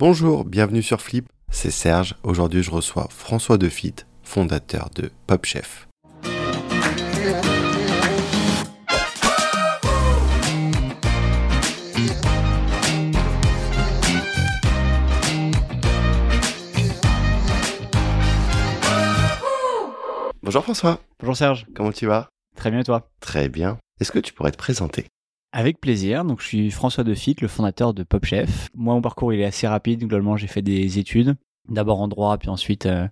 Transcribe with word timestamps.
Bonjour, 0.00 0.44
bienvenue 0.44 0.80
sur 0.80 1.00
Flip, 1.00 1.28
c'est 1.50 1.72
Serge. 1.72 2.14
Aujourd'hui, 2.22 2.62
je 2.62 2.70
reçois 2.70 3.08
François 3.10 3.58
Defitte, 3.58 4.06
fondateur 4.22 4.90
de 4.94 5.10
Pop 5.26 5.44
Chef. 5.44 5.88
Bonjour 20.44 20.62
François, 20.62 21.00
Bonjour 21.18 21.36
Serge, 21.36 21.66
comment 21.74 21.90
tu 21.90 22.06
vas? 22.06 22.28
Très 22.54 22.70
bien 22.70 22.78
et 22.78 22.84
toi? 22.84 23.10
Très 23.18 23.48
bien. 23.48 23.78
Est-ce 24.00 24.12
que 24.12 24.20
tu 24.20 24.32
pourrais 24.32 24.52
te 24.52 24.56
présenter? 24.56 25.06
Avec 25.52 25.80
plaisir, 25.80 26.24
donc 26.24 26.42
je 26.42 26.46
suis 26.46 26.70
François 26.70 27.04
Defitte, 27.04 27.40
le 27.40 27.48
fondateur 27.48 27.94
de 27.94 28.02
Pop 28.02 28.24
Chef. 28.24 28.68
Moi 28.74 28.94
mon 28.94 29.00
parcours 29.00 29.32
il 29.32 29.40
est 29.40 29.46
assez 29.46 29.66
rapide, 29.66 30.00
globalement 30.00 30.36
j'ai 30.36 30.46
fait 30.46 30.60
des 30.62 30.98
études, 30.98 31.36
d'abord 31.68 32.00
en 32.02 32.08
droit, 32.08 32.36
puis 32.36 32.50
ensuite 32.50 32.84
euh, 32.84 33.08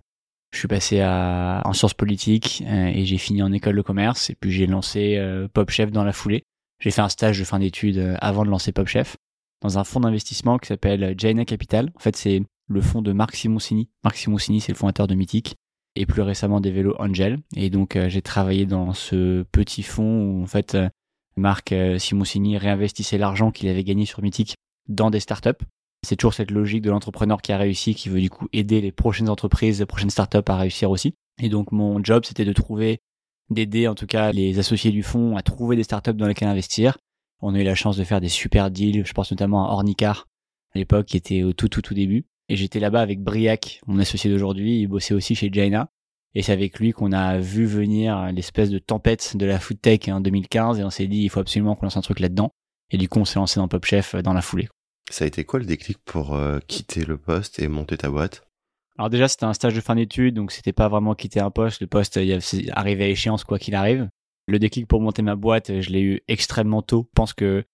je 0.53 0.59
suis 0.59 0.69
passé 0.69 1.01
à, 1.01 1.63
en 1.65 1.73
sciences 1.73 1.95
politiques 1.95 2.63
euh, 2.67 2.87
et 2.89 3.05
j'ai 3.05 3.19
fini 3.19 3.43
en 3.43 3.53
école 3.53 3.77
de 3.77 3.83
commerce 3.83 4.31
et 4.31 4.35
puis 4.35 4.53
j'ai 4.53 4.67
lancé 4.67 5.17
euh, 5.17 5.49
Pop 5.49 5.71
Chef 5.71 5.91
dans 5.91 6.05
la 6.05 6.13
foulée. 6.13 6.45
J'ai 6.79 6.91
fait 6.91 7.01
un 7.01 7.09
stage 7.09 7.39
de 7.39 7.45
fin 7.45 7.59
d'études 7.59 7.99
euh, 7.99 8.17
avant 8.21 8.45
de 8.45 8.51
lancer 8.51 8.73
Pop 8.73 8.87
Chef 8.87 9.17
dans 9.63 9.79
un 9.79 9.85
fonds 9.85 10.01
d'investissement 10.01 10.59
qui 10.59 10.69
s'appelle 10.69 11.15
Jaina 11.17 11.45
Capital. 11.47 11.91
En 11.97 12.01
fait 12.01 12.17
c'est 12.17 12.43
le 12.69 12.81
fonds 12.81 13.03
de 13.03 13.13
Marc 13.13 13.35
Simoncini. 13.35 13.89
Marc 14.05 14.17
Simoncini 14.17 14.61
c'est 14.61 14.73
le 14.73 14.79
fondateur 14.79 15.07
de 15.07 15.15
Mythique 15.15 15.57
et 15.97 16.07
plus 16.07 16.23
récemment 16.23 16.61
des 16.61 16.71
vélos 16.71 16.95
Angel. 16.99 17.39
Et 17.57 17.71
donc 17.71 17.97
euh, 17.97 18.09
j'ai 18.09 18.23
travaillé 18.23 18.67
dans 18.67 18.93
ce 18.93 19.43
petit 19.51 19.83
fonds 19.83 20.23
où 20.23 20.43
en 20.43 20.47
fait 20.47 20.75
euh, 20.75 20.89
Marc 21.37 21.73
euh, 21.73 21.99
Simoncini 21.99 22.57
réinvestissait 22.57 23.19
l'argent 23.19 23.51
qu'il 23.51 23.69
avait 23.69 23.85
gagné 23.85 24.07
sur 24.07 24.23
Mythique 24.23 24.57
dans 24.89 25.11
des 25.11 25.21
startups. 25.21 25.65
C'est 26.03 26.17
toujours 26.17 26.35
cette 26.35 26.51
logique 26.51 26.83
de 26.83 26.91
l'entrepreneur 26.91 27.43
qui 27.43 27.53
a 27.53 27.59
réussi, 27.59 27.95
qui 27.95 28.09
veut 28.09 28.21
du 28.21 28.31
coup 28.31 28.49
aider 28.53 28.81
les 28.81 28.93
prochaines 28.93 29.29
entreprises, 29.29 29.81
les 29.81 29.87
prochaines 29.87 30.11
startups 30.11 30.39
à 30.47 30.57
réussir 30.57 30.91
aussi. 30.91 31.15
Et 31.43 31.49
donc 31.49 31.73
mon 31.73 32.03
job 32.03 32.25
c'était 32.25 32.45
de 32.45 32.53
trouver, 32.53 33.01
d'aider 33.51 33.89
en 33.89 33.95
tout 33.95 34.07
cas 34.07 34.33
les 34.33 34.59
associés 34.59 34.91
du 34.91 35.03
fonds 35.03 35.37
à 35.37 35.43
trouver 35.43 35.77
des 35.77 35.83
startups 35.83 36.15
dans 36.15 36.27
lesquelles 36.27 36.49
investir. 36.49 36.99
On 37.43 37.55
a 37.55 37.61
eu 37.61 37.65
la 37.65 37.75
chance 37.75 37.97
de 37.97 38.05
faire 38.05 38.21
des 38.21 38.29
super 38.29 38.71
deals, 38.71 39.05
je 39.05 39.13
pense 39.13 39.31
notamment 39.31 39.69
à 39.69 39.73
Ornicar 39.73 40.27
à 40.75 40.79
l'époque 40.79 41.07
qui 41.07 41.17
était 41.17 41.43
au 41.43 41.53
tout 41.53 41.69
tout 41.69 41.83
tout 41.83 41.95
début. 41.95 42.25
Et 42.49 42.57
j'étais 42.57 42.81
là-bas 42.81 43.01
avec 43.01 43.21
Briac, 43.21 43.81
mon 43.87 43.99
associé 43.99 44.31
d'aujourd'hui, 44.31 44.81
il 44.81 44.87
bossait 44.87 45.15
aussi 45.15 45.35
chez 45.35 45.51
Jaina. 45.53 45.91
Et 46.37 46.43
c'est 46.43 46.53
avec 46.53 46.79
lui 46.79 46.93
qu'on 46.93 47.13
a 47.13 47.39
vu 47.39 47.65
venir 47.65 48.31
l'espèce 48.31 48.69
de 48.69 48.79
tempête 48.79 49.39
de 49.39 49.47
la 49.47 49.59
food 49.59 49.81
tech 49.81 50.01
en 50.09 50.21
2015 50.21 50.79
et 50.79 50.85
on 50.85 50.91
s'est 50.91 51.07
dit 51.07 51.23
il 51.23 51.31
faut 51.31 51.41
absolument 51.41 51.75
qu'on 51.75 51.87
lance 51.87 51.97
un 51.97 52.03
truc 52.03 52.21
là-dedans. 52.21 52.51
Et 52.91 52.99
du 52.99 53.09
coup 53.09 53.19
on 53.19 53.25
s'est 53.25 53.39
lancé 53.39 53.59
dans 53.59 53.69
Pop 53.69 53.87
Chef 53.87 54.15
dans 54.17 54.35
la 54.35 54.43
foulée. 54.43 54.69
Ça 55.11 55.25
a 55.25 55.29
été 55.29 55.45
quoi 55.45 55.61
le 55.61 55.65
déclic 55.65 55.97
pour 56.05 56.35
euh, 56.35 56.59
quitter 56.69 57.07
le 57.07 57.17
poste 57.17 57.59
et 57.59 57.69
monter 57.69 57.97
ta 57.97 58.11
boîte? 58.11 58.47
Alors 58.99 59.09
déjà 59.09 59.29
c'était 59.29 59.47
un 59.47 59.55
stage 59.55 59.75
de 59.75 59.81
fin 59.81 59.95
d'études 59.95 60.35
donc 60.35 60.53
c'était 60.53 60.75
pas 60.75 60.89
vraiment 60.89 61.15
quitter 61.15 61.41
un 61.41 61.51
poste. 61.51 61.81
Le 61.81 61.87
poste 61.87 62.17
il 62.17 62.71
arrivé 62.75 63.05
à 63.05 63.09
échéance 63.09 63.43
quoi 63.43 63.59
qu'il 63.59 63.75
arrive. 63.75 64.07
Le 64.47 64.59
déclic 64.59 64.87
pour 64.87 65.01
monter 65.01 65.23
ma 65.23 65.37
boîte 65.37 65.81
je 65.81 65.89
l'ai 65.89 66.03
eu 66.03 66.21
extrêmement 66.29 66.83
tôt. 66.83 67.09
Je 67.09 67.15
pense 67.15 67.33
que 67.33 67.65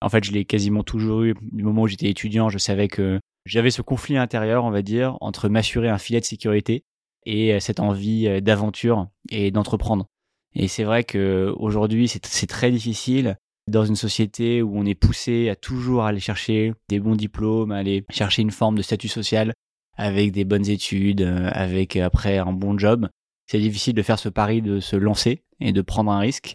en 0.00 0.08
fait 0.08 0.22
je 0.22 0.30
l'ai 0.30 0.44
quasiment 0.44 0.84
toujours 0.84 1.22
eu. 1.22 1.34
Du 1.50 1.64
moment 1.64 1.82
où 1.82 1.88
j'étais 1.88 2.08
étudiant 2.08 2.50
je 2.50 2.58
savais 2.58 2.86
que 2.86 3.18
j'avais 3.46 3.72
ce 3.72 3.82
conflit 3.82 4.16
intérieur 4.16 4.62
on 4.64 4.70
va 4.70 4.82
dire 4.82 5.16
entre 5.20 5.48
m'assurer 5.48 5.88
un 5.88 5.98
filet 5.98 6.20
de 6.20 6.24
sécurité 6.24 6.84
et 7.24 7.54
euh, 7.54 7.60
cette 7.60 7.80
envie 7.80 8.26
euh, 8.26 8.40
d'aventure 8.40 9.08
et 9.30 9.50
d'entreprendre. 9.50 10.06
Et 10.54 10.68
c'est 10.68 10.84
vrai 10.84 11.04
que 11.04 11.52
aujourd'hui, 11.56 12.08
c'est 12.08 12.46
très 12.46 12.70
difficile 12.70 13.36
dans 13.68 13.84
une 13.84 13.96
société 13.96 14.60
où 14.60 14.76
on 14.76 14.84
est 14.84 14.94
poussé 14.94 15.48
à 15.48 15.56
toujours 15.56 16.04
aller 16.04 16.20
chercher 16.20 16.74
des 16.88 17.00
bons 17.00 17.16
diplômes, 17.16 17.72
aller 17.72 18.04
chercher 18.10 18.42
une 18.42 18.50
forme 18.50 18.76
de 18.76 18.82
statut 18.82 19.08
social 19.08 19.54
avec 19.96 20.32
des 20.32 20.44
bonnes 20.44 20.68
études, 20.68 21.22
euh, 21.22 21.48
avec 21.52 21.96
après 21.96 22.38
un 22.38 22.52
bon 22.52 22.76
job. 22.76 23.08
C'est 23.46 23.60
difficile 23.60 23.94
de 23.94 24.02
faire 24.02 24.18
ce 24.18 24.28
pari 24.28 24.60
de 24.60 24.80
se 24.80 24.96
lancer 24.96 25.42
et 25.60 25.72
de 25.72 25.80
prendre 25.80 26.10
un 26.10 26.18
risque. 26.18 26.54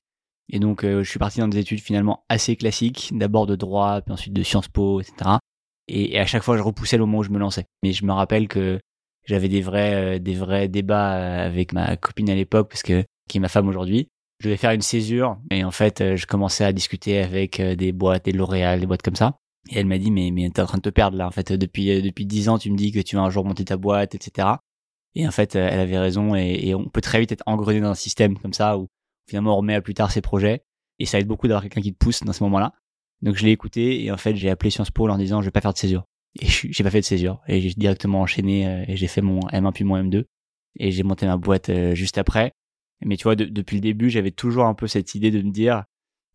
Et 0.50 0.59
donc, 0.59 0.83
je 0.83 1.03
suis 1.03 1.19
parti 1.19 1.41
dans 1.41 1.50
des 1.50 1.57
études 1.57 1.81
finalement 1.81 2.23
assez 2.29 2.56
classiques, 2.56 3.11
d'abord 3.13 3.47
de 3.47 3.57
droit, 3.57 4.00
puis 4.00 4.13
ensuite 4.13 4.31
de 4.31 4.44
Sciences 4.44 4.69
Po, 4.69 5.01
etc. 5.01 5.31
Et, 5.89 6.13
et 6.13 6.19
à 6.19 6.25
chaque 6.25 6.41
fois, 6.41 6.56
je 6.56 6.61
repoussais 6.61 6.95
le 6.95 7.06
moment 7.06 7.17
où 7.17 7.23
je 7.23 7.31
me 7.31 7.38
lançais. 7.38 7.66
Mais 7.83 7.91
je 7.91 8.06
me 8.06 8.13
rappelle 8.13 8.47
que 8.47 8.79
j'avais 9.27 9.49
des 9.49 9.61
vrais, 9.61 10.15
euh, 10.15 10.19
des 10.19 10.33
vrais 10.33 10.67
débats 10.67 11.17
euh, 11.17 11.45
avec 11.45 11.73
ma 11.73 11.97
copine 11.97 12.29
à 12.29 12.35
l'époque, 12.35 12.69
parce 12.69 12.81
que 12.81 13.03
qui 13.29 13.38
est 13.38 13.41
ma 13.41 13.49
femme 13.49 13.67
aujourd'hui. 13.67 14.09
Je 14.39 14.47
devais 14.47 14.57
faire 14.57 14.71
une 14.71 14.81
césure, 14.81 15.38
et 15.51 15.63
en 15.63 15.71
fait, 15.71 16.01
euh, 16.01 16.15
je 16.15 16.25
commençais 16.25 16.63
à 16.63 16.71
discuter 16.71 17.19
avec 17.19 17.61
des 17.61 17.91
boîtes, 17.91 18.25
des 18.25 18.31
L'Oréal, 18.31 18.79
des 18.79 18.85
boîtes 18.85 19.01
comme 19.01 19.15
ça. 19.15 19.38
Et 19.69 19.79
elle 19.79 19.85
m'a 19.85 19.97
dit, 19.97 20.11
mais, 20.11 20.31
mais 20.31 20.49
t'es 20.49 20.61
en 20.61 20.65
train 20.65 20.77
de 20.77 20.83
te 20.83 20.89
perdre 20.89 21.17
là. 21.17 21.27
En 21.27 21.31
fait, 21.31 21.51
depuis, 21.51 22.01
depuis 22.01 22.25
10 22.25 22.49
ans, 22.49 22.57
tu 22.57 22.71
me 22.71 22.77
dis 22.77 22.91
que 22.91 22.99
tu 22.99 23.17
vas 23.17 23.23
un 23.23 23.29
jour 23.29 23.43
monter 23.43 23.65
ta 23.65 23.75
boîte, 23.75 24.15
etc. 24.15 24.47
Et 25.15 25.27
en 25.27 25.31
fait, 25.31 25.55
elle 25.55 25.79
avait 25.79 25.97
raison, 25.99 26.35
et, 26.35 26.59
et 26.63 26.75
on 26.75 26.85
peut 26.85 27.01
très 27.01 27.19
vite 27.19 27.31
être 27.33 27.44
engrené 27.47 27.81
dans 27.81 27.89
un 27.89 27.95
système 27.95 28.38
comme 28.38 28.53
ça, 28.53 28.77
où 28.77 28.88
finalement 29.27 29.55
on 29.55 29.57
remet 29.57 29.75
à 29.75 29.81
plus 29.81 29.94
tard 29.94 30.11
ses 30.11 30.21
projets. 30.21 30.61
Et 30.99 31.05
ça 31.05 31.19
aide 31.19 31.27
beaucoup 31.27 31.47
d'avoir 31.47 31.63
quelqu'un 31.63 31.81
qui 31.81 31.94
te 31.94 31.97
pousse 31.97 32.23
dans 32.23 32.33
ce 32.33 32.44
moment-là. 32.44 32.73
Donc 33.21 33.35
je 33.35 33.44
l'ai 33.44 33.51
écouté, 33.51 34.03
et 34.05 34.11
en 34.11 34.17
fait, 34.17 34.35
j'ai 34.35 34.49
appelé 34.49 34.69
Sciences 34.69 34.91
Po 34.91 35.09
en 35.09 35.17
disant, 35.17 35.41
je 35.41 35.47
vais 35.47 35.51
pas 35.51 35.61
faire 35.61 35.73
de 35.73 35.77
césure. 35.77 36.05
Et 36.40 36.48
j'ai 36.48 36.84
pas 36.84 36.92
fait 36.92 37.00
de 37.02 37.06
césure. 37.06 37.42
Et 37.48 37.62
j'ai 37.62 37.70
directement 37.75 38.22
enchaîné, 38.22 38.68
euh, 38.68 38.86
et 38.88 38.96
j'ai 38.96 39.08
fait 39.08 39.22
mon 39.22 39.40
M1 39.52 39.72
puis 39.72 39.84
mon 39.84 39.98
M2. 39.98 40.25
Et 40.80 40.92
j'ai 40.92 41.03
monté 41.03 41.25
ma 41.25 41.38
boîte 41.38 41.70
euh, 41.70 41.96
juste 41.96 42.18
après. 42.18 42.52
Mais 43.06 43.18
tu 43.18 43.24
vois, 43.24 43.36
de- 43.36 43.46
depuis 43.46 43.75
le 43.75 43.81
début, 43.81 44.09
j'avais 44.09 44.31
toujours 44.31 44.66
un 44.66 44.74
peu 44.74 44.88
cette 44.88 45.16
idée 45.16 45.31
de 45.31 45.42
me 45.42 45.52
dire, 45.52 45.84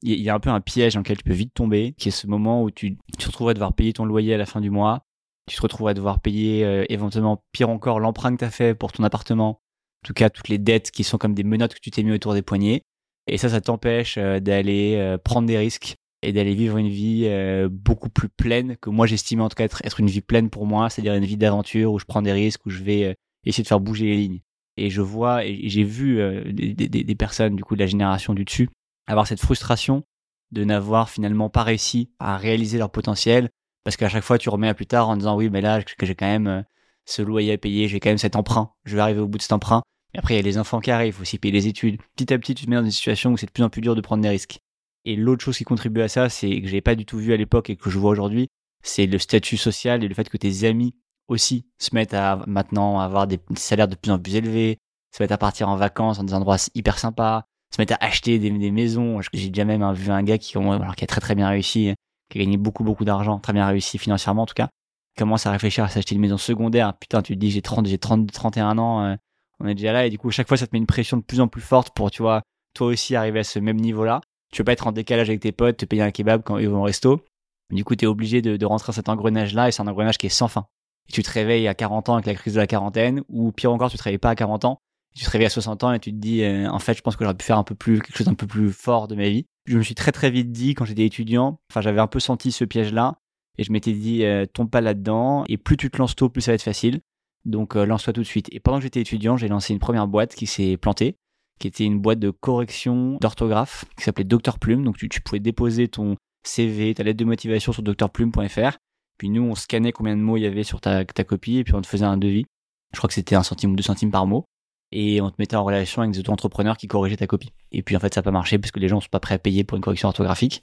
il 0.02 0.20
y, 0.20 0.28
a 0.30 0.34
un 0.34 0.40
peu 0.40 0.50
un 0.50 0.60
piège 0.60 0.94
dans 0.94 1.00
lequel 1.00 1.16
tu 1.18 1.22
peux 1.24 1.32
vite 1.32 1.54
tomber, 1.54 1.94
qui 1.96 2.08
est 2.08 2.12
ce 2.12 2.26
moment 2.26 2.62
où 2.64 2.70
tu, 2.72 2.96
tu 2.96 3.16
te 3.18 3.26
retrouverais 3.26 3.54
devoir 3.54 3.72
payer 3.72 3.92
ton 3.92 4.04
loyer 4.04 4.34
à 4.34 4.36
la 4.38 4.46
fin 4.46 4.60
du 4.60 4.70
mois, 4.70 5.04
tu 5.48 5.56
te 5.56 5.62
retrouverais 5.62 5.94
devoir 5.94 6.20
payer 6.20 6.64
euh, 6.64 6.84
éventuellement, 6.88 7.44
pire 7.52 7.68
encore, 7.70 8.00
l'emprunt 8.00 8.32
que 8.32 8.38
tu 8.40 8.44
as 8.44 8.50
fait 8.50 8.74
pour 8.74 8.90
ton 8.90 9.04
appartement, 9.04 9.48
en 9.50 10.06
tout 10.06 10.12
cas 10.12 10.28
toutes 10.28 10.48
les 10.48 10.58
dettes 10.58 10.90
qui 10.90 11.04
sont 11.04 11.18
comme 11.18 11.34
des 11.34 11.44
menottes 11.44 11.74
que 11.74 11.80
tu 11.80 11.92
t'es 11.92 12.02
mis 12.02 12.10
autour 12.12 12.34
des 12.34 12.42
poignets. 12.42 12.82
Et 13.28 13.38
ça, 13.38 13.48
ça 13.48 13.60
t'empêche 13.60 14.18
euh, 14.18 14.40
d'aller 14.40 14.96
euh, 14.96 15.18
prendre 15.18 15.46
des 15.46 15.58
risques 15.58 15.94
et 16.22 16.32
d'aller 16.32 16.54
vivre 16.54 16.76
une 16.78 16.88
vie 16.88 17.24
euh, 17.26 17.68
beaucoup 17.70 18.08
plus 18.08 18.28
pleine 18.28 18.76
que 18.76 18.90
moi 18.90 19.06
j'estimais 19.06 19.42
en 19.42 19.48
tout 19.48 19.56
cas 19.56 19.64
être, 19.64 19.82
être 19.84 20.00
une 20.00 20.06
vie 20.08 20.20
pleine 20.20 20.50
pour 20.50 20.66
moi, 20.66 20.88
c'est-à-dire 20.90 21.14
une 21.14 21.24
vie 21.24 21.36
d'aventure 21.36 21.92
où 21.92 21.98
je 21.98 22.04
prends 22.04 22.22
des 22.22 22.32
risques, 22.32 22.64
où 22.66 22.70
je 22.70 22.82
vais 22.82 23.04
euh, 23.04 23.14
essayer 23.44 23.62
de 23.62 23.68
faire 23.68 23.80
bouger 23.80 24.06
les 24.06 24.16
lignes. 24.16 24.40
Et 24.76 24.88
je 24.88 25.02
vois 25.02 25.44
et 25.44 25.68
j'ai 25.68 25.84
vu 25.84 26.20
euh, 26.20 26.44
des, 26.52 26.72
des- 26.74 27.04
des 27.04 27.14
personnes 27.14 27.56
du 27.56 27.64
coup 27.64 27.74
de 27.74 27.80
la 27.80 27.86
génération 27.86 28.32
du 28.34 28.44
dessus 28.44 28.68
avoir 29.06 29.26
cette 29.26 29.40
frustration 29.40 30.04
de 30.52 30.64
n'avoir 30.64 31.10
finalement 31.10 31.50
pas 31.50 31.62
réussi 31.62 32.10
à 32.18 32.36
réaliser 32.36 32.78
leur 32.78 32.90
potentiel 32.90 33.50
parce 33.84 33.96
qu'à 33.96 34.08
chaque 34.08 34.22
fois 34.22 34.38
tu 34.38 34.48
remets 34.48 34.68
à 34.68 34.74
plus 34.74 34.86
tard 34.86 35.08
en 35.08 35.16
disant 35.16 35.36
oui 35.36 35.50
mais 35.50 35.60
là 35.60 35.80
j'ai 36.02 36.14
quand 36.14 36.26
même 36.26 36.46
euh, 36.46 36.62
ce 37.04 37.20
loyer 37.20 37.52
à 37.52 37.58
payer, 37.58 37.88
j'ai 37.88 37.98
quand 38.00 38.10
même 38.10 38.18
cet 38.18 38.36
emprunt, 38.36 38.70
je 38.84 38.94
vais 38.94 39.02
arriver 39.02 39.20
au 39.20 39.26
bout 39.28 39.38
de 39.38 39.42
cet 39.42 39.52
emprunt. 39.52 39.82
Et 40.14 40.18
après 40.18 40.34
il 40.34 40.36
y 40.36 40.40
a 40.40 40.42
les 40.42 40.56
enfants 40.58 40.80
qui 40.80 40.90
arrivent, 40.92 41.14
faut 41.14 41.22
aussi 41.22 41.38
payer 41.38 41.52
les 41.52 41.66
études. 41.66 42.00
Petit 42.16 42.32
à 42.32 42.38
petit 42.38 42.54
tu 42.54 42.64
te 42.64 42.70
mets 42.70 42.76
dans 42.76 42.84
une 42.84 42.90
situation 42.92 43.32
où 43.32 43.36
c'est 43.36 43.46
de 43.46 43.50
plus 43.50 43.64
en 43.64 43.70
plus 43.70 43.80
dur 43.82 43.94
de 43.96 44.00
prendre 44.00 44.22
des 44.22 44.28
risques. 44.28 44.58
Et 45.04 45.16
l'autre 45.16 45.44
chose 45.44 45.58
qui 45.58 45.64
contribue 45.64 46.00
à 46.00 46.08
ça, 46.08 46.28
c'est 46.28 46.60
que 46.60 46.68
j'ai 46.68 46.80
pas 46.80 46.94
du 46.94 47.04
tout 47.04 47.18
vu 47.18 47.32
à 47.32 47.36
l'époque 47.36 47.70
et 47.70 47.76
que 47.76 47.90
je 47.90 47.98
vois 47.98 48.10
aujourd'hui, 48.10 48.48
c'est 48.82 49.06
le 49.06 49.18
statut 49.18 49.56
social 49.56 50.04
et 50.04 50.08
le 50.08 50.14
fait 50.14 50.28
que 50.28 50.36
tes 50.36 50.64
amis 50.64 50.94
aussi 51.28 51.66
se 51.78 51.94
mettent 51.94 52.14
à 52.14 52.42
maintenant 52.46 53.00
avoir 53.00 53.26
des 53.26 53.40
salaires 53.56 53.88
de 53.88 53.94
plus 53.94 54.10
en 54.10 54.18
plus 54.18 54.36
élevés, 54.36 54.78
se 55.14 55.22
mettent 55.22 55.32
à 55.32 55.38
partir 55.38 55.68
en 55.68 55.76
vacances 55.76 56.18
dans 56.18 56.24
des 56.24 56.34
endroits 56.34 56.56
hyper 56.74 56.98
sympas, 56.98 57.44
se 57.74 57.80
mettent 57.80 57.92
à 57.92 57.98
acheter 58.00 58.38
des, 58.38 58.70
maisons. 58.70 59.20
J'ai 59.32 59.48
déjà 59.48 59.64
même 59.64 59.92
vu 59.92 60.10
un 60.10 60.22
gars 60.22 60.38
qui, 60.38 60.56
alors, 60.56 60.96
qui 60.96 61.04
a 61.04 61.06
très 61.06 61.20
très 61.20 61.34
bien 61.34 61.48
réussi, 61.48 61.94
qui 62.28 62.38
a 62.38 62.40
gagné 62.40 62.56
beaucoup 62.56 62.84
beaucoup 62.84 63.04
d'argent, 63.04 63.38
très 63.38 63.52
bien 63.52 63.66
réussi 63.66 63.98
financièrement 63.98 64.42
en 64.42 64.46
tout 64.46 64.54
cas, 64.54 64.68
commence 65.16 65.46
à 65.46 65.50
réfléchir 65.50 65.84
à 65.84 65.88
s'acheter 65.88 66.14
une 66.14 66.20
maison 66.20 66.38
secondaire. 66.38 66.96
Putain, 66.98 67.22
tu 67.22 67.34
te 67.34 67.38
dis 67.38 67.50
j'ai 67.50 67.62
30, 67.62 67.86
j'ai 67.86 67.98
30, 67.98 68.30
31 68.30 68.78
ans, 68.78 69.04
euh, 69.04 69.16
on 69.60 69.66
est 69.66 69.74
déjà 69.74 69.92
là 69.92 70.06
et 70.06 70.10
du 70.10 70.18
coup 70.18 70.30
chaque 70.30 70.48
fois 70.48 70.56
ça 70.56 70.66
te 70.66 70.74
met 70.74 70.78
une 70.78 70.86
pression 70.86 71.16
de 71.16 71.22
plus 71.22 71.40
en 71.40 71.48
plus 71.48 71.62
forte 71.62 71.94
pour 71.94 72.10
tu 72.10 72.22
vois 72.22 72.42
toi 72.74 72.88
aussi 72.88 73.14
arriver 73.16 73.40
à 73.40 73.44
ce 73.44 73.58
même 73.58 73.80
niveau-là. 73.80 74.20
Tu 74.52 74.60
veux 74.60 74.64
pas 74.64 74.72
être 74.72 74.86
en 74.86 74.92
décalage 74.92 75.28
avec 75.28 75.40
tes 75.40 75.52
potes, 75.52 75.78
te 75.78 75.84
payer 75.86 76.02
un 76.02 76.10
kebab 76.10 76.42
quand 76.44 76.58
ils 76.58 76.68
vont 76.68 76.80
au 76.80 76.84
resto. 76.84 77.24
Du 77.70 77.84
coup, 77.84 77.96
tu 77.96 78.04
es 78.04 78.08
obligé 78.08 78.42
de, 78.42 78.64
rentrer 78.66 78.88
dans 78.88 78.92
cet 78.92 79.08
engrenage-là 79.08 79.68
et 79.68 79.72
c'est 79.72 79.82
un 79.82 79.86
engrenage 79.86 80.18
qui 80.18 80.26
est 80.26 80.30
sans 80.30 80.48
fin. 80.48 80.66
Et 81.08 81.12
tu 81.12 81.22
te 81.22 81.30
réveilles 81.30 81.66
à 81.68 81.74
40 81.74 82.10
ans 82.10 82.14
avec 82.14 82.26
la 82.26 82.34
crise 82.34 82.54
de 82.54 82.60
la 82.60 82.66
quarantaine 82.66 83.22
ou 83.28 83.50
pire 83.50 83.72
encore, 83.72 83.90
tu 83.90 83.96
te 83.96 84.02
réveilles 84.02 84.18
pas 84.18 84.30
à 84.30 84.34
40 84.34 84.66
ans, 84.66 84.78
tu 85.16 85.24
te 85.24 85.30
réveilles 85.30 85.46
à 85.46 85.50
60 85.50 85.84
ans 85.84 85.92
et 85.92 85.98
tu 85.98 86.12
te 86.12 86.16
dis 86.16 86.42
euh, 86.42 86.68
en 86.68 86.78
fait, 86.78 86.94
je 86.94 87.00
pense 87.00 87.16
que 87.16 87.24
j'aurais 87.24 87.36
pu 87.36 87.46
faire 87.46 87.58
un 87.58 87.64
peu 87.64 87.74
plus 87.74 88.00
quelque 88.00 88.16
chose 88.16 88.26
d'un 88.26 88.34
peu 88.34 88.46
plus 88.46 88.70
fort 88.72 89.08
de 89.08 89.14
ma 89.14 89.28
vie. 89.28 89.46
Je 89.64 89.78
me 89.78 89.82
suis 89.82 89.94
très 89.94 90.12
très 90.12 90.30
vite 90.30 90.52
dit 90.52 90.74
quand 90.74 90.84
j'étais 90.84 91.06
étudiant, 91.06 91.58
j'avais 91.80 92.00
un 92.00 92.06
peu 92.06 92.20
senti 92.20 92.52
ce 92.52 92.64
piège-là 92.64 93.16
et 93.56 93.64
je 93.64 93.72
m'étais 93.72 93.92
dit 93.92 94.24
euh, 94.24 94.44
tombe 94.44 94.70
pas 94.70 94.80
là-dedans 94.80 95.44
et 95.48 95.56
plus 95.56 95.76
tu 95.78 95.90
te 95.90 95.96
lances 95.96 96.14
tôt, 96.14 96.28
plus 96.28 96.42
ça 96.42 96.52
va 96.52 96.56
être 96.56 96.62
facile. 96.62 97.00
Donc 97.44 97.76
euh, 97.76 97.84
lance-toi 97.86 98.12
tout 98.12 98.20
de 98.20 98.26
suite. 98.26 98.48
Et 98.52 98.60
pendant 98.60 98.78
que 98.78 98.84
j'étais 98.84 99.00
étudiant, 99.00 99.36
j'ai 99.36 99.48
lancé 99.48 99.72
une 99.72 99.78
première 99.78 100.06
boîte 100.06 100.34
qui 100.34 100.46
s'est 100.46 100.76
plantée, 100.76 101.16
qui 101.58 101.68
était 101.68 101.84
une 101.84 102.00
boîte 102.00 102.18
de 102.18 102.30
correction 102.30 103.18
d'orthographe 103.20 103.84
qui 103.96 104.04
s'appelait 104.04 104.24
Dr 104.24 104.58
Plume. 104.58 104.84
Donc 104.84 104.96
tu, 104.98 105.08
pouvais 105.20 105.40
déposer 105.40 105.88
ton 105.88 106.16
CV, 106.44 106.94
ta 106.94 107.02
lettre 107.02 107.18
de 107.18 107.24
motivation 107.24 107.72
sur 107.72 107.82
drplume.fr. 107.82 108.78
Puis 109.18 109.30
nous, 109.30 109.42
on 109.42 109.54
scannait 109.54 109.92
combien 109.92 110.16
de 110.16 110.22
mots 110.22 110.36
il 110.36 110.42
y 110.42 110.46
avait 110.46 110.64
sur 110.64 110.80
ta, 110.80 111.04
copie 111.04 111.58
et 111.58 111.64
puis 111.64 111.74
on 111.74 111.82
te 111.82 111.86
faisait 111.86 112.04
un 112.04 112.16
devis. 112.16 112.46
Je 112.92 112.98
crois 112.98 113.08
que 113.08 113.14
c'était 113.14 113.36
un 113.36 113.42
centime 113.42 113.72
ou 113.72 113.76
deux 113.76 113.82
centimes 113.82 114.10
par 114.10 114.26
mot. 114.26 114.44
Et 114.90 115.20
on 115.20 115.30
te 115.30 115.36
mettait 115.38 115.56
en 115.56 115.64
relation 115.64 116.02
avec 116.02 116.12
des 116.12 116.18
auto-entrepreneurs 116.18 116.76
qui 116.76 116.86
corrigeaient 116.86 117.16
ta 117.16 117.26
copie. 117.26 117.52
Et 117.70 117.82
puis 117.82 117.96
en 117.96 118.00
fait, 118.00 118.12
ça 118.12 118.20
n'a 118.20 118.24
pas 118.24 118.30
marché 118.30 118.58
parce 118.58 118.72
que 118.72 118.80
les 118.80 118.88
gens 118.88 119.00
sont 119.00 119.08
pas 119.10 119.20
prêts 119.20 119.34
à 119.34 119.38
payer 119.38 119.64
pour 119.64 119.76
une 119.76 119.82
correction 119.82 120.08
orthographique. 120.08 120.60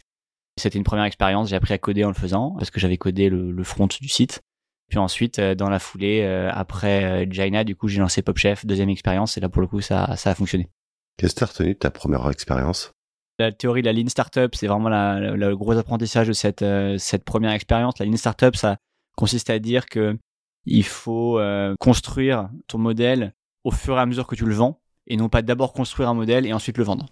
C'était 0.58 0.78
une 0.78 0.84
première 0.84 1.06
expérience. 1.06 1.50
J'ai 1.50 1.56
appris 1.56 1.74
à 1.74 1.78
coder 1.78 2.04
en 2.04 2.10
le 2.10 2.14
faisant 2.14 2.56
parce 2.58 2.70
que 2.70 2.80
j'avais 2.80 2.98
codé 2.98 3.30
le, 3.30 3.64
front 3.64 3.88
du 3.88 4.10
site. 4.10 4.42
Puis 4.90 5.00
ensuite, 5.00 5.40
dans 5.40 5.70
la 5.70 5.80
foulée, 5.80 6.26
après 6.52 7.28
Jaina, 7.32 7.64
du 7.64 7.76
coup, 7.76 7.88
j'ai 7.88 8.00
lancé 8.00 8.22
Pop 8.22 8.38
Chef, 8.38 8.66
deuxième 8.66 8.90
expérience, 8.90 9.38
et 9.38 9.40
là, 9.40 9.48
pour 9.48 9.62
le 9.62 9.68
coup, 9.68 9.82
ça 9.82 10.04
a 10.04 10.36
fonctionné. 10.36 10.68
Qu'est-ce 11.20 11.36
que 11.36 11.40
tu 11.40 11.44
as 11.44 11.48
retenu 11.48 11.74
de 11.74 11.80
ta 11.80 11.92
première 11.92 12.30
expérience? 12.30 12.94
La 13.40 13.52
théorie 13.52 13.82
de 13.82 13.88
la 13.88 13.94
Lean 13.94 14.08
Startup, 14.08 14.56
c'est 14.56 14.68
vraiment 14.68 14.90
le 14.90 15.54
gros 15.56 15.78
apprentissage 15.78 16.30
de 16.30 16.34
cette, 16.34 16.66
cette 16.98 17.26
première 17.26 17.52
expérience. 17.52 18.00
La 18.00 18.06
Lean 18.06 18.16
Startup, 18.16 18.56
ça 18.56 18.78
consiste 19.18 19.50
à 19.50 19.60
dire 19.60 19.86
que 19.88 20.18
il 20.66 20.86
faut 20.86 21.40
construire 21.80 22.50
ton 22.68 22.78
modèle 22.78 23.34
au 23.66 23.72
fur 23.72 23.98
et 23.98 24.00
à 24.00 24.06
mesure 24.06 24.28
que 24.28 24.36
tu 24.36 24.46
le 24.46 24.54
vends 24.54 24.80
et 25.08 25.18
non 25.18 25.28
pas 25.28 25.42
d'abord 25.42 25.74
construire 25.74 26.08
un 26.08 26.14
modèle 26.14 26.46
et 26.46 26.54
ensuite 26.54 26.78
le 26.78 26.84
vendre. 26.84 27.08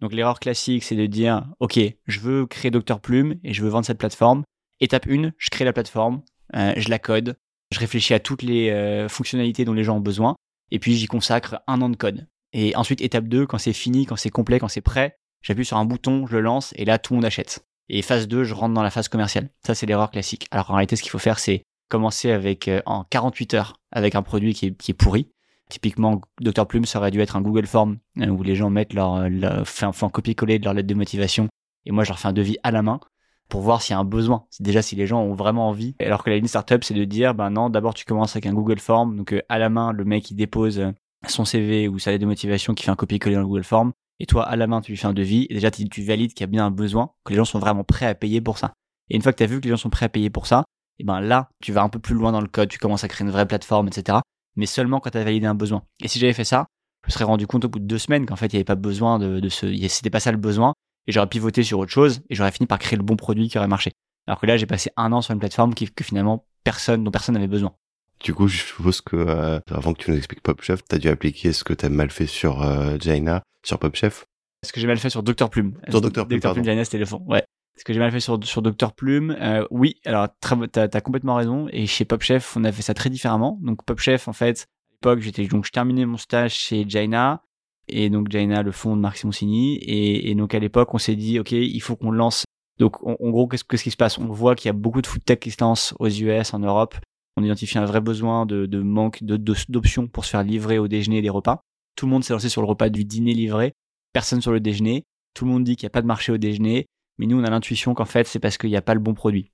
Donc 0.00 0.12
l'erreur 0.12 0.38
classique, 0.38 0.84
c'est 0.84 0.94
de 0.94 1.06
dire, 1.06 1.48
OK, 1.58 1.80
je 2.06 2.20
veux 2.20 2.46
créer 2.46 2.70
Docteur 2.70 3.00
Plume 3.00 3.40
et 3.42 3.52
je 3.52 3.62
veux 3.64 3.68
vendre 3.68 3.86
cette 3.86 3.98
plateforme. 3.98 4.44
Étape 4.80 5.08
1, 5.08 5.32
je 5.36 5.50
crée 5.50 5.64
la 5.64 5.72
plateforme, 5.72 6.22
euh, 6.54 6.72
je 6.76 6.88
la 6.88 7.00
code, 7.00 7.36
je 7.72 7.80
réfléchis 7.80 8.14
à 8.14 8.20
toutes 8.20 8.42
les 8.42 8.70
euh, 8.70 9.08
fonctionnalités 9.08 9.64
dont 9.64 9.72
les 9.72 9.82
gens 9.82 9.96
ont 9.96 10.00
besoin, 10.00 10.36
et 10.70 10.78
puis 10.78 10.94
j'y 10.94 11.06
consacre 11.06 11.60
un 11.66 11.82
an 11.82 11.88
de 11.88 11.96
code. 11.96 12.28
Et 12.52 12.74
ensuite, 12.76 13.00
étape 13.00 13.26
2, 13.26 13.46
quand 13.46 13.58
c'est 13.58 13.72
fini, 13.72 14.06
quand 14.06 14.16
c'est 14.16 14.30
complet, 14.30 14.58
quand 14.58 14.68
c'est 14.68 14.80
prêt, 14.80 15.18
j'appuie 15.42 15.64
sur 15.64 15.76
un 15.76 15.84
bouton, 15.84 16.26
je 16.26 16.36
le 16.36 16.42
lance, 16.42 16.72
et 16.76 16.84
là, 16.84 16.98
tout 16.98 17.12
le 17.12 17.18
monde 17.18 17.24
achète. 17.24 17.66
Et 17.88 18.02
phase 18.02 18.28
2, 18.28 18.44
je 18.44 18.54
rentre 18.54 18.74
dans 18.74 18.82
la 18.82 18.90
phase 18.90 19.08
commerciale. 19.08 19.50
Ça, 19.66 19.74
c'est 19.74 19.86
l'erreur 19.86 20.10
classique. 20.10 20.46
Alors 20.50 20.70
en 20.70 20.74
réalité, 20.74 20.96
ce 20.96 21.02
qu'il 21.02 21.10
faut 21.10 21.18
faire, 21.18 21.38
c'est 21.38 21.62
commencer 21.88 22.30
avec 22.30 22.68
euh, 22.68 22.82
en 22.84 23.04
48 23.04 23.54
heures 23.54 23.80
avec 23.92 24.14
un 24.14 24.22
produit 24.22 24.52
qui 24.54 24.66
est, 24.66 24.76
qui 24.76 24.90
est 24.90 24.94
pourri, 24.94 25.30
Typiquement, 25.68 26.22
Dr 26.40 26.66
Plume, 26.66 26.86
ça 26.86 26.98
aurait 26.98 27.10
dû 27.10 27.20
être 27.20 27.36
un 27.36 27.42
Google 27.42 27.66
Form 27.66 27.98
euh, 28.18 28.28
où 28.28 28.42
les 28.42 28.56
gens 28.56 28.70
mettent 28.70 28.94
leur, 28.94 29.28
leur 29.28 29.68
font 29.68 30.06
un 30.06 30.10
copier-coller 30.10 30.58
de 30.58 30.64
leur 30.64 30.72
lettre 30.72 30.88
de 30.88 30.94
motivation 30.94 31.48
et 31.84 31.92
moi 31.92 32.04
je 32.04 32.10
leur 32.10 32.18
fais 32.18 32.28
un 32.28 32.32
devis 32.32 32.56
à 32.62 32.70
la 32.70 32.82
main 32.82 33.00
pour 33.48 33.60
voir 33.62 33.82
s'il 33.82 33.94
y 33.94 33.96
a 33.96 33.98
un 33.98 34.04
besoin. 34.04 34.46
Déjà 34.60 34.82
si 34.82 34.96
les 34.96 35.06
gens 35.06 35.22
ont 35.22 35.34
vraiment 35.34 35.68
envie. 35.68 35.94
Alors 36.00 36.22
que 36.22 36.30
la 36.30 36.36
ligne 36.36 36.46
startup, 36.46 36.84
c'est 36.84 36.94
de 36.94 37.04
dire, 37.04 37.34
ben 37.34 37.50
non, 37.50 37.70
d'abord 37.70 37.94
tu 37.94 38.04
commences 38.04 38.32
avec 38.32 38.46
un 38.46 38.52
Google 38.52 38.78
Form, 38.78 39.16
donc 39.16 39.32
euh, 39.32 39.42
à 39.48 39.58
la 39.58 39.68
main, 39.68 39.92
le 39.92 40.04
mec 40.04 40.30
il 40.30 40.34
dépose 40.34 40.78
euh, 40.78 40.92
son 41.26 41.44
CV 41.44 41.88
ou 41.88 41.98
sa 41.98 42.10
lettre 42.10 42.22
de 42.22 42.26
motivation 42.26 42.74
qui 42.74 42.84
fait 42.84 42.90
un 42.90 42.96
copier-coller 42.96 43.34
dans 43.34 43.42
le 43.42 43.46
Google 43.46 43.64
Form, 43.64 43.92
et 44.20 44.26
toi 44.26 44.44
à 44.44 44.56
la 44.56 44.66
main 44.66 44.80
tu 44.80 44.92
lui 44.92 44.98
fais 44.98 45.06
un 45.06 45.12
devis, 45.12 45.46
et 45.50 45.54
déjà 45.54 45.70
tu, 45.70 46.02
valides 46.02 46.32
qu'il 46.32 46.42
y 46.42 46.44
a 46.44 46.48
bien 46.48 46.66
un 46.66 46.70
besoin, 46.70 47.10
que 47.24 47.32
les 47.32 47.36
gens 47.36 47.44
sont 47.44 47.58
vraiment 47.58 47.84
prêts 47.84 48.06
à 48.06 48.14
payer 48.14 48.40
pour 48.40 48.58
ça. 48.58 48.72
Et 49.10 49.16
une 49.16 49.22
fois 49.22 49.32
que 49.32 49.38
tu 49.38 49.42
as 49.44 49.46
vu 49.46 49.60
que 49.60 49.64
les 49.64 49.70
gens 49.70 49.76
sont 49.76 49.90
prêts 49.90 50.06
à 50.06 50.08
payer 50.08 50.30
pour 50.30 50.46
ça, 50.46 50.64
et 50.98 51.04
ben 51.04 51.20
là, 51.20 51.48
tu 51.62 51.72
vas 51.72 51.82
un 51.82 51.88
peu 51.88 51.98
plus 51.98 52.14
loin 52.14 52.32
dans 52.32 52.40
le 52.40 52.48
code, 52.48 52.68
tu 52.68 52.78
commences 52.78 53.04
à 53.04 53.08
créer 53.08 53.24
une 53.24 53.32
vraie 53.32 53.46
plateforme, 53.46 53.88
etc 53.88 54.18
mais 54.58 54.66
seulement 54.66 55.00
quand 55.00 55.10
tu 55.10 55.18
as 55.18 55.24
validé 55.24 55.46
un 55.46 55.54
besoin. 55.54 55.84
Et 56.02 56.08
si 56.08 56.18
j'avais 56.18 56.32
fait 56.32 56.44
ça, 56.44 56.66
je 57.04 57.10
me 57.10 57.12
serais 57.12 57.24
rendu 57.24 57.46
compte 57.46 57.64
au 57.64 57.68
bout 57.68 57.78
de 57.78 57.86
deux 57.86 57.96
semaines 57.98 58.26
qu'en 58.26 58.34
fait, 58.34 58.46
il 58.46 58.56
n'y 58.56 58.58
avait 58.58 58.64
pas 58.64 58.74
besoin 58.74 59.20
de, 59.20 59.38
de 59.38 59.48
ce, 59.48 59.72
c'était 59.88 60.10
pas 60.10 60.20
ça 60.20 60.32
le 60.32 60.36
besoin, 60.36 60.74
et 61.06 61.12
j'aurais 61.12 61.28
pivoté 61.28 61.62
sur 61.62 61.78
autre 61.78 61.92
chose, 61.92 62.20
et 62.28 62.34
j'aurais 62.34 62.50
fini 62.50 62.66
par 62.66 62.80
créer 62.80 62.96
le 62.96 63.04
bon 63.04 63.16
produit 63.16 63.48
qui 63.48 63.56
aurait 63.56 63.68
marché. 63.68 63.92
Alors 64.26 64.40
que 64.40 64.46
là, 64.46 64.56
j'ai 64.56 64.66
passé 64.66 64.90
un 64.96 65.12
an 65.12 65.22
sur 65.22 65.32
une 65.32 65.38
plateforme 65.38 65.74
qui, 65.74 65.88
que 65.88 66.04
finalement, 66.04 66.44
personne, 66.64 67.04
dont 67.04 67.12
personne 67.12 67.34
n'avait 67.34 67.46
besoin. 67.46 67.72
Du 68.20 68.34
coup, 68.34 68.48
je 68.48 68.58
suppose 68.58 69.00
que, 69.00 69.16
euh, 69.16 69.60
avant 69.70 69.92
que 69.92 70.02
tu 70.02 70.10
nous 70.10 70.16
expliques 70.16 70.42
PopChef, 70.42 70.82
tu 70.88 70.96
as 70.96 70.98
dû 70.98 71.08
appliquer 71.08 71.52
ce 71.52 71.64
que 71.64 71.72
tu 71.72 71.86
as 71.86 71.88
mal 71.88 72.10
fait 72.10 72.26
sur 72.26 72.62
euh, 72.62 72.96
Jaina, 72.98 73.42
sur 73.64 73.78
PopChef. 73.78 74.24
Ce 74.66 74.72
que 74.72 74.80
j'ai 74.80 74.86
mal 74.88 74.98
fait 74.98 75.10
sur 75.10 75.22
Docteur 75.22 75.50
Plume. 75.50 75.78
Sur 75.88 76.00
Docteur 76.00 76.26
Plume, 76.26 76.38
Docteur 76.38 76.52
Plume, 76.54 76.64
Jaina, 76.64 76.84
c'était 76.84 76.98
le 76.98 77.06
fond. 77.06 77.22
Ouais. 77.26 77.44
Ce 77.76 77.84
que 77.84 77.92
j'ai 77.92 78.00
mal 78.00 78.10
fait 78.10 78.18
sur, 78.18 78.42
sur 78.42 78.60
Docteur 78.60 78.92
Plume, 78.92 79.36
euh, 79.40 79.64
oui, 79.70 80.00
alors 80.04 80.26
t'as 80.72 80.88
as 80.92 81.00
complètement 81.00 81.36
raison. 81.36 81.68
Et 81.70 81.86
chez 81.86 82.04
PopChef, 82.04 82.56
on 82.56 82.64
a 82.64 82.72
fait 82.72 82.82
ça 82.82 82.92
très 82.92 83.08
différemment. 83.08 83.58
Donc 83.62 83.84
PopChef, 83.84 84.26
en 84.26 84.32
fait, 84.32 84.66
l'époque, 84.90 85.20
j'étais 85.20 85.46
donc 85.46 85.64
je 85.64 85.70
terminais 85.70 86.04
mon 86.04 86.16
stage 86.16 86.54
chez 86.54 86.84
Jaina 86.88 87.42
et 87.86 88.10
donc 88.10 88.30
Jaina 88.30 88.62
le 88.62 88.72
fond 88.72 88.96
de 88.96 89.00
Marc 89.00 89.16
Simoncini 89.18 89.76
et, 89.76 90.30
et 90.30 90.34
donc 90.34 90.54
à 90.54 90.58
l'époque 90.58 90.92
on 90.92 90.98
s'est 90.98 91.16
dit 91.16 91.38
ok 91.38 91.52
il 91.52 91.80
faut 91.80 91.96
qu'on 91.96 92.10
lance 92.10 92.44
donc 92.78 93.02
en, 93.02 93.16
gros 93.30 93.48
qu'est-ce, 93.48 93.64
qui 93.64 93.90
se 93.90 93.96
passe? 93.96 94.18
On 94.18 94.26
voit 94.26 94.54
qu'il 94.54 94.68
y 94.68 94.70
a 94.70 94.74
beaucoup 94.74 95.02
de 95.02 95.06
food 95.06 95.24
tech 95.24 95.38
qui 95.40 95.50
se 95.50 95.56
lancent 95.60 95.94
aux 95.98 96.08
US 96.08 96.54
en 96.54 96.60
Europe 96.60 96.94
on 97.38 97.44
identifie 97.44 97.78
un 97.78 97.84
vrai 97.84 98.00
besoin 98.00 98.46
de, 98.46 98.80
manque 98.80 99.22
d'options 99.22 100.06
pour 100.06 100.24
se 100.24 100.30
faire 100.30 100.42
livrer 100.42 100.78
au 100.78 100.88
déjeuner 100.88 101.22
des 101.22 101.30
repas 101.30 101.62
tout 101.96 102.06
le 102.06 102.12
monde 102.12 102.24
s'est 102.24 102.32
lancé 102.32 102.48
sur 102.48 102.62
le 102.62 102.68
repas 102.68 102.88
du 102.88 103.04
dîner 103.04 103.34
livré 103.34 103.74
personne 104.12 104.40
sur 104.40 104.52
le 104.52 104.60
déjeuner 104.60 105.04
tout 105.34 105.44
le 105.44 105.50
monde 105.50 105.64
dit 105.64 105.76
qu'il 105.76 105.86
n'y 105.86 105.90
a 105.90 105.96
pas 105.96 106.02
de 106.02 106.06
marché 106.06 106.32
au 106.32 106.38
déjeuner 106.38 106.86
mais 107.18 107.26
nous 107.26 107.38
on 107.38 107.44
a 107.44 107.50
l'intuition 107.50 107.94
qu'en 107.94 108.04
fait 108.04 108.26
c'est 108.26 108.38
parce 108.38 108.58
qu'il 108.58 108.70
n'y 108.70 108.76
a 108.76 108.82
pas 108.82 108.94
le 108.94 109.00
bon 109.00 109.14
produit 109.14 109.50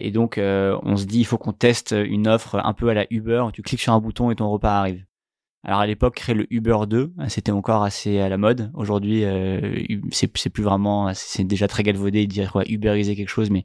et 0.00 0.10
donc, 0.10 0.38
euh, 0.38 0.78
on 0.82 0.96
se 0.96 1.04
dit, 1.04 1.20
il 1.20 1.24
faut 1.24 1.38
qu'on 1.38 1.52
teste 1.52 1.94
une 1.96 2.26
offre 2.26 2.56
un 2.56 2.72
peu 2.72 2.88
à 2.88 2.94
la 2.94 3.06
Uber. 3.10 3.46
Tu 3.52 3.62
cliques 3.62 3.80
sur 3.80 3.92
un 3.92 4.00
bouton 4.00 4.30
et 4.30 4.34
ton 4.34 4.50
repas 4.50 4.78
arrive. 4.78 5.04
Alors 5.66 5.80
à 5.80 5.86
l'époque, 5.86 6.16
créer 6.16 6.34
le 6.34 6.46
Uber 6.52 6.80
2, 6.86 7.14
c'était 7.28 7.52
encore 7.52 7.84
assez 7.84 8.18
à 8.20 8.28
la 8.28 8.36
mode. 8.36 8.70
Aujourd'hui, 8.74 9.24
euh, 9.24 9.82
c'est 10.10 10.28
plus 10.28 10.62
vraiment, 10.62 11.12
c'est 11.14 11.44
déjà 11.44 11.68
très 11.68 11.82
galvaudé 11.82 12.26
de 12.26 12.30
dire 12.30 12.52
quoi, 12.52 12.64
Uberiser 12.68 13.16
quelque 13.16 13.30
chose, 13.30 13.48
mais 13.48 13.64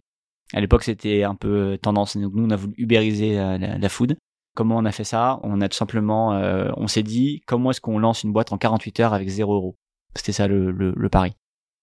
à 0.53 0.61
l'époque, 0.61 0.83
c'était 0.83 1.23
un 1.23 1.35
peu 1.35 1.77
tendance. 1.81 2.17
Donc 2.17 2.33
nous, 2.33 2.45
on 2.45 2.49
a 2.49 2.55
voulu 2.55 2.73
Uberiser 2.77 3.35
la, 3.35 3.57
la, 3.57 3.89
food. 3.89 4.17
Comment 4.55 4.77
on 4.77 4.85
a 4.85 4.91
fait 4.91 5.03
ça? 5.03 5.39
On 5.43 5.61
a 5.61 5.69
tout 5.69 5.77
simplement, 5.77 6.33
euh, 6.33 6.71
on 6.75 6.87
s'est 6.87 7.03
dit, 7.03 7.41
comment 7.45 7.71
est-ce 7.71 7.81
qu'on 7.81 7.99
lance 7.99 8.23
une 8.23 8.33
boîte 8.33 8.51
en 8.51 8.57
48 8.57 8.99
heures 8.99 9.13
avec 9.13 9.29
0 9.29 9.53
euros? 9.53 9.75
C'était 10.15 10.31
ça 10.31 10.47
le, 10.47 10.71
le, 10.71 10.93
le 10.95 11.09
pari. 11.09 11.33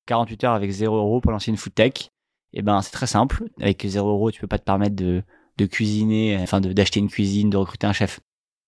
48 0.06 0.44
heures 0.44 0.54
avec 0.54 0.70
0 0.70 0.96
euros 0.96 1.20
pour 1.20 1.32
lancer 1.32 1.50
une 1.50 1.56
food 1.56 1.74
tech 1.74 2.10
eh 2.58 2.62
ben 2.62 2.80
c'est 2.82 2.90
très 2.90 3.06
simple. 3.06 3.44
Avec 3.60 3.84
0 3.86 4.08
euros, 4.08 4.30
tu 4.30 4.40
peux 4.40 4.46
pas 4.46 4.58
te 4.58 4.64
permettre 4.64 4.96
de, 4.96 5.22
de 5.58 5.66
cuisiner, 5.66 6.38
enfin 6.40 6.60
d'acheter 6.60 7.00
une 7.00 7.08
cuisine, 7.08 7.50
de 7.50 7.56
recruter 7.56 7.86
un 7.86 7.92
chef. 7.92 8.20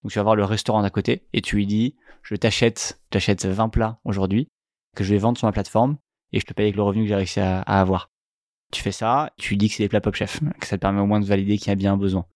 Donc 0.02 0.12
tu 0.12 0.18
vas 0.18 0.22
voir 0.22 0.36
le 0.36 0.44
restaurant 0.44 0.82
d'à 0.82 0.90
côté 0.90 1.26
et 1.32 1.40
tu 1.40 1.56
lui 1.56 1.66
dis 1.66 1.96
je 2.22 2.36
t'achète, 2.36 3.00
t'achètes 3.10 3.46
20 3.46 3.70
plats 3.70 3.98
aujourd'hui 4.04 4.48
que 4.94 5.04
je 5.04 5.12
vais 5.12 5.18
vendre 5.18 5.38
sur 5.38 5.46
ma 5.46 5.52
plateforme 5.52 5.96
et 6.32 6.40
je 6.40 6.44
te 6.44 6.52
paye 6.52 6.66
avec 6.66 6.76
le 6.76 6.82
revenu 6.82 7.04
que 7.04 7.08
j'ai 7.08 7.14
réussi 7.14 7.40
à, 7.40 7.60
avoir. 7.60 8.10
Tu 8.72 8.82
fais 8.82 8.92
ça, 8.92 9.32
tu 9.38 9.56
dis 9.56 9.68
que 9.68 9.74
c'est 9.74 9.82
des 9.82 9.88
plats 9.88 10.00
Pop 10.00 10.14
Chef, 10.14 10.40
que 10.60 10.66
ça 10.66 10.76
te 10.76 10.82
permet 10.82 11.00
au 11.00 11.06
moins 11.06 11.20
de 11.20 11.24
valider 11.24 11.56
qu'il 11.56 11.68
y 11.68 11.70
a 11.70 11.74
bien 11.74 11.94
un 11.94 11.96
besoin. 11.96 12.26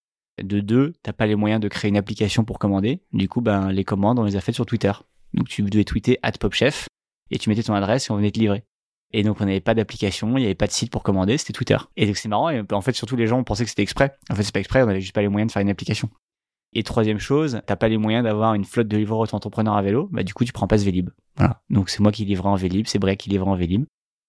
De 0.43 0.61
deux, 0.61 0.95
t'as 1.03 1.13
pas 1.13 1.27
les 1.27 1.35
moyens 1.35 1.61
de 1.61 1.69
créer 1.69 1.91
une 1.91 1.97
application 1.97 2.45
pour 2.45 2.59
commander. 2.59 3.03
Du 3.13 3.29
coup, 3.29 3.43
ben 3.43 3.71
les 3.71 3.85
commandes, 3.85 4.19
on 4.19 4.25
les 4.25 4.37
a 4.37 4.41
faites 4.41 4.55
sur 4.55 4.65
Twitter. 4.65 4.93
Donc 5.35 5.49
tu 5.49 5.63
devais 5.63 5.85
tweeter 5.85 6.19
at 6.23 6.33
PopChef 6.33 6.89
et 7.31 7.39
tu 7.39 7.49
mettais 7.49 7.63
ton 7.63 7.75
adresse 7.75 8.09
et 8.09 8.13
on 8.13 8.17
venait 8.17 8.31
te 8.31 8.39
livrer. 8.39 8.65
Et 9.13 9.23
donc 9.23 9.41
on 9.41 9.45
n'avait 9.45 9.61
pas 9.61 9.75
d'application, 9.75 10.37
il 10.39 10.41
n'y 10.41 10.47
avait 10.47 10.55
pas 10.55 10.67
de 10.67 10.73
site 10.73 10.91
pour 10.91 11.03
commander, 11.03 11.37
c'était 11.37 11.53
Twitter. 11.53 11.77
Et 11.97 12.07
donc 12.07 12.17
c'est 12.17 12.29
marrant, 12.29 12.49
et 12.49 12.63
en 12.73 12.81
fait 12.81 12.95
surtout 12.95 13.17
les 13.17 13.27
gens 13.27 13.43
pensaient 13.45 13.65
que 13.65 13.71
c'était 13.71 13.83
exprès. 13.83 14.17
En 14.31 14.35
fait 14.35 14.43
c'est 14.43 14.55
pas 14.55 14.61
exprès, 14.61 14.83
on 14.83 14.87
n'avait 14.87 15.01
juste 15.01 15.15
pas 15.15 15.21
les 15.21 15.29
moyens 15.29 15.49
de 15.49 15.53
faire 15.53 15.63
une 15.63 15.69
application. 15.69 16.09
Et 16.75 16.83
troisième 16.83 17.19
chose, 17.19 17.61
t'as 17.67 17.77
pas 17.77 17.89
les 17.89 17.99
moyens 17.99 18.25
d'avoir 18.25 18.55
une 18.55 18.65
flotte 18.65 18.89
de 18.89 18.97
livreurs 18.97 19.21
auto-entrepreneurs 19.21 19.77
à 19.77 19.83
vélo, 19.83 20.09
bah 20.13 20.23
du 20.23 20.33
coup 20.33 20.47
tu 20.47 20.53
prends 20.53 20.67
pas 20.67 20.79
ce 20.79 20.85
Vélib. 20.85 21.11
Voilà. 21.37 21.61
Donc 21.69 21.91
c'est 21.91 22.01
moi 22.01 22.11
qui 22.11 22.25
livrais 22.25 22.49
en 22.49 22.55
Vélib, 22.55 22.87
c'est 22.87 22.99
Break 22.99 23.21
qui 23.21 23.29
livrait 23.29 23.51
en 23.51 23.55
Vélib. 23.55 23.85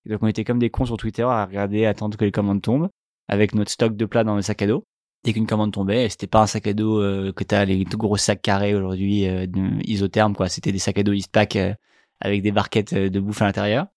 Donc 0.05 0.19
on 0.21 0.27
était 0.27 0.43
comme 0.43 0.59
des 0.59 0.69
cons 0.69 0.85
sur 0.85 0.97
Twitter 0.97 1.23
à 1.23 1.45
regarder, 1.45 1.85
attendre 1.85 2.17
que 2.17 2.25
les 2.25 2.31
commandes 2.31 2.61
tombent, 2.61 2.89
avec 3.27 3.55
notre 3.55 3.71
stock 3.71 3.95
de 3.95 4.05
plats 4.05 4.23
dans 4.23 4.35
le 4.35 4.41
sac 4.41 4.61
à 4.61 4.67
dos. 4.67 4.83
Dès 5.23 5.31
qu'une 5.31 5.47
commande 5.47 5.71
tombait, 5.71 6.09
c'était 6.09 6.27
pas 6.27 6.41
un 6.41 6.47
sac 6.47 6.67
à 6.67 6.73
dos 6.73 7.01
euh, 7.01 7.31
que 7.31 7.45
t'as 7.45 7.63
les 7.63 7.85
gros 7.85 8.17
sacs 8.17 8.41
carrés 8.41 8.75
aujourd'hui 8.75 9.25
euh, 9.27 9.47
isothermes 9.85 10.35
quoi, 10.35 10.49
c'était 10.49 10.73
des 10.73 10.79
sacs 10.79 10.97
à 10.97 11.03
dos 11.03 11.13
Eastpak 11.13 11.55
euh, 11.55 11.73
avec 12.19 12.41
des 12.41 12.51
barquettes 12.51 12.93
de 12.93 13.19
bouffe 13.19 13.41
à 13.41 13.45
l'intérieur. 13.45 13.87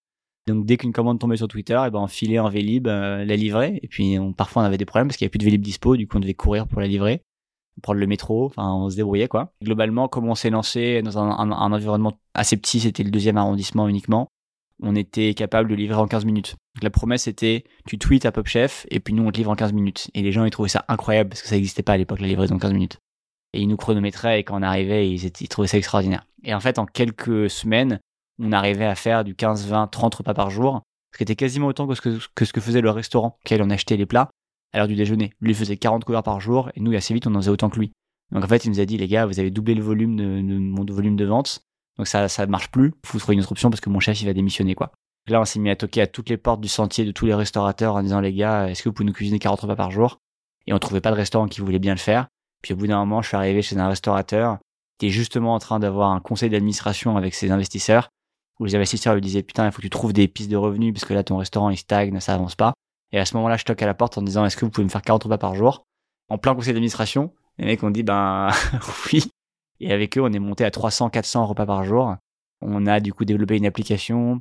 Donc 0.47 0.65
dès 0.65 0.77
qu'une 0.77 0.93
commande 0.93 1.19
tombait 1.19 1.37
sur 1.37 1.49
Twitter, 1.49 1.81
et 1.87 1.91
ben 1.91 1.99
on 1.99 2.07
filait 2.07 2.39
en 2.39 2.49
Vélib, 2.49 2.87
euh, 2.87 3.25
la 3.25 3.35
livrer. 3.35 3.81
Et 3.83 3.89
puis 3.89 4.17
parfois 4.37 4.63
on 4.63 4.65
avait 4.65 4.79
des 4.79 4.85
problèmes 4.85 5.09
parce 5.09 5.17
qu'il 5.17 5.25
n'y 5.25 5.27
avait 5.27 5.33
plus 5.33 5.39
de 5.39 5.45
Vélib 5.45 5.63
dispo, 5.63 5.97
du 5.97 6.07
coup 6.07 6.19
on 6.19 6.21
devait 6.21 6.35
courir 6.35 6.69
pour 6.69 6.81
la 6.81 6.87
livrer, 6.87 7.23
prendre 7.83 7.99
le 7.99 8.07
métro, 8.07 8.47
enfin 8.47 8.73
on 8.73 8.89
se 8.89 8.97
débrouillait 8.97 9.27
quoi. 9.27 9.53
Globalement, 9.63 10.07
comme 10.07 10.29
on 10.29 10.37
s'est 10.37 10.51
lancé 10.51 11.03
dans 11.03 11.19
un 11.19 11.51
environnement 11.51 12.13
assez 12.35 12.57
petit, 12.57 12.79
c'était 12.79 13.03
le 13.03 13.11
deuxième 13.11 13.37
arrondissement 13.37 13.89
uniquement, 13.89 14.29
on 14.83 14.95
était 14.95 15.35
capable 15.35 15.71
de 15.71 15.75
livrer 15.75 15.99
en 15.99 16.07
15 16.07 16.25
minutes. 16.25 16.57
Donc 16.75 16.85
la 16.85 16.91
promesse 16.91 17.27
était, 17.27 17.65
tu 17.87 17.99
tweets 17.99 18.27
à 18.27 18.33
PopChef 18.33 18.87
et 18.91 19.01
puis 19.01 19.15
nous 19.15 19.25
on 19.25 19.31
te 19.31 19.39
livre 19.39 19.51
en 19.51 19.57
15 19.57 19.73
minutes. 19.73 20.11
Et 20.15 20.23
les 20.23 20.33
gens 20.33 20.45
ils 20.45 20.51
trouvaient 20.51 20.69
ça 20.69 20.85
incroyable 20.89 21.31
parce 21.31 21.43
que 21.43 21.49
ça 21.49 21.55
n'existait 21.55 21.83
pas 21.83 21.95
à 21.95 21.97
l'époque 21.97 22.21
la 22.21 22.27
livraison 22.27 22.57
en 22.57 22.59
15 22.59 22.73
minutes. 22.73 22.99
Et 23.53 23.61
ils 23.61 23.69
nous 23.69 23.77
chronométraient 23.77 24.41
et 24.41 24.45
quand 24.45 24.59
on 24.59 24.63
arrivait, 24.63 25.09
ils, 25.09 25.49
trouvaient 25.49 25.69
ça 25.69 25.79
extraordinaire. 25.79 26.27
Et 26.45 26.55
en 26.55 26.61
fait, 26.61 26.79
en 26.79 26.87
quelques 26.87 27.49
semaines, 27.49 28.01
on 28.39 28.53
arrivait 28.53 28.85
à 28.85 28.95
faire 28.95 29.25
du 29.25 29.35
15, 29.35 29.67
20, 29.67 29.87
30 29.87 30.15
repas 30.17 30.35
par 30.35 30.51
jour, 30.51 30.83
ce 31.13 31.19
qui 31.19 31.23
était 31.23 31.37
quasiment 31.37 31.69
autant 31.69 31.87
que 31.87 31.95
ce 31.95 32.53
que, 32.53 32.61
faisait 32.61 32.83
le 32.83 32.91
restaurant, 32.91 33.39
qu'elle 33.45 33.63
en 33.63 33.71
achetait 33.71 33.97
les 33.97 34.05
plats 34.05 34.29
à 34.73 34.79
l'heure 34.79 34.89
du 34.89 34.95
déjeuner. 34.95 35.33
Lui 35.41 35.55
faisait 35.55 35.79
40 35.79 36.05
couverts 36.05 36.23
par 36.23 36.41
jour, 36.41 36.71
et 36.75 36.81
nous, 36.81 36.95
assez 36.95 37.15
vite, 37.15 37.27
on 37.27 37.35
en 37.35 37.39
faisait 37.39 37.51
autant 37.51 37.71
que 37.71 37.79
lui. 37.79 37.93
Donc 38.33 38.45
en 38.45 38.49
fait, 38.49 38.65
il 38.65 38.71
nous 38.71 38.81
a 38.81 38.85
dit, 38.85 38.99
les 38.99 39.09
gars, 39.09 39.25
vous 39.25 39.41
avez 39.41 39.51
doublé 39.51 39.75
le 39.75 39.83
volume 39.83 40.17
de, 40.17 40.43
mon 40.43 40.85
volume 40.85 41.17
de 41.17 41.25
vente, 41.25 41.63
donc 41.99 42.07
ça 42.07 42.29
ça 42.29 42.47
marche 42.47 42.71
plus, 42.71 42.93
vous 43.11 43.19
trouvez 43.19 43.35
une 43.35 43.41
autre 43.41 43.53
option 43.53 43.71
parce 43.71 43.81
que 43.81 43.91
mon 43.91 44.01
chef, 44.01 44.21
il 44.21 44.27
va 44.27 44.33
démissionner, 44.33 44.75
quoi. 44.75 44.93
Là, 45.29 45.41
on 45.41 45.45
s'est 45.45 45.59
mis 45.59 45.71
à 45.71 45.77
toquer 45.77 46.03
à 46.03 46.07
toutes 46.07 46.29
les 46.29 46.37
portes 46.37 46.61
du 46.61 46.69
sentier 46.69 47.05
de 47.05 47.11
tous 47.11 47.27
les 47.27 47.35
restaurateurs 47.35 47.97
en 47.97 48.03
disant, 48.03 48.21
les 48.21 48.33
gars, 48.33 48.69
est-ce 48.69 48.83
que 48.83 48.89
vous 48.89 48.93
pouvez 48.93 49.07
nous 49.07 49.13
cuisiner 49.13 49.41
40 49.41 49.63
repas 49.63 49.75
par 49.75 49.91
jour? 49.91 50.19
Et 50.67 50.73
on 50.73 50.79
trouvait 50.79 51.01
pas 51.01 51.11
de 51.11 51.17
restaurant 51.17 51.49
qui 51.49 51.61
voulait 51.61 51.81
bien 51.81 51.95
le 51.95 51.99
faire. 51.99 52.29
Puis 52.63 52.75
au 52.75 52.77
bout 52.77 52.87
d'un 52.87 52.99
moment, 52.99 53.23
je 53.23 53.29
suis 53.29 53.37
arrivé 53.37 53.63
chez 53.63 53.77
un 53.77 53.89
restaurateur 53.89 54.59
qui 54.99 55.07
est 55.07 55.11
justement 55.11 55.55
en 55.55 55.59
train 55.59 55.79
d'avoir 55.79 56.11
un 56.11 56.21
conseil 56.21 56.51
d'administration 56.51 57.17
avec 57.17 57.35
ses 57.35 57.51
investisseurs 57.51 58.09
où 58.59 58.65
les 58.65 58.75
investisseurs 58.75 59.15
lui 59.15 59.21
disaient 59.21 59.43
putain 59.43 59.67
il 59.67 59.73
faut 59.73 59.79
que 59.79 59.83
tu 59.83 59.91
trouves 59.91 60.13
des 60.13 60.29
pistes 60.29 60.51
de 60.51 60.57
revenus 60.57 60.95
parce 60.95 61.05
que 61.05 61.13
là 61.13 61.23
ton 61.23 61.37
restaurant 61.37 61.71
il 61.71 61.77
stagne 61.77 62.19
ça 62.21 62.35
avance 62.35 62.55
pas. 62.55 62.73
Et 63.13 63.19
à 63.19 63.27
ce 63.27 63.37
moment-là 63.37 63.57
je 63.57 63.65
toque 63.65 63.83
à 63.83 63.87
la 63.87 63.95
porte 63.95 64.17
en 64.19 64.23
disant 64.23 64.45
est-ce 64.45 64.57
que 64.57 64.65
vous 64.65 64.71
pouvez 64.71 64.85
me 64.85 64.89
faire 64.89 65.03
40 65.03 65.25
repas 65.25 65.39
par 65.39 65.55
jour? 65.55 65.85
En 66.29 66.39
plein 66.39 66.55
conseil 66.55 66.73
d'administration 66.73 67.33
les 67.59 67.67
mecs 67.67 67.83
ont 67.83 67.91
dit 67.91 68.03
ben 68.03 68.49
oui 69.13 69.31
et 69.81 69.93
avec 69.93 70.17
eux 70.19 70.23
on 70.23 70.33
est 70.33 70.39
monté 70.39 70.65
à 70.65 70.71
300 70.71 71.11
400 71.11 71.47
repas 71.47 71.67
par 71.67 71.85
jour 71.85 72.17
on 72.61 72.87
a 72.87 73.01
du 73.01 73.13
coup 73.13 73.25
développé 73.25 73.57
une 73.57 73.67
application 73.67 74.41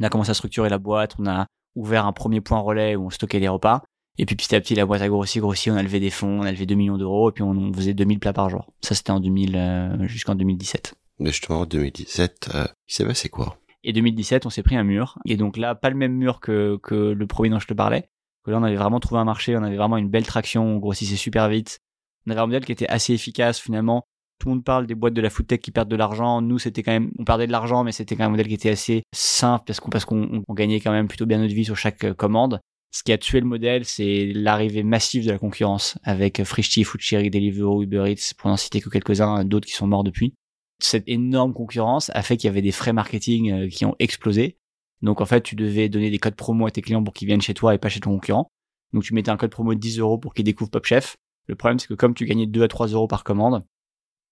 on 0.00 0.04
a 0.04 0.08
commencé 0.08 0.30
à 0.30 0.34
structurer 0.34 0.68
la 0.68 0.78
boîte 0.78 1.16
on 1.18 1.26
a 1.26 1.46
ouvert 1.74 2.06
un 2.06 2.12
premier 2.12 2.40
point 2.40 2.58
relais 2.58 2.96
où 2.96 3.06
on 3.06 3.10
stockait 3.10 3.40
les 3.40 3.48
repas 3.48 3.82
Et 4.18 4.26
puis 4.26 4.36
petit 4.36 4.54
à 4.54 4.60
petit, 4.60 4.74
la 4.74 4.86
boîte 4.86 5.02
a 5.02 5.08
grossi, 5.08 5.40
grossi, 5.40 5.70
on 5.70 5.76
a 5.76 5.82
levé 5.82 6.00
des 6.00 6.10
fonds, 6.10 6.40
on 6.40 6.42
a 6.42 6.52
levé 6.52 6.66
2 6.66 6.74
millions 6.74 6.98
d'euros, 6.98 7.30
et 7.30 7.32
puis 7.32 7.42
on, 7.42 7.72
faisait 7.72 7.94
2000 7.94 8.18
plats 8.18 8.32
par 8.32 8.50
jour. 8.50 8.72
Ça, 8.82 8.94
c'était 8.94 9.10
en 9.10 9.20
2000, 9.20 9.56
euh, 9.56 10.06
jusqu'en 10.06 10.34
2017. 10.34 10.94
Mais 11.18 11.30
justement, 11.30 11.60
en 11.60 11.66
2017, 11.66 12.50
euh, 12.54 12.66
il 12.88 12.94
s'est 12.94 13.06
passé 13.06 13.28
quoi? 13.28 13.58
Et 13.84 13.92
2017, 13.92 14.46
on 14.46 14.50
s'est 14.50 14.62
pris 14.62 14.76
un 14.76 14.84
mur. 14.84 15.18
Et 15.24 15.36
donc 15.36 15.56
là, 15.56 15.74
pas 15.74 15.90
le 15.90 15.96
même 15.96 16.12
mur 16.12 16.40
que, 16.40 16.78
que 16.82 16.94
le 16.94 17.26
premier 17.26 17.48
dont 17.48 17.58
je 17.58 17.66
te 17.66 17.74
parlais. 17.74 18.08
Que 18.44 18.50
là, 18.50 18.58
on 18.58 18.62
avait 18.62 18.76
vraiment 18.76 19.00
trouvé 19.00 19.20
un 19.20 19.24
marché, 19.24 19.56
on 19.56 19.62
avait 19.62 19.76
vraiment 19.76 19.96
une 19.96 20.08
belle 20.08 20.26
traction, 20.26 20.64
on 20.64 20.78
grossissait 20.78 21.16
super 21.16 21.48
vite. 21.48 21.80
On 22.26 22.30
avait 22.30 22.40
un 22.40 22.46
modèle 22.46 22.64
qui 22.64 22.72
était 22.72 22.88
assez 22.88 23.12
efficace 23.12 23.58
finalement. 23.58 24.04
Tout 24.42 24.48
le 24.48 24.54
monde 24.56 24.64
parle 24.64 24.88
des 24.88 24.96
boîtes 24.96 25.14
de 25.14 25.20
la 25.20 25.30
food 25.30 25.46
tech 25.46 25.60
qui 25.60 25.70
perdent 25.70 25.88
de 25.88 25.94
l'argent. 25.94 26.42
Nous, 26.42 26.58
c'était 26.58 26.82
quand 26.82 26.90
même, 26.90 27.12
on 27.16 27.22
perdait 27.22 27.46
de 27.46 27.52
l'argent, 27.52 27.84
mais 27.84 27.92
c'était 27.92 28.16
quand 28.16 28.24
même 28.24 28.30
un 28.30 28.32
modèle 28.32 28.48
qui 28.48 28.54
était 28.54 28.70
assez 28.70 29.04
simple 29.14 29.62
parce 29.68 29.78
qu'on 29.78 29.88
parce 29.88 30.04
qu'on 30.04 30.42
gagnait 30.50 30.80
quand 30.80 30.90
même 30.90 31.06
plutôt 31.06 31.26
bien 31.26 31.38
notre 31.38 31.54
vie 31.54 31.64
sur 31.64 31.76
chaque 31.76 32.02
euh, 32.02 32.12
commande. 32.12 32.58
Ce 32.90 33.04
qui 33.04 33.12
a 33.12 33.18
tué 33.18 33.38
le 33.38 33.46
modèle, 33.46 33.84
c'est 33.84 34.32
l'arrivée 34.34 34.82
massive 34.82 35.24
de 35.26 35.30
la 35.30 35.38
concurrence 35.38 35.96
avec 36.02 36.42
Frishti, 36.42 36.82
Foodcherry, 36.82 37.30
Deliveroo, 37.30 37.84
Uber 37.84 38.10
Eats, 38.10 38.34
pour 38.36 38.50
n'en 38.50 38.56
citer 38.56 38.80
que 38.80 38.88
quelques-uns, 38.88 39.44
d'autres 39.44 39.68
qui 39.68 39.74
sont 39.74 39.86
morts 39.86 40.02
depuis. 40.02 40.34
Cette 40.80 41.04
énorme 41.06 41.54
concurrence 41.54 42.10
a 42.12 42.22
fait 42.22 42.36
qu'il 42.36 42.48
y 42.48 42.50
avait 42.50 42.62
des 42.62 42.72
frais 42.72 42.92
marketing 42.92 43.52
euh, 43.52 43.68
qui 43.68 43.84
ont 43.84 43.94
explosé. 44.00 44.56
Donc 45.02 45.20
en 45.20 45.24
fait, 45.24 45.42
tu 45.42 45.54
devais 45.54 45.88
donner 45.88 46.10
des 46.10 46.18
codes 46.18 46.34
promo 46.34 46.66
à 46.66 46.72
tes 46.72 46.82
clients 46.82 47.04
pour 47.04 47.14
qu'ils 47.14 47.28
viennent 47.28 47.42
chez 47.42 47.54
toi 47.54 47.76
et 47.76 47.78
pas 47.78 47.90
chez 47.90 48.00
ton 48.00 48.10
concurrent. 48.10 48.48
Donc 48.92 49.04
tu 49.04 49.14
mettais 49.14 49.30
un 49.30 49.36
code 49.36 49.52
promo 49.52 49.72
de 49.72 49.78
10 49.78 50.00
euros 50.00 50.18
pour 50.18 50.34
qu'ils 50.34 50.44
découvrent 50.44 50.72
Pop 50.72 50.84
Chef. 50.84 51.16
Le 51.46 51.54
problème, 51.54 51.78
c'est 51.78 51.86
que 51.86 51.94
comme 51.94 52.14
tu 52.14 52.24
gagnais 52.24 52.46
2 52.46 52.64
à 52.64 52.66
3 52.66 52.88
euros 52.88 53.06
par 53.06 53.22
commande, 53.22 53.64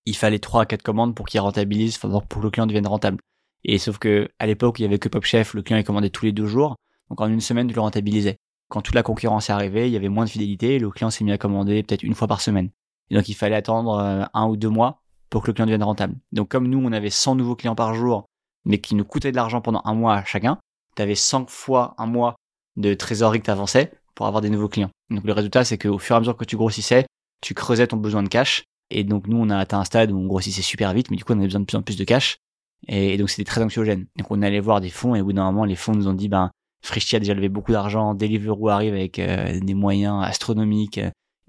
il 0.06 0.16
fallait 0.16 0.38
3 0.38 0.62
à 0.62 0.66
4 0.66 0.82
commandes 0.82 1.14
pour 1.14 1.26
qu'il 1.26 1.40
rentabilise, 1.40 1.98
pour 1.98 2.26
que 2.26 2.38
le 2.40 2.50
client 2.50 2.66
devienne 2.66 2.86
rentable. 2.86 3.18
Et 3.64 3.78
sauf 3.78 3.98
que 3.98 4.28
à 4.38 4.46
l'époque, 4.46 4.78
il 4.78 4.82
y 4.82 4.84
avait 4.86 4.98
que 4.98 5.08
Pop 5.08 5.24
Chef, 5.24 5.54
le 5.54 5.62
client 5.62 5.78
il 5.78 5.84
commandait 5.84 6.10
tous 6.10 6.24
les 6.24 6.32
deux 6.32 6.46
jours. 6.46 6.76
Donc 7.10 7.20
en 7.20 7.28
une 7.28 7.40
semaine, 7.40 7.68
tu 7.68 7.74
le 7.74 7.80
rentabilisais. 7.80 8.38
Quand 8.68 8.82
toute 8.82 8.94
la 8.94 9.02
concurrence 9.02 9.50
est 9.50 9.52
arrivée, 9.52 9.88
il 9.88 9.92
y 9.92 9.96
avait 9.96 10.08
moins 10.08 10.24
de 10.24 10.30
fidélité 10.30 10.76
et 10.76 10.78
le 10.78 10.90
client 10.90 11.10
s'est 11.10 11.24
mis 11.24 11.32
à 11.32 11.38
commander 11.38 11.82
peut-être 11.82 12.02
une 12.02 12.14
fois 12.14 12.28
par 12.28 12.40
semaine. 12.40 12.70
Et 13.10 13.16
donc 13.16 13.28
il 13.28 13.34
fallait 13.34 13.56
attendre 13.56 13.98
euh, 13.98 14.24
un 14.32 14.46
ou 14.46 14.56
deux 14.56 14.68
mois 14.68 15.02
pour 15.28 15.42
que 15.42 15.48
le 15.48 15.54
client 15.54 15.66
devienne 15.66 15.82
rentable. 15.82 16.14
Donc 16.32 16.48
comme 16.48 16.68
nous, 16.68 16.78
on 16.78 16.92
avait 16.92 17.10
100 17.10 17.34
nouveaux 17.34 17.56
clients 17.56 17.74
par 17.74 17.94
jour, 17.94 18.26
mais 18.64 18.78
qui 18.78 18.94
nous 18.94 19.04
coûtaient 19.04 19.32
de 19.32 19.36
l'argent 19.36 19.60
pendant 19.60 19.82
un 19.84 19.94
mois 19.94 20.24
chacun, 20.24 20.58
tu 20.96 21.02
avais 21.02 21.14
100 21.14 21.46
fois 21.48 21.94
un 21.98 22.06
mois 22.06 22.36
de 22.76 22.94
trésorerie 22.94 23.40
que 23.40 23.44
tu 23.44 23.50
avançais 23.50 23.92
pour 24.14 24.26
avoir 24.26 24.40
des 24.40 24.50
nouveaux 24.50 24.68
clients. 24.68 24.90
Donc 25.10 25.24
le 25.24 25.32
résultat, 25.32 25.64
c'est 25.64 25.78
qu'au 25.78 25.98
fur 25.98 26.14
et 26.14 26.18
à 26.18 26.20
mesure 26.20 26.36
que 26.36 26.44
tu 26.44 26.56
grossissais, 26.56 27.06
tu 27.40 27.54
creusais 27.54 27.88
ton 27.88 27.96
besoin 27.96 28.22
de 28.22 28.28
cash. 28.28 28.64
Et 28.90 29.04
donc 29.04 29.26
nous, 29.26 29.36
on 29.36 29.50
a 29.50 29.56
atteint 29.56 29.80
un 29.80 29.84
stade 29.84 30.10
où 30.12 30.18
on 30.18 30.26
grossissait 30.26 30.62
super 30.62 30.92
vite, 30.92 31.10
mais 31.10 31.16
du 31.16 31.24
coup, 31.24 31.32
on 31.32 31.36
avait 31.36 31.46
besoin 31.46 31.60
de 31.60 31.66
plus 31.66 31.76
en 31.76 31.82
plus 31.82 31.96
de 31.96 32.04
cash. 32.04 32.38
Et, 32.88 33.16
donc 33.18 33.30
c'était 33.30 33.44
très 33.44 33.62
anxiogène. 33.62 34.06
Donc 34.16 34.30
on 34.30 34.42
allait 34.42 34.60
voir 34.60 34.80
des 34.80 34.90
fonds 34.90 35.14
et 35.14 35.20
au 35.20 35.24
bout 35.24 35.32
d'un 35.32 35.44
moment, 35.44 35.64
les 35.64 35.76
fonds 35.76 35.92
nous 35.92 36.08
ont 36.08 36.14
dit, 36.14 36.28
ben, 36.28 36.50
Frishti 36.82 37.16
a 37.16 37.18
déjà 37.18 37.34
levé 37.34 37.48
beaucoup 37.48 37.72
d'argent, 37.72 38.14
Deliveroo 38.14 38.68
arrive 38.68 38.94
avec 38.94 39.18
euh, 39.18 39.60
des 39.60 39.74
moyens 39.74 40.24
astronomiques, 40.24 40.98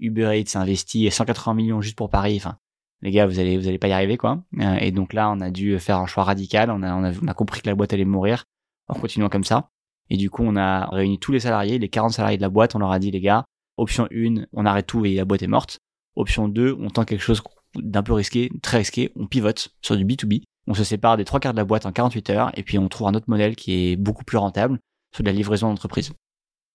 Uber 0.02 0.38
Eats 0.38 0.58
investi 0.58 1.10
180 1.10 1.54
millions 1.54 1.80
juste 1.80 1.96
pour 1.96 2.10
Paris. 2.10 2.36
Enfin, 2.36 2.56
les 3.00 3.10
gars, 3.10 3.26
vous 3.26 3.38
allez, 3.38 3.56
vous 3.56 3.68
allez 3.68 3.78
pas 3.78 3.88
y 3.88 3.92
arriver, 3.92 4.16
quoi. 4.16 4.42
Euh, 4.60 4.76
et 4.80 4.90
donc 4.90 5.12
là, 5.12 5.30
on 5.30 5.40
a 5.40 5.50
dû 5.50 5.78
faire 5.78 5.98
un 5.98 6.06
choix 6.06 6.24
radical. 6.24 6.70
On 6.70 6.82
a, 6.82 6.94
on 6.94 7.04
a, 7.04 7.12
on 7.22 7.28
a 7.28 7.34
compris 7.34 7.60
que 7.60 7.68
la 7.68 7.74
boîte 7.74 7.92
allait 7.92 8.04
mourir 8.04 8.44
en 8.88 8.94
continuant 8.94 9.28
comme 9.28 9.44
ça. 9.44 9.70
Et 10.10 10.16
du 10.16 10.28
coup, 10.28 10.42
on 10.44 10.56
a 10.56 10.86
réuni 10.86 11.18
tous 11.18 11.32
les 11.32 11.40
salariés, 11.40 11.78
les 11.78 11.88
40 11.88 12.12
salariés 12.12 12.36
de 12.36 12.42
la 12.42 12.48
boîte. 12.48 12.74
On 12.74 12.78
leur 12.78 12.90
a 12.90 12.98
dit, 12.98 13.10
les 13.10 13.20
gars, 13.20 13.44
option 13.76 14.06
1, 14.12 14.44
on 14.52 14.66
arrête 14.66 14.86
tout 14.86 15.06
et 15.06 15.14
la 15.14 15.24
boîte 15.24 15.42
est 15.42 15.48
morte. 15.48 15.78
Option 16.16 16.48
2, 16.48 16.76
on 16.78 16.90
tente 16.90 17.08
quelque 17.08 17.22
chose 17.22 17.42
d'un 17.76 18.02
peu 18.02 18.12
risqué, 18.12 18.50
très 18.62 18.78
risqué, 18.78 19.12
on 19.16 19.26
pivote 19.26 19.70
sur 19.80 19.96
du 19.96 20.04
B2B. 20.04 20.42
On 20.66 20.74
se 20.74 20.84
sépare 20.84 21.16
des 21.16 21.24
trois 21.24 21.40
quarts 21.40 21.52
de 21.52 21.58
la 21.58 21.64
boîte 21.64 21.86
en 21.86 21.92
48 21.92 22.30
heures 22.30 22.50
et 22.54 22.62
puis 22.62 22.78
on 22.78 22.88
trouve 22.88 23.08
un 23.08 23.14
autre 23.14 23.28
modèle 23.28 23.56
qui 23.56 23.72
est 23.72 23.96
beaucoup 23.96 24.24
plus 24.24 24.38
rentable 24.38 24.78
sur 25.14 25.24
de 25.24 25.28
la 25.28 25.34
livraison 25.34 25.68
d'entreprise. 25.68 26.12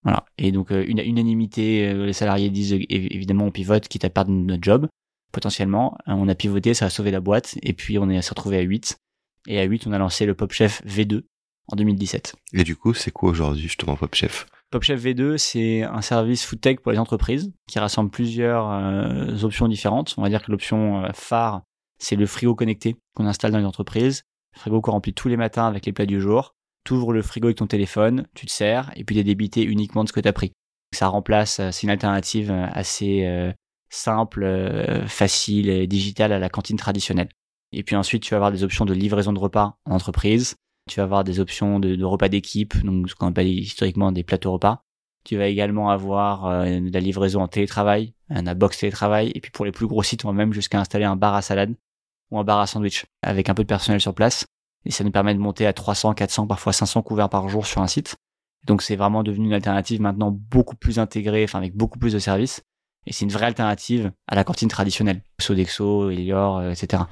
Voilà. 0.03 0.25
Et 0.38 0.51
donc, 0.51 0.72
euh, 0.72 0.86
une 0.88 1.00
unanimité, 1.00 1.88
euh, 1.88 2.06
les 2.06 2.13
salariés 2.13 2.50
disent 2.50 2.74
évidemment 2.74 3.46
on 3.46 3.51
pivote 3.51 3.88
quitte 3.88 4.06
à 4.06 4.10
perdre 4.10 4.32
notre 4.32 4.63
job. 4.63 4.88
Potentiellement, 5.32 5.98
on 6.08 6.27
a 6.27 6.36
pivoté, 6.36 6.74
ça 6.74 6.86
a 6.86 6.89
sauvé 6.89 7.12
la 7.12 7.20
boîte 7.20 7.58
et 7.62 7.74
puis 7.74 7.98
on 8.00 8.10
est 8.10 8.22
s'est 8.22 8.29
retrouvé 8.29 8.58
à 8.58 8.62
8. 8.62 8.98
Et 9.48 9.60
à 9.60 9.63
8, 9.63 9.88
on 9.88 9.94
a 9.94 9.98
lancé 9.98 10.25
le 10.25 10.34
Pop 10.34 10.51
Chef 10.51 10.84
V2 10.86 11.24
en 11.67 11.75
2017. 11.75 12.36
Et 12.53 12.63
du 12.63 12.75
coup, 12.75 12.94
c'est 12.94 13.12
quoi 13.12 13.32
aujourd'hui 13.32 13.62
justement 13.62 13.96
Pop 13.96 14.13
Chef? 14.15 14.48
Pop 14.70 14.84
Chef 14.84 15.02
V2, 15.02 15.38
c'est 15.38 15.84
un 15.84 16.02
service 16.02 16.46
food 16.46 16.60
tech 16.60 16.80
pour 16.80 16.92
les 16.92 17.00
entreprises 17.00 17.52
qui 17.68 17.80
rassemble 17.80 18.10
plusieurs 18.10 18.70
euh, 18.70 19.44
options 19.44 19.68
différentes. 19.68 20.14
On 20.18 20.22
va 20.22 20.30
dire 20.30 20.44
que 20.44 20.52
l'option 20.52 21.10
phare, 21.14 21.62
c'est 22.00 22.16
le 22.16 22.26
frigo 22.26 22.54
connecté 22.54 22.98
qu'on 23.16 23.26
installe 23.26 23.52
dans 23.52 23.60
les 23.60 23.66
entreprises. 23.66 24.24
Frigo 24.56 24.82
qu'on 24.82 24.92
remplit 24.92 25.14
tous 25.14 25.30
les 25.30 25.38
matins 25.38 25.68
avec 25.68 25.86
les 25.86 25.94
plats 25.94 26.06
du 26.06 26.20
jour 26.20 26.54
tu 26.88 26.94
ouvres 26.94 27.12
le 27.12 27.22
frigo 27.22 27.48
avec 27.48 27.58
ton 27.58 27.68
téléphone, 27.68 28.26
tu 28.34 28.46
te 28.46 28.52
sers, 28.52 28.92
et 28.96 29.04
puis 29.04 29.16
tu 29.16 29.20
es 29.20 29.24
débité 29.26 29.62
uniquement 29.62 30.06
de 30.06 30.10
ce 30.10 30.14
que 30.14 30.22
tu 30.22 30.30
as 30.30 30.34
pris. 30.34 30.54
Ça 30.96 31.10
remplace, 31.10 31.60
euh, 31.60 31.70
c'est 31.72 31.84
une 31.84 31.90
alternative 31.90 32.50
euh, 32.50 32.66
assez 32.72 33.26
euh, 33.26 33.52
simple, 33.90 34.46
facile 35.08 35.70
et 35.70 35.86
digitale 35.86 36.32
à 36.32 36.40
la 36.40 36.50
cantine 36.50 36.78
traditionnelle. 36.78 37.28
Et 37.74 37.84
puis 37.84 37.98
ensuite, 37.98 38.24
tu 38.24 38.32
vas 38.32 38.38
avoir 38.38 38.52
des 38.54 38.64
options 38.64 38.86
de 38.86 38.94
livraison 38.94 39.34
de 39.34 39.40
repas 39.40 39.78
en 39.86 39.96
entreprise. 39.96 40.56
Tu 40.88 41.00
vas 41.00 41.03
avoir 41.03 41.24
des 41.24 41.39
options 41.39 41.79
de, 41.79 42.03
repas 42.03 42.29
d'équipe, 42.29 42.84
donc 42.84 43.10
ce 43.10 43.15
qu'on 43.15 43.27
appelle 43.27 43.48
historiquement 43.48 44.12
des 44.12 44.24
plateaux 44.24 44.53
repas. 44.53 44.84
Tu 45.24 45.38
vas 45.38 45.48
également 45.48 45.89
avoir 45.89 46.65
de 46.65 46.94
la 46.94 47.00
livraison 47.01 47.41
en 47.41 47.48
télétravail, 47.50 48.13
un 48.29 48.56
box 48.56 48.79
télétravail. 48.79 49.32
Et 49.36 49.41
puis 49.41 49.51
pour 49.51 49.65
les 49.65 49.74
plus 49.74 49.86
gros 49.86 50.01
sites, 50.01 50.24
on 50.24 50.29
va 50.29 50.34
même 50.34 50.53
jusqu'à 50.53 50.79
installer 50.79 51.03
un 51.03 51.17
bar 51.17 51.36
à 51.36 51.41
salade 51.41 51.75
ou 52.32 52.39
un 52.39 52.46
bar 52.46 52.60
à 52.60 52.67
sandwich 52.67 53.06
avec 53.22 53.50
un 53.50 53.53
peu 53.53 53.63
de 53.63 53.67
personnel 53.67 54.00
sur 54.00 54.13
place 54.13 54.46
et 54.88 54.91
ça 54.91 55.03
nous 55.03 55.12
permet 55.12 55.34
de 55.34 55.39
monter 55.39 55.67
à 55.67 55.74
300, 55.74 56.13
400, 56.13 56.48
parfois 56.48 56.72
500 56.72 57.01
couverts 57.01 57.29
par 57.29 57.50
jour 57.50 57.65
sur 57.65 57.82
un 57.82 57.88
site. 57.88 58.15
Donc 58.65 58.82
c'est 58.82 58.96
vraiment 58.96 59.22
devenu 59.22 59.48
une 59.48 59.53
alternative 59.53 60.01
maintenant 60.01 60.32
beaucoup 60.32 60.75
plus 60.75 60.98
intégrée, 60.98 61.44
enfin 61.44 61.60
avec 61.60 61.75
beaucoup 61.75 62.00
plus 62.00 62.13
de 62.13 62.20
services. 62.20 62.62
Et 63.06 63.13
c'est 63.13 63.25
une 63.25 63.32
vraie 63.32 63.46
alternative 63.46 64.12
à 64.27 64.36
la 64.36 64.44
cantine 64.44 64.70
traditionnelle, 64.70 65.22
Sodexo, 65.39 66.10
Elior, 66.10 66.58
euh, 66.58 66.72
etc. 66.72 67.03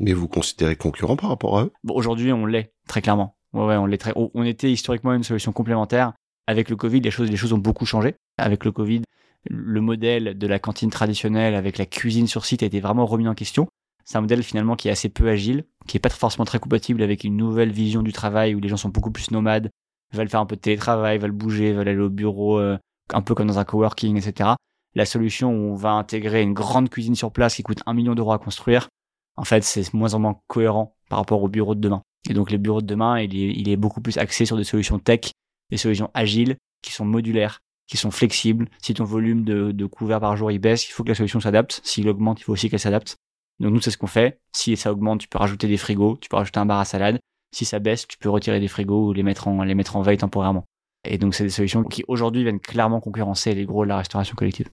Mais 0.00 0.12
vous 0.12 0.28
considérez 0.28 0.76
concurrent 0.76 1.16
par 1.16 1.28
rapport 1.28 1.58
à 1.58 1.64
eux? 1.64 1.72
Bon, 1.84 1.94
Aujourd'hui, 1.94 2.32
on 2.32 2.46
l'est 2.46 2.72
très 2.88 3.02
clairement. 3.02 3.36
Ouais, 3.52 3.66
ouais, 3.66 3.76
on 3.76 3.86
l'est 3.86 3.98
très. 3.98 4.12
On 4.16 4.42
était 4.44 4.72
historiquement 4.72 5.12
une 5.12 5.22
solution 5.22 5.52
complémentaire. 5.52 6.14
Avec 6.46 6.70
le 6.70 6.76
Covid, 6.76 7.00
les 7.00 7.10
choses, 7.10 7.30
les 7.30 7.36
choses 7.36 7.52
ont 7.52 7.58
beaucoup 7.58 7.86
changé. 7.86 8.16
Avec 8.38 8.64
le 8.64 8.72
Covid, 8.72 9.02
le 9.48 9.80
modèle 9.80 10.36
de 10.36 10.46
la 10.46 10.58
cantine 10.58 10.90
traditionnelle 10.90 11.54
avec 11.54 11.78
la 11.78 11.86
cuisine 11.86 12.26
sur 12.26 12.44
site 12.44 12.62
a 12.62 12.66
été 12.66 12.80
vraiment 12.80 13.06
remis 13.06 13.28
en 13.28 13.34
question. 13.34 13.68
C'est 14.04 14.18
un 14.18 14.22
modèle 14.22 14.42
finalement 14.42 14.74
qui 14.74 14.88
est 14.88 14.90
assez 14.90 15.08
peu 15.08 15.28
agile, 15.28 15.64
qui 15.86 15.96
est 15.96 16.00
pas 16.00 16.08
forcément 16.08 16.44
très 16.44 16.58
compatible 16.58 17.02
avec 17.02 17.24
une 17.24 17.36
nouvelle 17.36 17.70
vision 17.70 18.02
du 18.02 18.12
travail 18.12 18.54
où 18.54 18.60
les 18.60 18.68
gens 18.68 18.76
sont 18.76 18.88
beaucoup 18.88 19.10
plus 19.10 19.30
nomades, 19.30 19.70
veulent 20.12 20.28
faire 20.28 20.40
un 20.40 20.46
peu 20.46 20.56
de 20.56 20.60
télétravail, 20.60 21.18
veulent 21.18 21.30
bouger, 21.30 21.72
veulent 21.72 21.88
aller 21.88 22.00
au 22.00 22.10
bureau, 22.10 22.58
euh, 22.58 22.76
un 23.12 23.22
peu 23.22 23.34
comme 23.34 23.46
dans 23.46 23.58
un 23.58 23.64
coworking, 23.64 24.16
etc. 24.16 24.50
La 24.94 25.06
solution 25.06 25.50
où 25.50 25.72
on 25.72 25.76
va 25.76 25.92
intégrer 25.92 26.42
une 26.42 26.54
grande 26.54 26.88
cuisine 26.88 27.14
sur 27.14 27.30
place 27.30 27.54
qui 27.54 27.62
coûte 27.62 27.82
un 27.86 27.94
million 27.94 28.14
d'euros 28.14 28.32
à 28.32 28.38
construire, 28.38 28.88
en 29.36 29.44
fait, 29.44 29.62
c'est 29.64 29.92
moins 29.94 30.14
en 30.14 30.18
moins 30.18 30.40
cohérent 30.46 30.96
par 31.08 31.18
rapport 31.18 31.42
au 31.42 31.48
bureau 31.48 31.74
de 31.74 31.80
demain. 31.80 32.02
Et 32.28 32.34
donc, 32.34 32.50
les 32.50 32.58
bureaux 32.58 32.82
de 32.82 32.86
demain, 32.86 33.20
il 33.20 33.34
est, 33.34 33.52
il 33.54 33.68
est 33.68 33.76
beaucoup 33.76 34.00
plus 34.00 34.18
axé 34.18 34.44
sur 34.44 34.56
des 34.56 34.64
solutions 34.64 34.98
tech, 34.98 35.32
des 35.70 35.76
solutions 35.76 36.10
agiles, 36.14 36.56
qui 36.82 36.92
sont 36.92 37.04
modulaires, 37.04 37.60
qui 37.86 37.96
sont 37.96 38.10
flexibles. 38.10 38.68
Si 38.80 38.94
ton 38.94 39.04
volume 39.04 39.44
de, 39.44 39.86
couverts 39.86 40.20
par 40.20 40.36
jour 40.36 40.50
il 40.50 40.58
baisse, 40.58 40.88
il 40.88 40.92
faut 40.92 41.02
que 41.02 41.08
la 41.08 41.14
solution 41.14 41.40
s'adapte. 41.40 41.80
S'il 41.84 42.08
augmente, 42.08 42.40
il 42.40 42.44
faut 42.44 42.52
aussi 42.52 42.70
qu'elle 42.70 42.80
s'adapte. 42.80 43.16
Donc 43.58 43.72
nous, 43.72 43.80
c'est 43.80 43.90
ce 43.90 43.98
qu'on 43.98 44.06
fait. 44.06 44.38
Si 44.52 44.76
ça 44.76 44.92
augmente, 44.92 45.20
tu 45.20 45.28
peux 45.28 45.38
rajouter 45.38 45.68
des 45.68 45.76
frigos, 45.76 46.16
tu 46.20 46.28
peux 46.28 46.36
rajouter 46.36 46.60
un 46.60 46.66
bar 46.66 46.80
à 46.80 46.84
salade. 46.84 47.18
Si 47.52 47.64
ça 47.64 47.78
baisse, 47.78 48.06
tu 48.06 48.16
peux 48.16 48.30
retirer 48.30 48.60
des 48.60 48.68
frigos 48.68 49.08
ou 49.08 49.12
les 49.12 49.22
mettre 49.22 49.48
en, 49.48 49.62
les 49.64 49.74
mettre 49.74 49.96
en 49.96 50.02
veille 50.02 50.18
temporairement. 50.18 50.64
Et 51.04 51.18
donc, 51.18 51.34
c'est 51.34 51.44
des 51.44 51.50
solutions 51.50 51.82
qui 51.82 52.04
aujourd'hui 52.08 52.42
viennent 52.42 52.60
clairement 52.60 53.00
concurrencer 53.00 53.54
les 53.54 53.64
gros 53.64 53.84
de 53.84 53.88
la 53.88 53.98
restauration 53.98 54.36
collective. 54.36 54.68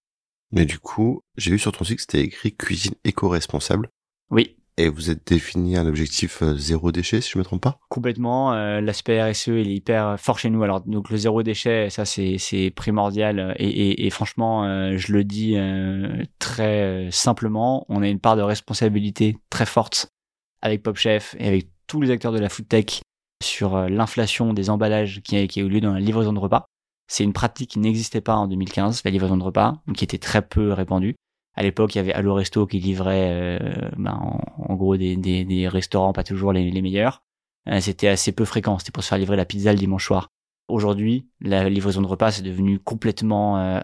Mais 0.52 0.66
du 0.66 0.80
coup, 0.80 1.22
j'ai 1.36 1.52
vu 1.52 1.60
sur 1.60 1.72
ton 1.72 1.84
site 1.84 1.98
que 1.98 2.02
c'était 2.02 2.22
écrit 2.22 2.56
cuisine 2.56 2.94
éco-responsable. 3.04 3.90
Oui. 4.30 4.56
Et 4.80 4.90
vous 4.90 5.10
êtes 5.10 5.28
défini 5.28 5.76
un 5.76 5.88
objectif 5.88 6.44
euh, 6.44 6.56
zéro 6.56 6.92
déchet, 6.92 7.20
si 7.20 7.32
je 7.32 7.40
me 7.40 7.44
trompe 7.44 7.64
pas? 7.64 7.80
Complètement. 7.90 8.54
Euh, 8.54 8.80
L'aspect 8.80 9.20
RSE, 9.20 9.48
il 9.48 9.70
est 9.70 9.76
hyper 9.76 10.20
fort 10.20 10.38
chez 10.38 10.52
nous. 10.52 10.62
Alors, 10.62 10.82
donc 10.82 11.10
le 11.10 11.18
zéro 11.18 11.42
déchet, 11.42 11.90
ça 11.90 12.06
c'est 12.06 12.72
primordial. 12.76 13.56
Et, 13.58 13.68
et, 13.68 14.06
et 14.06 14.10
franchement, 14.12 14.66
euh, 14.66 14.96
je 14.96 15.14
le 15.14 15.24
dis 15.24 15.54
euh, 15.58 16.24
très 16.38 17.10
simplement, 17.12 17.86
on 17.90 18.04
a 18.04 18.08
une 18.08 18.20
part 18.20 18.36
de 18.36 18.44
responsabilité 18.44 19.36
très 19.50 19.66
forte 19.66 20.10
avec 20.62 20.84
Pop 20.84 20.96
Chef 20.96 21.36
et 21.40 21.48
avec 21.48 21.70
tous 21.88 22.00
les 22.02 22.12
acteurs 22.12 22.32
de 22.32 22.40
la 22.40 22.50
food 22.50 22.68
tech 22.68 23.02
sur 23.44 23.90
l'inflation 23.90 24.54
des 24.54 24.70
emballages 24.70 25.22
qui 25.24 25.38
a, 25.38 25.48
qui 25.48 25.60
a 25.60 25.64
eu 25.64 25.70
lieu 25.70 25.82
dans 25.82 25.94
la 25.94 26.00
livraison 26.00 26.34
de 26.34 26.40
repas. 26.40 26.66
C'est 27.08 27.24
une 27.24 27.34
pratique 27.34 27.72
qui 27.72 27.80
n'existait 27.80 28.22
pas 28.22 28.36
en 28.36 28.48
2015, 28.48 29.02
la 29.06 29.12
livraison 29.12 29.38
de 29.38 29.44
repas, 29.44 29.82
qui 29.96 30.04
était 30.04 30.18
très 30.18 30.42
peu 30.42 30.74
répandue. 30.74 31.16
À 31.58 31.64
l'époque, 31.64 31.96
il 31.96 31.98
y 31.98 32.02
avait 32.02 32.14
Allo 32.14 32.36
Resto 32.36 32.68
qui 32.68 32.80
livrait 32.80 33.32
euh, 33.32 33.90
ben, 33.98 34.14
en, 34.58 34.76
gros 34.76 34.96
des, 34.96 35.18
des, 35.18 35.44
des, 35.44 35.68
restaurants 35.68 36.14
pas 36.14 36.24
toujours 36.24 36.54
les, 36.54 36.70
les 36.70 36.82
meilleurs. 36.84 37.24
Euh, 37.68 37.80
c'était 37.82 38.10
assez 38.10 38.32
peu 38.32 38.46
fréquent, 38.46 38.78
c'était 38.78 38.92
pour 38.92 39.04
se 39.04 39.10
faire 39.10 39.18
livrer 39.18 39.36
la 39.36 39.46
pizza 39.46 39.74
le 39.74 39.80
dimanche 39.80 40.06
soir. 40.06 40.30
Aujourd'hui, 40.68 41.28
la 41.42 41.68
livraison 41.68 42.04
de 42.04 42.08
repas 42.08 42.30
c'est 42.30 42.44
devenu 42.44 42.78
complètement 42.78 43.58
euh, 43.58 43.80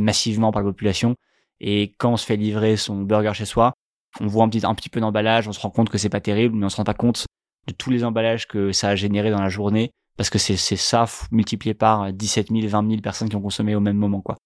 massivement 0.00 0.50
par 0.50 0.62
la 0.62 0.68
population. 0.68 1.14
Et 1.60 1.94
quand 1.96 2.12
on 2.12 2.16
se 2.16 2.26
fait 2.26 2.36
livrer 2.36 2.76
son 2.76 3.02
burger 3.02 3.34
chez 3.34 3.44
soi, 3.44 3.72
on 4.20 4.26
voit 4.26 4.44
un 4.44 4.48
petit, 4.48 4.66
un 4.66 4.74
petit 4.74 4.88
peu 4.88 4.98
d'emballage, 4.98 5.46
on 5.46 5.52
se 5.52 5.60
rend 5.60 5.70
compte 5.70 5.90
que 5.90 5.98
c'est 5.98 6.08
pas 6.08 6.20
terrible, 6.20 6.56
mais 6.56 6.66
on 6.66 6.70
se 6.70 6.76
rend 6.76 6.84
pas 6.84 6.92
compte 6.92 7.26
de 7.68 7.72
tous 7.72 7.90
les 7.90 8.02
emballages 8.02 8.48
que 8.48 8.72
ça 8.72 8.88
a 8.88 8.96
généré 8.96 9.30
dans 9.30 9.40
la 9.40 9.48
journée, 9.48 9.92
parce 10.16 10.28
que 10.28 10.38
c'est 10.38 10.56
ça 10.56 11.04
multiplié 11.30 11.72
par 11.72 12.12
17 12.12 12.48
000, 12.50 12.66
20 12.66 12.88
000 12.88 13.00
personnes 13.00 13.28
qui 13.28 13.36
ont 13.36 13.40
consommé 13.40 13.76
au 13.76 13.80
même 13.80 13.96
moment, 13.96 14.20
quoi. 14.20 14.36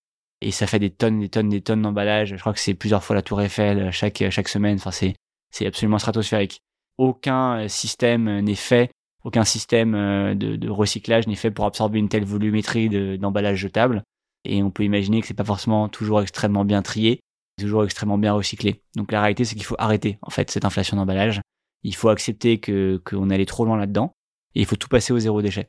Et 0.40 0.50
ça 0.50 0.66
fait 0.66 0.78
des 0.78 0.90
tonnes, 0.90 1.21
des 1.21 1.28
tonnes, 1.28 1.49
des 1.49 1.61
tonnes 1.61 1.83
d'emballage. 1.83 2.31
Je 2.31 2.40
crois 2.40 2.52
que 2.52 2.61
c'est 2.61 2.75
plusieurs 2.75 3.02
fois 3.02 3.16
la 3.16 3.23
Tour 3.23 3.40
Eiffel 3.40 3.90
chaque 3.90 4.23
chaque 4.31 4.49
semaine. 4.49 4.76
Enfin, 4.76 4.90
c'est 4.90 5.14
c'est 5.50 5.66
absolument 5.66 5.99
stratosphérique. 5.99 6.61
Aucun 6.99 7.69
système 7.69 8.40
n'est 8.40 8.55
fait, 8.55 8.90
aucun 9.25 9.45
système 9.45 9.93
de, 10.35 10.57
de 10.57 10.69
recyclage 10.69 11.26
n'est 11.26 11.37
fait 11.37 11.50
pour 11.50 11.66
absorber 11.66 11.99
une 11.99 12.09
telle 12.09 12.25
volumétrie 12.25 13.19
d'emballage 13.19 13.59
jetable. 13.59 14.02
Et 14.45 14.62
on 14.62 14.71
peut 14.71 14.85
imaginer 14.85 15.21
que 15.21 15.26
c'est 15.26 15.35
pas 15.35 15.45
forcément 15.45 15.88
toujours 15.88 16.23
extrêmement 16.23 16.64
bien 16.64 16.83
trié, 16.83 17.21
toujours 17.59 17.85
extrêmement 17.85 18.19
bien 18.19 18.33
recyclé. 18.33 18.83
Donc 18.95 19.12
la 19.12 19.21
réalité, 19.21 19.45
c'est 19.45 19.57
qu'il 19.57 19.64
faut 19.64 19.76
arrêter 19.78 20.19
en 20.23 20.31
fait 20.31 20.50
cette 20.50 20.64
inflation 20.64 20.97
d'emballage. 20.97 21.40
Il 21.83 21.95
faut 21.95 22.09
accepter 22.09 22.59
que 22.59 23.00
qu'on 23.05 23.31
allait 23.31 23.47
trop 23.47 23.64
loin 23.64 23.76
là-dedans 23.76 24.12
et 24.55 24.61
il 24.61 24.66
faut 24.66 24.76
tout 24.76 24.88
passer 24.88 25.12
au 25.12 25.19
zéro 25.19 25.43
déchet. 25.43 25.69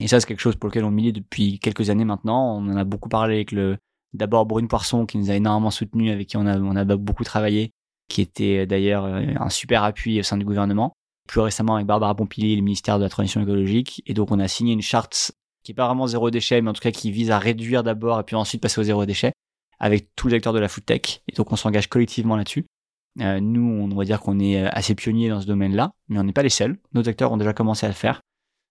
Et 0.00 0.08
ça, 0.08 0.20
c'est 0.20 0.26
quelque 0.26 0.40
chose 0.40 0.56
pour 0.56 0.68
lequel 0.68 0.84
on 0.84 0.90
milite 0.90 1.16
depuis 1.16 1.58
quelques 1.58 1.90
années 1.90 2.04
maintenant. 2.04 2.56
On 2.56 2.68
en 2.68 2.76
a 2.76 2.84
beaucoup 2.84 3.08
parlé 3.08 3.36
avec 3.36 3.52
le 3.52 3.76
d'abord 4.16 4.46
Brune 4.46 4.68
Poisson 4.68 5.06
qui 5.06 5.18
nous 5.18 5.30
a 5.30 5.34
énormément 5.34 5.70
soutenu, 5.70 6.10
avec 6.10 6.28
qui 6.28 6.36
on 6.36 6.46
a 6.46 6.84
beaucoup 6.96 7.24
travaillé, 7.24 7.70
qui 8.08 8.20
était 8.20 8.66
d'ailleurs 8.66 9.04
un 9.04 9.50
super 9.50 9.84
appui 9.84 10.18
au 10.20 10.22
sein 10.22 10.36
du 10.36 10.44
gouvernement. 10.44 10.92
Plus 11.28 11.40
récemment 11.40 11.74
avec 11.74 11.86
Barbara 11.86 12.14
Pompili, 12.14 12.54
le 12.54 12.62
ministère 12.62 12.98
de 12.98 13.04
la 13.04 13.08
Transition 13.08 13.42
écologique, 13.42 14.02
et 14.06 14.14
donc 14.14 14.30
on 14.30 14.38
a 14.38 14.46
signé 14.46 14.72
une 14.72 14.82
charte 14.82 15.32
qui 15.64 15.72
est 15.72 15.74
pas 15.74 15.86
vraiment 15.86 16.06
zéro 16.06 16.30
déchet, 16.30 16.62
mais 16.62 16.70
en 16.70 16.72
tout 16.72 16.80
cas 16.80 16.92
qui 16.92 17.10
vise 17.10 17.32
à 17.32 17.38
réduire 17.40 17.82
d'abord 17.82 18.20
et 18.20 18.22
puis 18.22 18.36
ensuite 18.36 18.62
passer 18.62 18.80
au 18.80 18.84
zéro 18.84 19.04
déchet 19.04 19.32
avec 19.80 20.08
tous 20.14 20.28
les 20.28 20.34
acteurs 20.34 20.52
de 20.52 20.60
la 20.60 20.68
food 20.68 20.84
tech. 20.84 21.22
Et 21.28 21.32
donc 21.32 21.50
on 21.52 21.56
s'engage 21.56 21.88
collectivement 21.88 22.36
là-dessus. 22.36 22.64
Euh, 23.20 23.40
nous, 23.40 23.62
on 23.62 23.88
va 23.88 24.04
dire 24.04 24.20
qu'on 24.20 24.38
est 24.38 24.64
assez 24.66 24.94
pionniers 24.94 25.28
dans 25.28 25.40
ce 25.40 25.46
domaine-là, 25.46 25.92
mais 26.08 26.18
on 26.18 26.22
n'est 26.22 26.32
pas 26.32 26.44
les 26.44 26.50
seuls. 26.50 26.78
Nos 26.92 27.08
acteurs 27.08 27.32
ont 27.32 27.36
déjà 27.36 27.52
commencé 27.52 27.86
à 27.86 27.88
le 27.88 27.94
faire. 27.94 28.20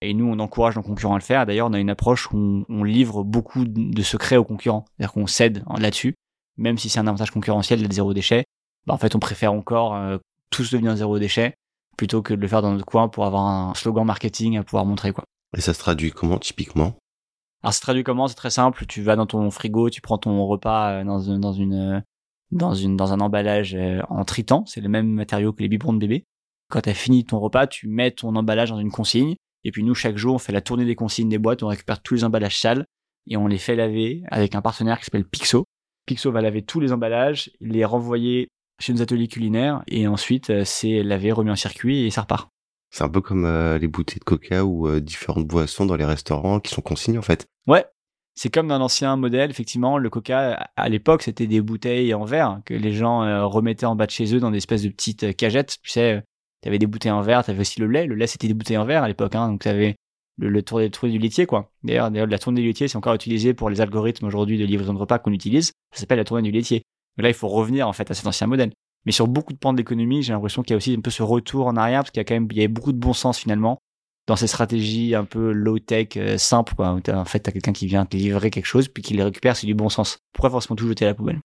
Et 0.02 0.12
nous, 0.14 0.26
on 0.26 0.38
encourage 0.38 0.76
nos 0.76 0.82
concurrents 0.82 1.14
à 1.14 1.18
le 1.18 1.24
faire. 1.24 1.46
D'ailleurs, 1.46 1.68
on 1.68 1.72
a 1.72 1.78
une 1.78 1.90
approche 1.90 2.30
où 2.30 2.64
on, 2.68 2.84
livre 2.84 3.24
beaucoup 3.24 3.64
de 3.64 4.02
secrets 4.02 4.36
aux 4.36 4.44
concurrents. 4.44 4.84
C'est-à-dire 4.96 5.12
qu'on 5.12 5.26
cède 5.26 5.64
là-dessus, 5.78 6.14
même 6.58 6.76
si 6.76 6.88
c'est 6.88 6.98
un 6.98 7.06
avantage 7.06 7.30
concurrentiel 7.30 7.80
d'être 7.80 7.92
zéro 7.92 8.12
déchet. 8.12 8.44
Bah, 8.86 8.94
en 8.94 8.98
fait, 8.98 9.14
on 9.14 9.18
préfère 9.18 9.52
encore 9.52 9.94
euh, 9.94 10.18
tous 10.50 10.70
devenir 10.70 10.96
zéro 10.96 11.18
déchet 11.18 11.54
plutôt 11.96 12.22
que 12.22 12.34
de 12.34 12.40
le 12.40 12.48
faire 12.48 12.62
dans 12.62 12.72
notre 12.72 12.84
coin 12.84 13.08
pour 13.08 13.24
avoir 13.24 13.46
un 13.46 13.74
slogan 13.74 14.04
marketing 14.04 14.58
à 14.58 14.62
pouvoir 14.62 14.84
montrer 14.84 15.12
quoi. 15.12 15.24
Et 15.56 15.60
ça 15.60 15.74
se 15.74 15.78
traduit 15.78 16.10
comment 16.10 16.38
typiquement? 16.38 16.94
Alors 17.62 17.72
ça 17.72 17.78
se 17.78 17.80
traduit 17.80 18.04
comment? 18.04 18.28
C'est 18.28 18.34
très 18.34 18.50
simple. 18.50 18.86
Tu 18.86 19.02
vas 19.02 19.16
dans 19.16 19.26
ton 19.26 19.50
frigo, 19.50 19.90
tu 19.90 20.00
prends 20.00 20.18
ton 20.18 20.46
repas 20.46 20.92
euh, 20.92 21.04
dans, 21.04 21.20
une, 21.20 21.40
dans 21.40 21.52
une 21.52 21.74
euh, 21.74 22.00
dans 22.52 22.74
une 22.74 22.96
dans 22.96 23.12
un 23.12 23.20
emballage 23.20 23.74
euh, 23.74 24.00
en 24.08 24.24
tritan. 24.24 24.64
C'est 24.66 24.80
le 24.80 24.88
même 24.88 25.08
matériau 25.08 25.52
que 25.52 25.62
les 25.62 25.68
biberons 25.68 25.94
de 25.94 25.98
bébé. 25.98 26.24
Quand 26.70 26.80
tu 26.82 26.90
as 26.90 26.94
fini 26.94 27.24
ton 27.24 27.38
repas, 27.38 27.66
tu 27.66 27.88
mets 27.88 28.10
ton 28.10 28.34
emballage 28.36 28.70
dans 28.70 28.78
une 28.78 28.90
consigne. 28.90 29.36
Et 29.66 29.72
puis 29.72 29.82
nous, 29.82 29.96
chaque 29.96 30.16
jour, 30.16 30.36
on 30.36 30.38
fait 30.38 30.52
la 30.52 30.60
tournée 30.60 30.84
des 30.84 30.94
consignes 30.94 31.28
des 31.28 31.38
boîtes. 31.38 31.64
On 31.64 31.66
récupère 31.66 32.00
tous 32.00 32.14
les 32.14 32.22
emballages 32.22 32.60
sales 32.60 32.86
et 33.26 33.36
on 33.36 33.48
les 33.48 33.58
fait 33.58 33.74
laver 33.74 34.22
avec 34.30 34.54
un 34.54 34.62
partenaire 34.62 35.00
qui 35.00 35.06
s'appelle 35.06 35.24
Pixo. 35.24 35.64
Pixo 36.06 36.30
va 36.30 36.40
laver 36.40 36.62
tous 36.62 36.78
les 36.78 36.92
emballages, 36.92 37.50
les 37.60 37.84
renvoyer 37.84 38.46
chez 38.78 38.92
nos 38.92 39.02
ateliers 39.02 39.26
culinaires 39.26 39.82
et 39.88 40.06
ensuite 40.06 40.62
c'est 40.62 41.02
lavé, 41.02 41.32
remis 41.32 41.50
en 41.50 41.56
circuit 41.56 42.06
et 42.06 42.10
ça 42.10 42.20
repart. 42.20 42.48
C'est 42.90 43.02
un 43.02 43.08
peu 43.08 43.20
comme 43.20 43.44
euh, 43.44 43.76
les 43.78 43.88
bouteilles 43.88 44.20
de 44.20 44.24
coca 44.24 44.64
ou 44.64 44.86
euh, 44.86 45.00
différentes 45.00 45.48
boissons 45.48 45.84
dans 45.84 45.96
les 45.96 46.04
restaurants 46.04 46.60
qui 46.60 46.72
sont 46.72 46.80
consignées 46.80 47.18
en 47.18 47.22
fait. 47.22 47.48
Ouais, 47.66 47.84
c'est 48.36 48.50
comme 48.50 48.68
dans 48.68 48.78
l'ancien 48.78 49.16
modèle, 49.16 49.50
effectivement, 49.50 49.98
le 49.98 50.08
coca, 50.10 50.70
à 50.76 50.88
l'époque, 50.88 51.22
c'était 51.22 51.48
des 51.48 51.60
bouteilles 51.60 52.14
en 52.14 52.24
verre 52.24 52.60
que 52.64 52.74
les 52.74 52.92
gens 52.92 53.24
euh, 53.24 53.44
remettaient 53.46 53.86
en 53.86 53.96
bas 53.96 54.06
de 54.06 54.12
chez 54.12 54.32
eux 54.32 54.38
dans 54.38 54.52
des 54.52 54.58
espèces 54.58 54.84
de 54.84 54.90
petites 54.90 55.36
cagettes. 55.36 55.78
Tu 55.82 55.90
sais, 55.90 56.22
tu 56.62 56.68
avais 56.68 56.78
des 56.78 56.86
bouteilles 56.86 57.12
en 57.12 57.22
verre, 57.22 57.44
tu 57.44 57.50
avais 57.50 57.60
aussi 57.60 57.80
le 57.80 57.86
lait. 57.86 58.06
Le 58.06 58.14
lait, 58.14 58.26
c'était 58.26 58.48
des 58.48 58.54
bouteilles 58.54 58.78
en 58.78 58.84
verre 58.84 59.02
à 59.02 59.08
l'époque, 59.08 59.34
hein, 59.34 59.48
donc 59.48 59.62
tu 59.62 59.68
avais 59.68 59.96
le, 60.38 60.48
le 60.48 60.62
tour, 60.62 60.80
tour 60.90 61.08
du 61.08 61.18
laitier, 61.18 61.46
quoi. 61.46 61.70
D'ailleurs, 61.82 62.10
la 62.10 62.38
tournée 62.38 62.60
du 62.60 62.66
laitier, 62.68 62.88
c'est 62.88 62.96
encore 62.96 63.14
utilisé 63.14 63.54
pour 63.54 63.70
les 63.70 63.80
algorithmes 63.80 64.26
aujourd'hui 64.26 64.58
de 64.58 64.64
livraison 64.64 64.92
de 64.94 64.98
repas 64.98 65.18
qu'on 65.18 65.32
utilise. 65.32 65.72
Ça 65.92 66.00
s'appelle 66.00 66.18
la 66.18 66.24
tournée 66.24 66.42
du 66.42 66.50
laitier. 66.50 66.82
Donc 67.16 67.24
là, 67.24 67.28
il 67.30 67.34
faut 67.34 67.48
revenir 67.48 67.88
en 67.88 67.92
fait 67.92 68.10
à 68.10 68.14
cet 68.14 68.26
ancien 68.26 68.46
modèle. 68.46 68.72
Mais 69.06 69.12
sur 69.12 69.28
beaucoup 69.28 69.52
de 69.52 69.58
pans 69.58 69.72
de 69.72 69.78
l'économie, 69.78 70.22
j'ai 70.22 70.32
l'impression 70.32 70.62
qu'il 70.62 70.72
y 70.72 70.74
a 70.74 70.76
aussi 70.76 70.92
un 70.92 71.00
peu 71.00 71.10
ce 71.10 71.22
retour 71.22 71.66
en 71.66 71.76
arrière, 71.76 72.00
parce 72.00 72.10
qu'il 72.10 72.20
y 72.20 72.22
a 72.22 72.24
quand 72.24 72.34
même 72.34 72.48
il 72.50 72.58
y 72.58 72.64
a 72.64 72.68
beaucoup 72.68 72.92
de 72.92 72.98
bon 72.98 73.12
sens 73.12 73.38
finalement 73.38 73.78
dans 74.26 74.34
ces 74.34 74.48
stratégies 74.48 75.14
un 75.14 75.24
peu 75.24 75.52
low-tech, 75.52 76.08
euh, 76.16 76.36
simples. 76.36 76.74
Quoi, 76.74 76.88
en 76.88 77.24
fait, 77.24 77.40
tu 77.40 77.48
as 77.48 77.52
quelqu'un 77.52 77.72
qui 77.72 77.86
vient 77.86 78.04
te 78.04 78.16
livrer 78.16 78.50
quelque 78.50 78.66
chose, 78.66 78.88
puis 78.88 79.02
qui 79.02 79.14
le 79.14 79.22
récupère, 79.22 79.56
c'est 79.56 79.68
du 79.68 79.74
bon 79.74 79.88
sens. 79.88 80.18
Pourquoi 80.32 80.50
forcément 80.50 80.74
tout 80.74 80.88
jeter 80.88 81.04
à 81.04 81.08
la 81.08 81.14
poubelle? 81.14 81.38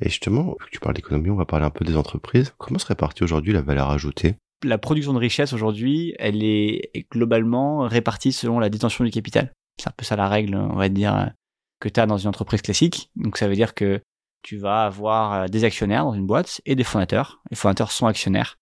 Et 0.00 0.08
justement, 0.08 0.56
tu 0.70 0.80
parles 0.80 0.94
d'économie, 0.94 1.30
on 1.30 1.36
va 1.36 1.44
parler 1.44 1.66
un 1.66 1.70
peu 1.70 1.84
des 1.84 1.96
entreprises. 1.96 2.54
Comment 2.58 2.78
se 2.78 2.86
répartit 2.86 3.22
aujourd'hui 3.22 3.52
la 3.52 3.62
valeur 3.62 3.90
ajoutée? 3.90 4.36
La 4.64 4.78
production 4.78 5.12
de 5.12 5.18
richesse 5.18 5.52
aujourd'hui, 5.52 6.14
elle 6.18 6.42
est 6.42 7.06
globalement 7.10 7.80
répartie 7.80 8.32
selon 8.32 8.58
la 8.58 8.68
détention 8.68 9.04
du 9.04 9.10
capital. 9.10 9.52
C'est 9.80 9.88
un 9.88 9.94
peu 9.96 10.04
ça 10.04 10.16
la 10.16 10.28
règle, 10.28 10.54
on 10.56 10.76
va 10.76 10.88
dire, 10.88 11.32
que 11.80 11.88
tu 11.88 12.00
as 12.00 12.06
dans 12.06 12.18
une 12.18 12.28
entreprise 12.28 12.62
classique. 12.62 13.10
Donc 13.16 13.36
ça 13.36 13.48
veut 13.48 13.56
dire 13.56 13.74
que 13.74 14.00
tu 14.42 14.56
vas 14.56 14.84
avoir 14.84 15.32
euh, 15.32 15.46
des 15.46 15.64
actionnaires 15.64 16.04
dans 16.04 16.14
une 16.14 16.26
boîte 16.26 16.60
et 16.66 16.74
des 16.74 16.84
fondateurs. 16.84 17.40
Les 17.50 17.56
fondateurs 17.56 17.92
sont 17.92 18.06
actionnaires. 18.06 18.56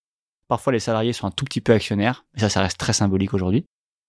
Parfois, 0.48 0.72
les 0.72 0.80
salariés 0.80 1.12
sont 1.12 1.26
un 1.26 1.30
tout 1.30 1.44
petit 1.44 1.60
peu 1.60 1.72
actionnaires, 1.72 2.24
mais 2.34 2.40
ça, 2.40 2.48
ça 2.48 2.60
reste 2.60 2.78
très 2.78 2.92
symbolique 2.92 3.34
aujourd'hui. 3.34 3.64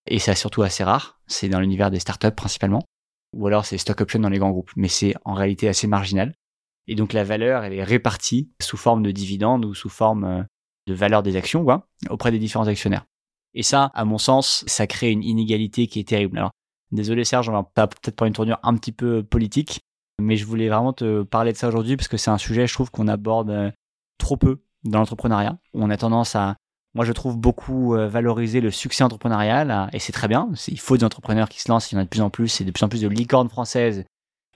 Et 0.07 0.19
c'est 0.19 0.33
surtout 0.35 0.63
assez 0.63 0.83
rare. 0.83 1.19
C'est 1.27 1.49
dans 1.49 1.59
l'univers 1.59 1.91
des 1.91 1.99
startups 1.99 2.31
principalement. 2.31 2.83
Ou 3.33 3.47
alors 3.47 3.65
c'est 3.65 3.77
stock 3.77 4.01
option 4.01 4.19
dans 4.19 4.29
les 4.29 4.39
grands 4.39 4.51
groupes. 4.51 4.71
Mais 4.75 4.87
c'est 4.87 5.13
en 5.23 5.33
réalité 5.33 5.67
assez 5.67 5.87
marginal. 5.87 6.33
Et 6.87 6.95
donc 6.95 7.13
la 7.13 7.23
valeur, 7.23 7.63
elle 7.63 7.73
est 7.73 7.83
répartie 7.83 8.51
sous 8.61 8.77
forme 8.77 9.03
de 9.03 9.11
dividendes 9.11 9.65
ou 9.65 9.73
sous 9.73 9.89
forme 9.89 10.23
euh, 10.23 10.43
de 10.87 10.93
valeur 10.93 11.23
des 11.23 11.35
actions, 11.35 11.65
auprès 12.09 12.31
des 12.31 12.39
différents 12.39 12.67
actionnaires. 12.67 13.05
Et 13.53 13.63
ça, 13.63 13.91
à 13.93 14.05
mon 14.05 14.17
sens, 14.17 14.63
ça 14.67 14.87
crée 14.87 15.11
une 15.11 15.23
inégalité 15.23 15.87
qui 15.87 15.99
est 15.99 16.07
terrible. 16.07 16.37
Alors, 16.37 16.51
désolé 16.91 17.23
Serge, 17.23 17.49
on 17.49 17.53
va 17.53 17.63
peut-être 17.63 18.15
prendre 18.15 18.27
une 18.27 18.33
tournure 18.33 18.59
un 18.63 18.75
petit 18.75 18.91
peu 18.91 19.23
politique, 19.23 19.81
mais 20.19 20.37
je 20.37 20.45
voulais 20.45 20.69
vraiment 20.69 20.93
te 20.93 21.23
parler 21.23 21.51
de 21.51 21.57
ça 21.57 21.67
aujourd'hui 21.67 21.97
parce 21.97 22.07
que 22.07 22.17
c'est 22.17 22.31
un 22.31 22.37
sujet, 22.37 22.67
je 22.67 22.73
trouve, 22.73 22.91
qu'on 22.91 23.07
aborde 23.07 23.49
euh, 23.49 23.71
trop 24.17 24.37
peu 24.37 24.63
dans 24.83 24.99
l'entrepreneuriat. 24.99 25.57
On 25.73 25.89
a 25.89 25.97
tendance 25.97 26.35
à, 26.35 26.55
moi 26.93 27.05
je 27.05 27.11
trouve 27.11 27.37
beaucoup 27.37 27.95
euh, 27.95 28.07
valoriser 28.07 28.61
le 28.61 28.71
succès 28.71 29.03
entrepreneurial 29.03 29.89
et 29.93 29.99
c'est 29.99 30.11
très 30.11 30.27
bien. 30.27 30.49
Il 30.67 30.79
faut 30.79 30.97
des 30.97 31.03
entrepreneurs 31.03 31.49
qui 31.49 31.61
se 31.61 31.69
lancent, 31.69 31.91
il 31.91 31.95
y 31.95 31.97
en 31.97 32.01
a 32.01 32.05
de 32.05 32.09
plus 32.09 32.21
en 32.21 32.29
plus, 32.29 32.61
et 32.61 32.63
de 32.63 32.71
plus 32.71 32.83
en 32.83 32.89
plus 32.89 33.01
de 33.01 33.07
licornes 33.07 33.49
françaises. 33.49 34.05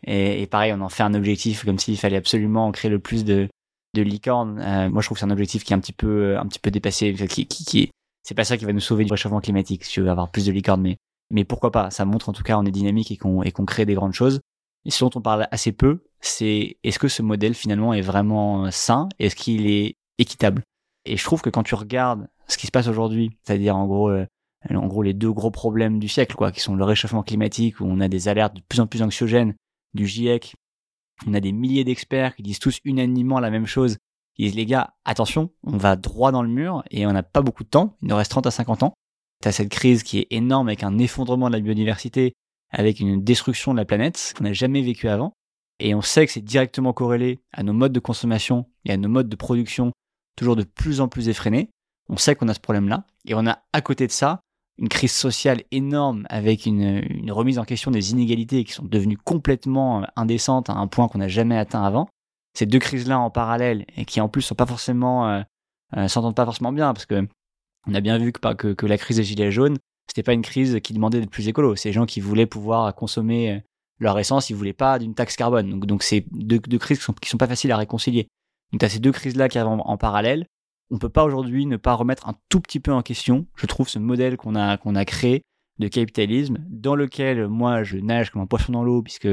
Et, 0.08 0.46
pareil, 0.48 0.72
on 0.74 0.82
en 0.82 0.90
fait 0.90 1.04
un 1.04 1.16
objectif 1.16 1.66
comme 1.66 1.80
s'il 1.80 1.98
fallait 1.98 2.18
absolument 2.18 2.72
créer 2.72 2.92
le 2.92 3.00
plus 3.00 3.26
de, 3.26 3.48
de 3.96 4.02
licornes. 4.04 4.60
Euh, 4.60 4.90
moi 4.90 5.02
je 5.02 5.08
trouve 5.08 5.16
que 5.16 5.20
c'est 5.20 5.26
un 5.26 5.32
objectif 5.32 5.64
qui 5.64 5.74
est 5.74 5.76
un 5.76 5.80
petit 5.80 5.94
peu, 5.94 6.38
un 6.38 6.46
petit 6.46 6.60
peu 6.60 6.70
dépassé, 6.70 7.14
qui, 7.28 7.48
qui 7.48 7.90
c'est 8.22 8.36
pas 8.36 8.44
ça 8.44 8.58
qui 8.58 8.66
va 8.66 8.74
nous 8.74 8.80
sauver 8.80 9.04
du 9.04 9.12
réchauffement 9.12 9.42
climatique, 9.42 9.84
si 9.84 9.94
tu 9.94 10.02
veux 10.02 10.10
avoir 10.10 10.30
plus 10.30 10.46
de 10.46 10.52
licornes, 10.52 10.82
mais, 10.82 10.98
mais 11.32 11.44
pourquoi 11.44 11.72
pas? 11.72 11.90
Ça 11.90 12.06
montre 12.06 12.30
en 12.30 12.34
tout 12.34 12.44
cas 12.44 12.58
on 12.58 12.66
est 12.66 12.72
dynamique 12.72 13.12
et 13.12 13.18
qu'on 13.18 13.42
et 13.42 13.52
qu'on 13.52 13.66
crée 13.66 13.86
des 13.86 13.96
grandes 13.96 14.14
choses. 14.14 14.42
Et 14.86 14.92
ce 14.92 15.04
dont 15.04 15.12
on 15.16 15.22
parle 15.22 15.48
assez 15.50 15.72
peu, 15.72 16.04
c'est 16.22 16.78
est-ce 16.84 17.00
que 17.00 17.08
ce 17.08 17.24
modèle 17.24 17.56
finalement 17.56 17.94
est 17.94 18.02
vraiment 18.02 18.70
sain? 18.70 19.10
Est-ce 19.18 19.36
qu'il 19.36 19.66
est 19.66 19.96
équitable? 20.20 20.62
Et 21.06 21.18
je 21.18 21.24
trouve 21.24 21.42
que 21.42 21.50
quand 21.50 21.64
tu 21.64 21.74
regardes 21.74 22.28
ce 22.48 22.58
qui 22.58 22.68
se 22.68 22.72
passe 22.72 22.88
aujourd'hui, 22.88 23.32
c'est-à-dire 23.44 23.76
en 23.76 23.88
gros, 23.88 24.10
euh, 24.10 24.28
en 24.70 24.86
gros 24.86 25.02
les 25.02 25.14
deux 25.14 25.32
gros 25.32 25.50
problèmes 25.50 25.98
du 25.98 26.08
siècle, 26.08 26.36
quoi, 26.36 26.52
qui 26.52 26.60
sont 26.60 26.76
le 26.76 26.84
réchauffement 26.84 27.24
climatique 27.24 27.80
où 27.80 27.86
on 27.86 28.00
a 28.00 28.08
des 28.08 28.28
alertes 28.28 28.56
de 28.56 28.62
plus 28.68 28.80
en 28.80 28.86
plus 28.86 29.02
anxiogènes 29.02 29.56
du 29.96 30.06
GIEC, 30.08 30.56
on 31.26 31.34
a 31.34 31.40
des 31.40 31.52
milliers 31.52 31.84
d'experts 31.84 32.36
qui 32.36 32.44
disent 32.44 32.60
tous 32.60 32.80
unanimement 32.84 33.40
la 33.40 33.50
même 33.50 33.66
chose. 33.66 33.98
Ils 34.38 34.46
disent 34.48 34.56
les 34.56 34.66
gars, 34.66 34.94
attention, 35.06 35.52
on 35.64 35.78
va 35.78 35.96
droit 35.96 36.32
dans 36.32 36.44
le 36.44 36.50
mur 36.50 36.84
et 36.92 37.08
on 37.08 37.14
n'a 37.14 37.24
pas 37.24 37.42
beaucoup 37.42 37.64
de 37.64 37.70
temps. 37.70 37.98
Il 38.02 38.10
nous 38.10 38.16
reste 38.16 38.32
30 38.32 38.48
à 38.48 38.52
50 38.52 38.84
ans. 38.84 38.94
T'as 39.42 39.52
cette 39.52 39.70
crise 39.70 40.04
qui 40.04 40.20
est 40.20 40.28
énorme 40.32 40.68
avec 40.68 40.84
un 40.84 40.98
effondrement 40.98 41.48
de 41.48 41.54
la 41.54 41.62
biodiversité, 41.62 42.34
avec 42.70 43.00
une 43.00 43.24
destruction 43.24 43.74
de 43.74 43.78
la 43.78 43.86
planète 43.86 44.34
qu'on 44.38 44.44
n'a 44.44 44.54
jamais 44.54 44.82
vécu 44.82 45.08
avant. 45.08 45.34
Et 45.80 45.96
on 45.96 46.02
sait 46.02 46.26
que 46.26 46.32
c'est 46.32 46.42
directement 46.42 46.94
corrélé 46.94 47.40
à 47.52 47.64
nos 47.64 47.74
modes 47.74 47.94
de 47.94 48.00
consommation 48.00 48.66
et 48.86 48.92
à 48.92 48.98
nos 48.98 49.10
modes 49.10 49.30
de 49.30 49.36
production 49.36 49.92
toujours 50.36 50.56
de 50.56 50.64
plus 50.64 51.02
en 51.02 51.08
plus 51.08 51.30
effrénés. 51.30 51.70
On 52.10 52.18
sait 52.18 52.36
qu'on 52.36 52.48
a 52.48 52.54
ce 52.54 52.60
problème-là. 52.60 53.06
Et 53.26 53.36
on 53.36 53.46
a 53.48 53.64
à 53.74 53.82
côté 53.82 54.08
de 54.08 54.12
ça 54.12 54.42
une 54.78 54.90
crise 54.90 55.14
sociale 55.14 55.64
énorme 55.72 56.26
avec 56.30 56.66
une, 56.66 57.32
remise 57.32 57.60
en 57.60 57.64
question 57.64 57.92
des 57.92 58.12
inégalités 58.12 58.64
qui 58.64 58.74
sont 58.74 58.86
devenues 58.86 59.18
complètement 59.18 60.02
euh, 60.02 60.06
indécentes 60.16 60.70
à 60.70 60.74
un 60.74 60.88
point 60.88 61.08
qu'on 61.08 61.20
n'a 61.20 61.28
jamais 61.28 61.58
atteint 61.58 61.84
avant. 61.84 62.10
Ces 62.54 62.66
deux 62.66 62.80
crises-là 62.80 63.20
en 63.20 63.30
parallèle 63.30 63.86
et 63.98 64.06
qui 64.06 64.22
en 64.22 64.30
plus 64.30 64.42
sont 64.42 64.56
pas 64.56 64.66
forcément 64.66 65.30
euh, 65.30 65.42
euh, 65.98 66.08
s'entendent 66.08 66.36
pas 66.36 66.46
forcément 66.46 66.74
bien 66.74 66.94
parce 66.94 67.06
que 67.06 67.28
on 67.88 67.94
a 67.94 68.02
bien 68.02 68.18
vu 68.18 68.32
que, 68.32 68.54
que, 68.54 68.74
que 68.74 68.86
la 68.86 68.98
crise 68.98 69.18
des 69.18 69.24
gilets 69.24 69.52
jaunes 69.52 69.78
c'était 70.08 70.24
pas 70.24 70.34
une 70.34 70.42
crise 70.42 70.80
qui 70.82 70.94
demandait 70.94 71.20
d'être 71.20 71.30
plus 71.30 71.48
écolo. 71.48 71.76
C'est 71.76 71.90
les 71.90 71.94
gens 71.94 72.06
qui 72.06 72.20
voulaient 72.20 72.46
pouvoir 72.46 72.94
consommer 72.96 73.52
euh, 73.52 73.60
leur 74.00 74.18
essence, 74.20 74.50
ils 74.50 74.56
voulaient 74.56 74.74
pas 74.74 75.00
d'une 75.00 75.16
taxe 75.16 75.36
carbone. 75.36 75.70
Donc, 75.70 75.86
donc 75.86 76.04
c'est 76.04 76.26
deux, 76.32 76.60
deux, 76.60 76.78
crises 76.78 77.00
qui 77.00 77.04
sont, 77.04 77.14
qui 77.14 77.30
sont 77.30 77.38
pas 77.38 77.48
faciles 77.48 77.72
à 77.72 77.78
réconcilier. 77.78 78.28
Donc, 78.72 78.84
as 78.84 78.90
ces 78.90 79.00
deux 79.00 79.12
crises-là 79.12 79.50
qui 79.50 79.58
arrivent 79.58 79.82
en, 79.84 79.98
parallèle. 79.98 80.48
On 80.92 80.98
peut 80.98 81.10
pas 81.10 81.24
aujourd'hui 81.24 81.66
ne 81.66 81.78
pas 81.78 81.94
remettre 81.94 82.28
un 82.28 82.36
tout 82.50 82.60
petit 82.60 82.80
peu 82.80 82.94
en 82.94 83.02
question, 83.02 83.48
je 83.56 83.66
trouve, 83.66 83.90
ce 83.90 84.00
modèle 84.00 84.38
qu'on 84.38 84.56
a, 84.56 84.78
qu'on 84.78 84.96
a 84.96 85.06
créé 85.06 85.42
de 85.80 85.88
capitalisme, 85.88 86.58
dans 86.70 86.96
lequel 86.96 87.48
moi 87.48 87.84
je 87.84 87.98
nage 87.98 88.30
comme 88.30 88.42
un 88.42 88.48
poisson 88.48 88.72
dans 88.72 88.84
l'eau, 88.84 89.02
puisque 89.02 89.28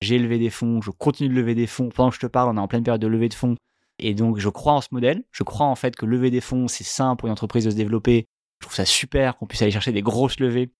j'ai 0.00 0.18
levé 0.18 0.38
des 0.38 0.50
fonds, 0.50 0.80
je 0.80 0.90
continue 0.90 1.28
de 1.28 1.34
lever 1.34 1.54
des 1.54 1.66
fonds. 1.66 1.88
Pendant 1.88 2.10
que 2.10 2.16
je 2.16 2.20
te 2.20 2.26
parle, 2.26 2.50
on 2.50 2.56
est 2.56 2.60
en 2.60 2.68
pleine 2.68 2.84
période 2.84 3.02
de 3.02 3.06
levée 3.06 3.28
de 3.28 3.34
fonds. 3.34 3.56
Et 3.98 4.14
donc, 4.14 4.38
je 4.38 4.48
crois 4.48 4.74
en 4.74 4.80
ce 4.80 4.88
modèle. 4.92 5.24
Je 5.30 5.42
crois 5.42 5.66
en 5.66 5.74
fait 5.74 5.96
que 5.96 6.06
lever 6.06 6.30
des 6.30 6.40
fonds, 6.40 6.68
c'est 6.68 6.84
simple 6.84 7.20
pour 7.20 7.26
une 7.26 7.32
entreprise 7.32 7.64
de 7.64 7.70
se 7.70 7.76
développer 7.76 8.26
je 8.60 8.66
trouve 8.66 8.76
ça 8.76 8.84
super 8.84 9.36
qu'on 9.36 9.46
puisse 9.46 9.62
aller 9.62 9.70
chercher 9.70 9.92
des 9.92 10.02
grosses 10.02 10.38
levées, 10.38 10.70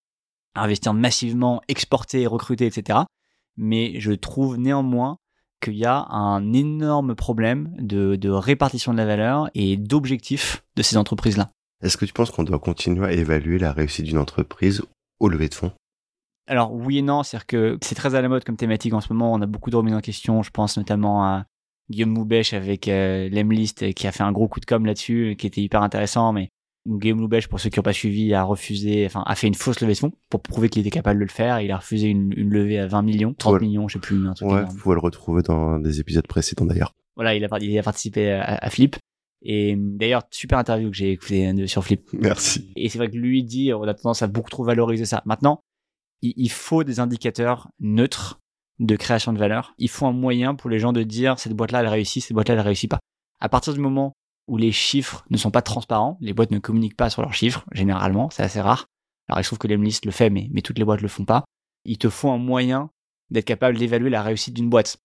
investir 0.54 0.92
massivement, 0.92 1.62
exporter, 1.66 2.26
recruter, 2.26 2.66
etc. 2.66 3.00
Mais 3.56 3.98
je 4.00 4.12
trouve 4.12 4.58
néanmoins 4.58 5.18
qu'il 5.60 5.74
y 5.74 5.84
a 5.84 6.06
un 6.10 6.52
énorme 6.52 7.14
problème 7.14 7.74
de, 7.78 8.16
de 8.16 8.30
répartition 8.30 8.92
de 8.92 8.98
la 8.98 9.06
valeur 9.06 9.50
et 9.54 9.76
d'objectifs 9.76 10.64
de 10.76 10.82
ces 10.82 10.96
entreprises-là. 10.96 11.50
Est-ce 11.82 11.96
que 11.96 12.04
tu 12.04 12.12
penses 12.12 12.30
qu'on 12.30 12.44
doit 12.44 12.58
continuer 12.58 13.06
à 13.06 13.12
évaluer 13.12 13.58
la 13.58 13.72
réussite 13.72 14.06
d'une 14.06 14.18
entreprise 14.18 14.82
au 15.18 15.28
lever 15.28 15.48
de 15.48 15.54
fonds? 15.54 15.72
Alors 16.46 16.72
oui 16.72 16.98
et 16.98 17.02
non, 17.02 17.22
c'est-à-dire 17.22 17.46
que 17.46 17.78
c'est 17.80 17.94
très 17.94 18.14
à 18.14 18.20
la 18.20 18.28
mode 18.28 18.44
comme 18.44 18.56
thématique 18.56 18.92
en 18.92 19.00
ce 19.00 19.12
moment. 19.12 19.32
On 19.32 19.40
a 19.40 19.46
beaucoup 19.46 19.70
de 19.70 19.76
remises 19.76 19.94
en 19.94 20.00
question. 20.00 20.42
Je 20.42 20.50
pense 20.50 20.76
notamment 20.76 21.24
à 21.24 21.44
Guillaume 21.90 22.10
Moubèche 22.10 22.54
avec 22.54 22.88
euh, 22.88 23.28
l'Emlist 23.30 23.94
qui 23.94 24.06
a 24.06 24.12
fait 24.12 24.22
un 24.22 24.32
gros 24.32 24.48
coup 24.48 24.60
de 24.60 24.66
com 24.66 24.84
là-dessus, 24.84 25.36
qui 25.38 25.46
était 25.46 25.60
hyper 25.60 25.82
intéressant. 25.82 26.32
Mais 26.32 26.48
Guillaume 26.86 27.20
Moubèche, 27.20 27.48
pour 27.48 27.60
ceux 27.60 27.68
qui 27.68 27.78
n'ont 27.78 27.84
pas 27.84 27.92
suivi, 27.92 28.32
a 28.32 28.42
refusé, 28.42 29.04
enfin 29.06 29.22
a 29.26 29.34
fait 29.34 29.46
une 29.46 29.54
fausse 29.54 29.80
levée 29.80 29.92
de 29.92 29.98
fonds 29.98 30.12
pour 30.30 30.40
prouver 30.40 30.68
qu'il 30.68 30.80
était 30.80 30.90
capable 30.90 31.20
de 31.20 31.24
le 31.24 31.30
faire. 31.30 31.60
Il 31.60 31.70
a 31.70 31.76
refusé 31.76 32.08
une, 32.08 32.32
levée 32.32 32.78
à 32.78 32.86
20 32.86 33.02
millions, 33.02 33.34
30 33.34 33.60
millions, 33.60 33.88
je 33.88 33.94
sais 33.94 33.98
plus. 33.98 34.26
Un 34.26 34.32
truc 34.32 34.50
ouais, 34.50 34.64
vous 34.64 34.76
pouvez 34.76 34.94
le 34.94 35.00
retrouver 35.00 35.42
dans 35.42 35.78
des 35.78 36.00
épisodes 36.00 36.26
précédents 36.26 36.64
d'ailleurs. 36.64 36.94
Voilà, 37.16 37.34
il 37.34 37.44
a, 37.44 37.48
il 37.60 37.78
a 37.78 37.82
participé 37.82 38.30
à, 38.30 38.56
à 38.56 38.70
Flip. 38.70 38.96
Et 39.42 39.74
d'ailleurs, 39.76 40.22
super 40.30 40.58
interview 40.58 40.90
que 40.90 40.96
j'ai 40.96 41.12
écouté 41.12 41.66
sur 41.66 41.84
Flip. 41.84 42.08
Merci. 42.12 42.72
Et 42.76 42.88
c'est 42.88 42.98
vrai 42.98 43.10
que 43.10 43.16
lui 43.16 43.42
dit, 43.42 43.72
on 43.72 43.82
a 43.82 43.94
tendance 43.94 44.22
à 44.22 44.26
beaucoup 44.26 44.50
trop 44.50 44.64
valoriser 44.64 45.04
ça. 45.04 45.22
Maintenant, 45.24 45.60
il 46.22 46.50
faut 46.50 46.84
des 46.84 47.00
indicateurs 47.00 47.68
neutres 47.80 48.40
de 48.78 48.96
création 48.96 49.32
de 49.32 49.38
valeur. 49.38 49.74
Il 49.78 49.88
faut 49.88 50.06
un 50.06 50.12
moyen 50.12 50.54
pour 50.54 50.70
les 50.70 50.78
gens 50.78 50.92
de 50.92 51.02
dire 51.02 51.38
cette 51.38 51.54
boîte-là 51.54 51.80
elle 51.80 51.88
réussit, 51.88 52.22
cette 52.22 52.32
boîte-là 52.32 52.54
elle 52.54 52.60
réussit 52.60 52.90
pas. 52.90 53.00
À 53.40 53.48
partir 53.48 53.72
du 53.72 53.80
moment 53.80 54.14
où 54.50 54.56
les 54.56 54.72
chiffres 54.72 55.24
ne 55.30 55.36
sont 55.36 55.52
pas 55.52 55.62
transparents, 55.62 56.18
les 56.20 56.32
boîtes 56.32 56.50
ne 56.50 56.58
communiquent 56.58 56.96
pas 56.96 57.08
sur 57.08 57.22
leurs 57.22 57.32
chiffres, 57.32 57.64
généralement, 57.70 58.30
c'est 58.30 58.42
assez 58.42 58.60
rare. 58.60 58.88
Alors 59.28 59.38
il 59.38 59.44
se 59.44 59.48
trouve 59.48 59.60
que 59.60 59.68
l'Emlist 59.68 60.04
le 60.04 60.10
fait, 60.10 60.28
mais, 60.28 60.50
toutes 60.62 60.76
les 60.76 60.84
boîtes 60.84 61.02
le 61.02 61.08
font 61.08 61.24
pas. 61.24 61.44
Il 61.84 61.98
te 61.98 62.10
faut 62.10 62.30
un 62.30 62.36
moyen 62.36 62.90
d'être 63.30 63.44
capable 63.44 63.78
d'évaluer 63.78 64.10
la 64.10 64.24
réussite 64.24 64.52
d'une 64.52 64.68
boîte. 64.68 64.96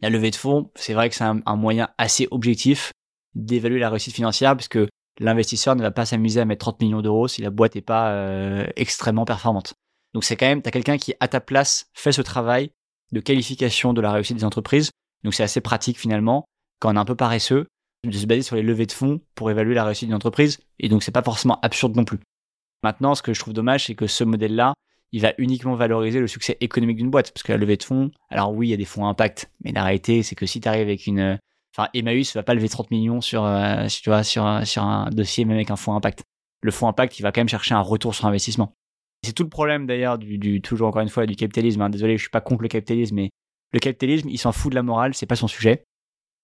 La 0.00 0.08
levée 0.08 0.30
de 0.30 0.36
fonds, 0.36 0.70
c'est 0.74 0.94
vrai 0.94 1.10
que 1.10 1.14
c'est 1.14 1.24
un, 1.24 1.56
moyen 1.56 1.90
assez 1.98 2.28
objectif 2.30 2.92
d'évaluer 3.34 3.78
la 3.78 3.90
réussite 3.90 4.14
financière 4.14 4.56
puisque 4.56 4.78
l'investisseur 5.20 5.76
ne 5.76 5.82
va 5.82 5.90
pas 5.90 6.06
s'amuser 6.06 6.40
à 6.40 6.46
mettre 6.46 6.60
30 6.60 6.80
millions 6.80 7.02
d'euros 7.02 7.28
si 7.28 7.42
la 7.42 7.50
boîte 7.50 7.74
n'est 7.74 7.82
pas 7.82 8.12
euh, 8.12 8.66
extrêmement 8.76 9.26
performante. 9.26 9.74
Donc 10.14 10.24
c'est 10.24 10.36
quand 10.36 10.46
même, 10.46 10.62
tu 10.62 10.68
as 10.68 10.72
quelqu'un 10.72 10.96
qui, 10.96 11.12
à 11.20 11.28
ta 11.28 11.42
place, 11.42 11.90
fait 11.92 12.12
ce 12.12 12.22
travail 12.22 12.70
de 13.12 13.20
qualification 13.20 13.92
de 13.92 14.00
la 14.00 14.12
réussite 14.12 14.38
des 14.38 14.44
entreprises. 14.44 14.92
Donc 15.24 15.34
c'est 15.34 15.42
assez 15.42 15.60
pratique 15.60 15.98
finalement, 15.98 16.46
quand 16.80 16.90
on 16.90 16.96
est 16.96 17.00
un 17.00 17.04
peu 17.04 17.16
paresseux, 17.16 17.66
de 18.04 18.16
se 18.16 18.26
baser 18.26 18.42
sur 18.42 18.56
les 18.56 18.62
levées 18.62 18.86
de 18.86 18.92
fonds 18.92 19.20
pour 19.34 19.50
évaluer 19.50 19.74
la 19.74 19.84
réussite 19.84 20.08
d'une 20.08 20.14
entreprise. 20.14 20.60
Et 20.78 20.88
donc 20.88 21.02
c'est 21.02 21.12
pas 21.12 21.22
forcément 21.22 21.58
absurde 21.62 21.96
non 21.96 22.04
plus. 22.04 22.18
Maintenant, 22.82 23.14
ce 23.14 23.22
que 23.22 23.32
je 23.32 23.40
trouve 23.40 23.54
dommage, 23.54 23.86
c'est 23.86 23.94
que 23.94 24.06
ce 24.06 24.24
modèle-là, 24.24 24.74
il 25.10 25.22
va 25.22 25.32
uniquement 25.38 25.74
valoriser 25.74 26.20
le 26.20 26.28
succès 26.28 26.56
économique 26.60 26.98
d'une 26.98 27.10
boîte. 27.10 27.32
Parce 27.32 27.42
que 27.42 27.52
la 27.52 27.58
levée 27.58 27.76
de 27.76 27.82
fonds, 27.82 28.10
alors 28.30 28.52
oui, 28.52 28.68
il 28.68 28.70
y 28.70 28.74
a 28.74 28.76
des 28.76 28.84
fonds 28.84 29.06
impact, 29.06 29.50
mais 29.64 29.72
la 29.72 29.82
réalité, 29.82 30.22
c'est 30.22 30.36
que 30.36 30.46
si 30.46 30.60
tu 30.60 30.68
arrives 30.68 30.82
avec 30.82 31.06
une 31.06 31.38
Enfin, 31.78 31.88
Emmaüs 31.94 32.34
va 32.34 32.42
pas 32.42 32.54
lever 32.54 32.68
30 32.68 32.90
millions 32.90 33.20
sur, 33.20 33.44
euh, 33.44 33.86
tu 33.86 34.10
vois, 34.10 34.24
sur, 34.24 34.44
un 34.44 35.10
dossier, 35.10 35.44
même 35.44 35.56
avec 35.56 35.70
un 35.70 35.76
fonds 35.76 35.94
impact. 35.94 36.24
Le 36.60 36.72
fonds 36.72 36.88
impact, 36.88 37.20
il 37.20 37.22
va 37.22 37.30
quand 37.30 37.40
même 37.40 37.48
chercher 37.48 37.74
un 37.74 37.80
retour 37.80 38.16
sur 38.16 38.26
investissement. 38.26 38.74
C'est 39.24 39.32
tout 39.32 39.44
le 39.44 39.48
problème 39.48 39.86
d'ailleurs 39.86 40.18
du, 40.18 40.60
toujours 40.60 40.88
encore 40.88 41.02
une 41.02 41.08
fois 41.08 41.26
du 41.26 41.36
capitalisme. 41.36 41.80
Hein. 41.82 41.90
Désolé, 41.90 42.16
je 42.16 42.22
suis 42.22 42.30
pas 42.30 42.40
contre 42.40 42.62
le 42.62 42.68
capitalisme, 42.68 43.14
mais 43.14 43.30
le 43.72 43.78
capitalisme, 43.78 44.28
il 44.28 44.38
s'en 44.38 44.50
fout 44.50 44.72
de 44.72 44.74
la 44.74 44.82
morale, 44.82 45.14
c'est 45.14 45.26
pas 45.26 45.36
son 45.36 45.46
sujet. 45.46 45.84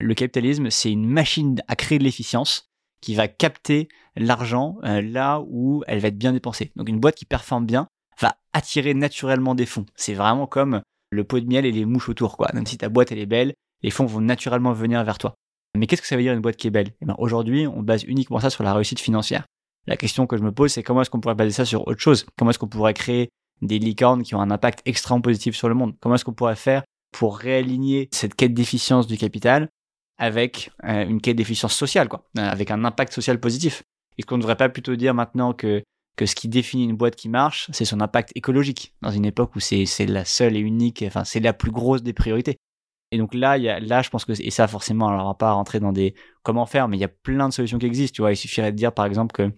Le 0.00 0.14
capitalisme, 0.14 0.70
c'est 0.70 0.90
une 0.90 1.06
machine 1.06 1.62
à 1.68 1.76
créer 1.76 1.98
de 1.98 2.04
l'efficience 2.04 2.68
qui 3.00 3.14
va 3.14 3.28
capter 3.28 3.88
l'argent 4.16 4.78
euh, 4.84 5.02
là 5.02 5.42
où 5.46 5.84
elle 5.86 6.00
va 6.00 6.08
être 6.08 6.18
bien 6.18 6.32
dépensée. 6.32 6.72
Donc 6.76 6.88
une 6.88 7.00
boîte 7.00 7.16
qui 7.16 7.24
performe 7.24 7.66
bien 7.66 7.86
va 8.20 8.36
attirer 8.52 8.94
naturellement 8.94 9.54
des 9.54 9.66
fonds. 9.66 9.86
C'est 9.94 10.14
vraiment 10.14 10.46
comme 10.46 10.82
le 11.10 11.24
pot 11.24 11.40
de 11.40 11.46
miel 11.46 11.66
et 11.66 11.72
les 11.72 11.84
mouches 11.84 12.08
autour, 12.08 12.36
quoi. 12.36 12.50
Même 12.54 12.66
si 12.66 12.78
ta 12.78 12.88
boîte 12.88 13.12
elle 13.12 13.18
est 13.18 13.26
belle, 13.26 13.54
les 13.82 13.90
fonds 13.90 14.06
vont 14.06 14.20
naturellement 14.20 14.72
venir 14.72 15.04
vers 15.04 15.18
toi. 15.18 15.34
Mais 15.76 15.86
qu'est-ce 15.86 16.02
que 16.02 16.08
ça 16.08 16.16
veut 16.16 16.22
dire 16.22 16.32
une 16.32 16.40
boîte 16.40 16.56
qui 16.56 16.68
est 16.68 16.70
belle? 16.70 16.92
Eh 17.02 17.06
ben, 17.06 17.14
Aujourd'hui, 17.18 17.66
on 17.66 17.82
base 17.82 18.04
uniquement 18.04 18.40
ça 18.40 18.50
sur 18.50 18.64
la 18.64 18.72
réussite 18.72 19.00
financière. 19.00 19.44
La 19.86 19.96
question 19.96 20.26
que 20.26 20.36
je 20.36 20.42
me 20.42 20.52
pose, 20.52 20.72
c'est 20.72 20.82
comment 20.82 21.02
est-ce 21.02 21.10
qu'on 21.10 21.20
pourrait 21.20 21.34
baser 21.34 21.50
ça 21.50 21.64
sur 21.64 21.86
autre 21.86 22.00
chose? 22.00 22.26
Comment 22.38 22.50
est-ce 22.50 22.58
qu'on 22.58 22.68
pourrait 22.68 22.94
créer 22.94 23.28
des 23.60 23.78
licornes 23.78 24.22
qui 24.22 24.34
ont 24.34 24.40
un 24.40 24.50
impact 24.50 24.80
extrêmement 24.86 25.20
positif 25.20 25.56
sur 25.56 25.68
le 25.68 25.74
monde? 25.74 25.94
Comment 26.00 26.14
est-ce 26.14 26.24
qu'on 26.24 26.32
pourrait 26.32 26.56
faire 26.56 26.84
pour 27.12 27.36
réaligner 27.36 28.08
cette 28.12 28.34
quête 28.34 28.54
d'efficience 28.54 29.06
du 29.06 29.18
capital 29.18 29.68
avec 30.18 30.70
euh, 30.84 31.06
une 31.06 31.20
quête 31.20 31.36
d'efficience 31.36 31.74
sociale, 31.74 32.08
quoi, 32.08 32.24
euh, 32.38 32.42
avec 32.42 32.70
un 32.70 32.84
impact 32.84 33.12
social 33.12 33.40
positif 33.40 33.82
Est-ce 34.18 34.26
qu'on 34.26 34.36
ne 34.36 34.42
devrait 34.42 34.56
pas 34.56 34.68
plutôt 34.68 34.96
dire 34.96 35.14
maintenant 35.14 35.52
que, 35.52 35.82
que 36.16 36.26
ce 36.26 36.34
qui 36.34 36.48
définit 36.48 36.84
une 36.84 36.96
boîte 36.96 37.16
qui 37.16 37.28
marche, 37.28 37.68
c'est 37.72 37.84
son 37.84 38.00
impact 38.00 38.30
écologique, 38.34 38.94
dans 39.02 39.10
une 39.10 39.24
époque 39.24 39.56
où 39.56 39.60
c'est 39.60 39.86
la 40.06 40.24
seule 40.24 40.56
et 40.56 40.60
unique, 40.60 41.02
enfin 41.06 41.24
c'est 41.24 41.40
la 41.40 41.52
plus 41.52 41.70
grosse 41.70 42.02
des 42.02 42.12
priorités 42.12 42.58
et 43.14 43.18
donc 43.18 43.32
là, 43.32 43.56
là, 43.58 44.02
je 44.02 44.10
pense 44.10 44.24
que 44.24 44.32
et 44.32 44.50
ça 44.50 44.66
forcément, 44.66 45.06
alors 45.06 45.26
on 45.26 45.28
va 45.28 45.34
pas 45.34 45.52
rentrer 45.52 45.78
dans 45.78 45.92
des 45.92 46.16
comment 46.42 46.66
faire, 46.66 46.88
mais 46.88 46.96
il 46.96 47.00
y 47.00 47.04
a 47.04 47.08
plein 47.08 47.48
de 47.48 47.54
solutions 47.54 47.78
qui 47.78 47.86
existent. 47.86 48.16
Tu 48.16 48.22
vois, 48.22 48.32
il 48.32 48.36
suffirait 48.36 48.72
de 48.72 48.76
dire 48.76 48.92
par 48.92 49.06
exemple 49.06 49.32
que 49.32 49.52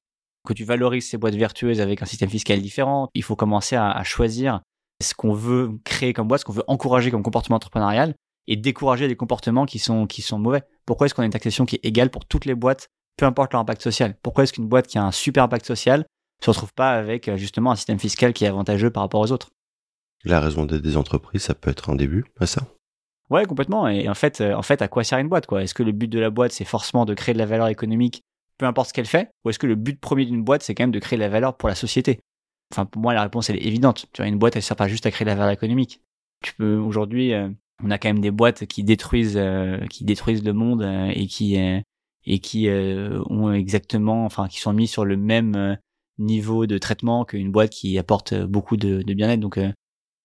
que 0.47 0.53
tu 0.53 0.65
valorises 0.65 1.09
ces 1.09 1.17
boîtes 1.17 1.37
vertueuses 1.37 1.81
avec 1.81 2.03
un 2.03 2.05
système 2.05 2.29
fiscal 2.29 2.61
différent. 2.61 3.09
Il 3.15 3.23
faut 3.23 3.35
commencer 3.35 3.75
à 3.75 4.05
choisir 4.05 4.61
ce 5.03 5.15
qu'on 5.15 5.33
veut 5.33 5.71
créer 5.85 6.13
comme 6.13 6.29
boîte, 6.29 6.41
ce 6.41 6.45
qu'on 6.45 6.53
veut 6.53 6.65
encourager 6.67 7.11
comme 7.11 7.23
comportement 7.23 7.57
entrepreneurial 7.57 8.15
et 8.49 8.57
décourager 8.57 9.09
des 9.09 9.17
comportements 9.17 9.67
qui 9.67 9.79
sont 9.79 10.07
qui 10.07 10.23
sont 10.23 10.39
mauvais. 10.39 10.63
Pourquoi 10.85 11.07
est-ce 11.07 11.15
qu'on 11.15 11.23
a 11.23 11.27
une 11.27 11.33
taxation 11.33 11.67
qui 11.67 11.77
est 11.77 11.85
égale 11.85 12.11
pour 12.11 12.25
toutes 12.25 12.45
les 12.45 12.55
boîtes, 12.55 12.89
peu 13.17 13.27
importe 13.27 13.53
leur 13.53 13.61
impact 13.61 13.83
social? 13.83 14.17
Pourquoi 14.23 14.45
est-ce 14.45 14.53
qu'une 14.53 14.69
boîte 14.69 14.87
qui 14.87 14.99
a 14.99 15.05
un 15.05 15.13
super 15.13 15.45
impact 15.45 15.67
social 15.67 16.05
se 16.43 16.51
retrouve 16.51 16.73
pas 16.75 16.91
avec 16.91 17.35
justement 17.37 17.73
un 17.73 17.77
système 17.77 17.99
fiscal 17.99 18.33
qui 18.33 18.45
est 18.45 18.49
avantageux 18.49 18.91
par 18.91 19.03
rapport 19.03 19.21
aux 19.21 19.33
autres? 19.33 19.51
La 20.25 20.41
raison 20.41 20.65
d'être 20.65 20.83
des 20.83 20.97
entreprises, 20.97 21.43
ça 21.43 21.55
peut 21.55 21.71
être 21.71 21.91
un 21.91 21.97
début 21.97 22.25
à 22.39 22.47
ça 22.47 22.63
Ouais, 23.31 23.45
complètement. 23.45 23.89
Et 23.89 24.09
en 24.09 24.15
fait, 24.15 24.41
euh, 24.41 24.55
en 24.55 24.63
fait, 24.63 24.83
à 24.83 24.89
quoi 24.89 25.03
sert 25.03 25.19
une 25.19 25.29
boîte, 25.29 25.47
quoi? 25.47 25.63
Est-ce 25.63 25.75
que 25.75 25.83
le 25.83 25.93
but 25.93 26.09
de 26.09 26.21
la 26.21 26.31
boîte, 26.31 26.53
c'est 26.53 26.65
forcément 26.65 27.05
de 27.05 27.15
créer 27.15 27.33
de 27.33 27.39
la 27.39 27.47
valeur 27.47 27.69
économique, 27.69 28.23
peu 28.59 28.67
importe 28.67 28.89
ce 28.89 28.95
qu'elle 28.95 29.07
fait, 29.07 29.31
ou 29.45 29.51
est-ce 29.51 29.59
que 29.59 29.67
le 29.67 29.75
but 29.75 30.01
premier 30.01 30.25
d'une 30.25 30.45
boîte, 30.45 30.63
c'est 30.63 30.75
quand 30.75 30.85
même 30.85 30.93
de 30.93 30.99
créer 30.99 31.17
de 31.17 31.23
la 31.23 31.29
valeur 31.29 31.57
pour 31.57 31.69
la 31.69 31.75
société? 31.75 32.21
Enfin, 32.73 32.87
pour 32.87 33.03
moi, 33.03 33.15
la 33.15 33.23
réponse 33.23 33.51
elle 33.51 33.57
est 33.57 33.67
évidente. 33.67 34.07
Tu 34.13 34.23
vois, 34.23 34.29
une 34.29 34.39
boîte, 34.39 34.57
elle 34.57 34.63
sert 34.63 34.77
pas 34.77 34.89
juste 34.89 35.07
à 35.07 35.11
créer 35.11 35.25
de 35.25 35.31
la 35.31 35.37
valeur 35.37 35.53
économique. 35.53 36.01
Tu 36.43 36.55
peux 36.55 36.77
aujourd'hui, 36.77 37.33
euh, 37.33 37.49
on 37.83 37.91
a 37.91 37.99
quand 37.99 38.09
même 38.09 38.21
des 38.21 38.31
boîtes 38.31 38.67
qui 38.67 38.85
détruisent, 38.85 39.37
euh, 39.37 39.79
qui 39.87 40.05
détruisent 40.05 40.45
le 40.45 40.53
monde 40.53 40.83
et 41.15 41.27
qui 41.27 41.57
et 42.29 42.39
qui 42.41 42.69
ont 42.69 43.53
exactement, 43.53 44.25
enfin, 44.25 44.49
qui 44.49 44.59
sont 44.59 44.73
mis 44.73 44.89
sur 44.89 45.05
le 45.05 45.17
même 45.17 45.79
niveau 46.19 46.67
de 46.67 46.79
traitement 46.79 47.25
qu'une 47.25 47.53
boîte 47.53 47.71
qui 47.71 47.99
apporte 47.99 48.35
beaucoup 48.35 48.77
de, 48.77 49.03
de 49.03 49.15
bien-être. 49.15 49.41
Donc, 49.41 49.61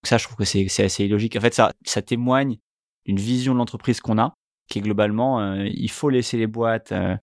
ça, 0.03 0.17
je 0.17 0.25
trouve 0.25 0.37
que 0.37 0.45
c'est 0.45 0.83
assez 0.83 1.05
illogique. 1.05 1.35
En 1.35 1.41
fait, 1.41 1.53
ça, 1.53 1.73
ça 1.85 2.01
témoigne 2.01 2.57
une 3.05 3.17
vision 3.17 3.53
de 3.53 3.59
l'entreprise 3.59 3.99
qu'on 3.99 4.17
a, 4.17 4.33
qui 4.67 4.79
est 4.79 4.81
globalement, 4.81 5.41
euh, 5.41 5.67
il 5.71 5.91
faut 5.91 6.09
laisser 6.09 6.37
les 6.37 6.47
boîtes 6.47 6.91
euh, 6.91 7.15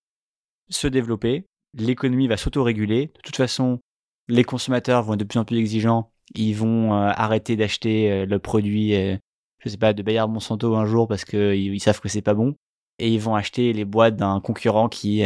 se 0.69 0.87
développer, 0.87 1.45
l'économie 1.73 2.27
va 2.27 2.37
s'autoréguler. 2.37 3.07
De 3.07 3.21
toute 3.23 3.35
façon, 3.35 3.79
les 4.27 4.43
consommateurs 4.43 5.03
vont 5.03 5.13
être 5.13 5.19
de 5.19 5.25
plus 5.25 5.39
en 5.39 5.45
plus 5.45 5.57
exigeants, 5.57 6.11
ils 6.35 6.53
vont 6.53 6.93
euh, 6.93 7.11
arrêter 7.15 7.55
d'acheter 7.55 8.25
le 8.25 8.39
produit, 8.39 8.93
je 9.59 9.69
sais 9.69 9.77
pas, 9.77 9.93
de 9.93 10.03
Bayard 10.03 10.29
Monsanto 10.29 10.75
un 10.75 10.85
jour 10.85 11.07
parce 11.07 11.25
qu'ils 11.25 11.73
ils 11.73 11.79
savent 11.79 11.99
que 11.99 12.09
c'est 12.09 12.21
pas 12.21 12.33
bon, 12.33 12.55
et 12.97 13.09
ils 13.09 13.19
vont 13.19 13.35
acheter 13.35 13.73
les 13.73 13.85
boîtes 13.85 14.15
d'un 14.15 14.39
concurrent 14.41 14.89
qui 14.89 15.23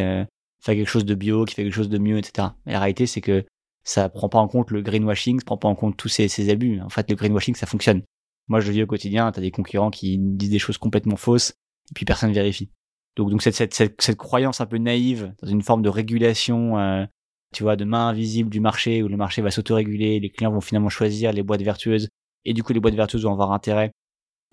fait 0.63 0.75
quelque 0.77 0.89
chose 0.89 1.05
de 1.05 1.15
bio, 1.15 1.45
qui 1.45 1.55
fait 1.55 1.63
quelque 1.63 1.73
chose 1.73 1.89
de 1.89 1.97
mieux, 1.97 2.17
etc. 2.17 2.49
Et 2.65 2.71
la 2.71 2.79
réalité, 2.79 3.05
c'est 3.05 3.21
que 3.21 3.45
ça 3.83 4.07
prend 4.09 4.29
pas 4.29 4.39
en 4.39 4.47
compte 4.47 4.71
le 4.71 4.81
greenwashing, 4.81 5.39
ça 5.39 5.45
prend 5.45 5.57
pas 5.57 5.67
en 5.67 5.75
compte 5.75 5.97
tous 5.97 6.07
ces, 6.07 6.29
ces 6.29 6.49
abus. 6.49 6.79
En 6.81 6.89
fait, 6.89 7.09
le 7.09 7.15
greenwashing, 7.15 7.55
ça 7.55 7.65
fonctionne. 7.65 8.01
Moi, 8.47 8.61
je 8.61 8.67
le 8.67 8.73
vis 8.73 8.83
au 8.83 8.87
quotidien, 8.87 9.31
tu 9.31 9.39
as 9.39 9.41
des 9.41 9.51
concurrents 9.51 9.91
qui 9.91 10.17
disent 10.17 10.49
des 10.49 10.59
choses 10.59 10.77
complètement 10.77 11.17
fausses, 11.17 11.51
et 11.91 11.93
puis 11.93 12.05
personne 12.05 12.31
vérifie. 12.31 12.71
Donc, 13.15 13.29
donc 13.29 13.41
cette, 13.41 13.55
cette, 13.55 13.73
cette, 13.73 14.01
cette 14.01 14.17
croyance 14.17 14.61
un 14.61 14.65
peu 14.65 14.77
naïve 14.77 15.33
dans 15.41 15.49
une 15.49 15.61
forme 15.61 15.81
de 15.81 15.89
régulation, 15.89 16.77
euh, 16.77 17.05
tu 17.53 17.63
vois, 17.63 17.75
de 17.75 17.83
main 17.83 18.07
invisible 18.07 18.49
du 18.49 18.59
marché, 18.61 19.03
où 19.03 19.09
le 19.09 19.17
marché 19.17 19.41
va 19.41 19.51
s'autoréguler, 19.51 20.19
les 20.19 20.29
clients 20.29 20.51
vont 20.51 20.61
finalement 20.61 20.89
choisir 20.89 21.33
les 21.33 21.43
boîtes 21.43 21.61
vertueuses, 21.61 22.07
et 22.45 22.53
du 22.53 22.63
coup, 22.63 22.73
les 22.73 22.79
boîtes 22.79 22.95
vertueuses 22.95 23.23
vont 23.23 23.33
avoir 23.33 23.51
intérêt, 23.51 23.91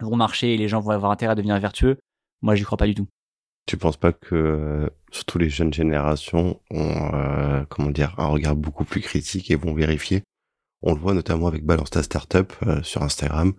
vont 0.03 0.17
marcher, 0.17 0.55
et 0.55 0.57
les 0.57 0.69
gens 0.69 0.81
vont 0.81 0.91
avoir 0.91 1.11
intérêt 1.11 1.33
à 1.33 1.35
devenir 1.35 1.59
vertueux. 1.59 1.99
Moi, 2.43 2.55
j'y 2.55 2.65
crois 2.65 2.79
pas 2.79 2.87
du 2.87 2.95
tout. 2.95 3.07
Tu 3.67 3.77
penses 3.77 3.97
pas 3.97 4.13
que, 4.13 4.91
surtout 5.13 5.39
les 5.39 5.51
jeunes 5.51 5.73
générations, 5.73 6.61
ont, 6.71 7.15
euh, 7.15 7.65
comment 7.69 7.91
dire, 7.91 8.15
un 8.19 8.27
regard 8.27 8.57
beaucoup 8.57 8.85
plus 8.85 9.01
critique 9.01 9.51
et 9.51 9.57
vont 9.57 9.75
vérifier? 9.75 10.23
On 10.83 10.95
le 10.95 10.99
voit 10.99 11.15
notamment 11.15 11.47
avec 11.47 11.65
Balance 11.65 11.91
ta 11.91 12.03
Startup 12.03 12.53
euh, 12.67 12.83
sur 12.83 13.03
Instagram, 13.03 13.53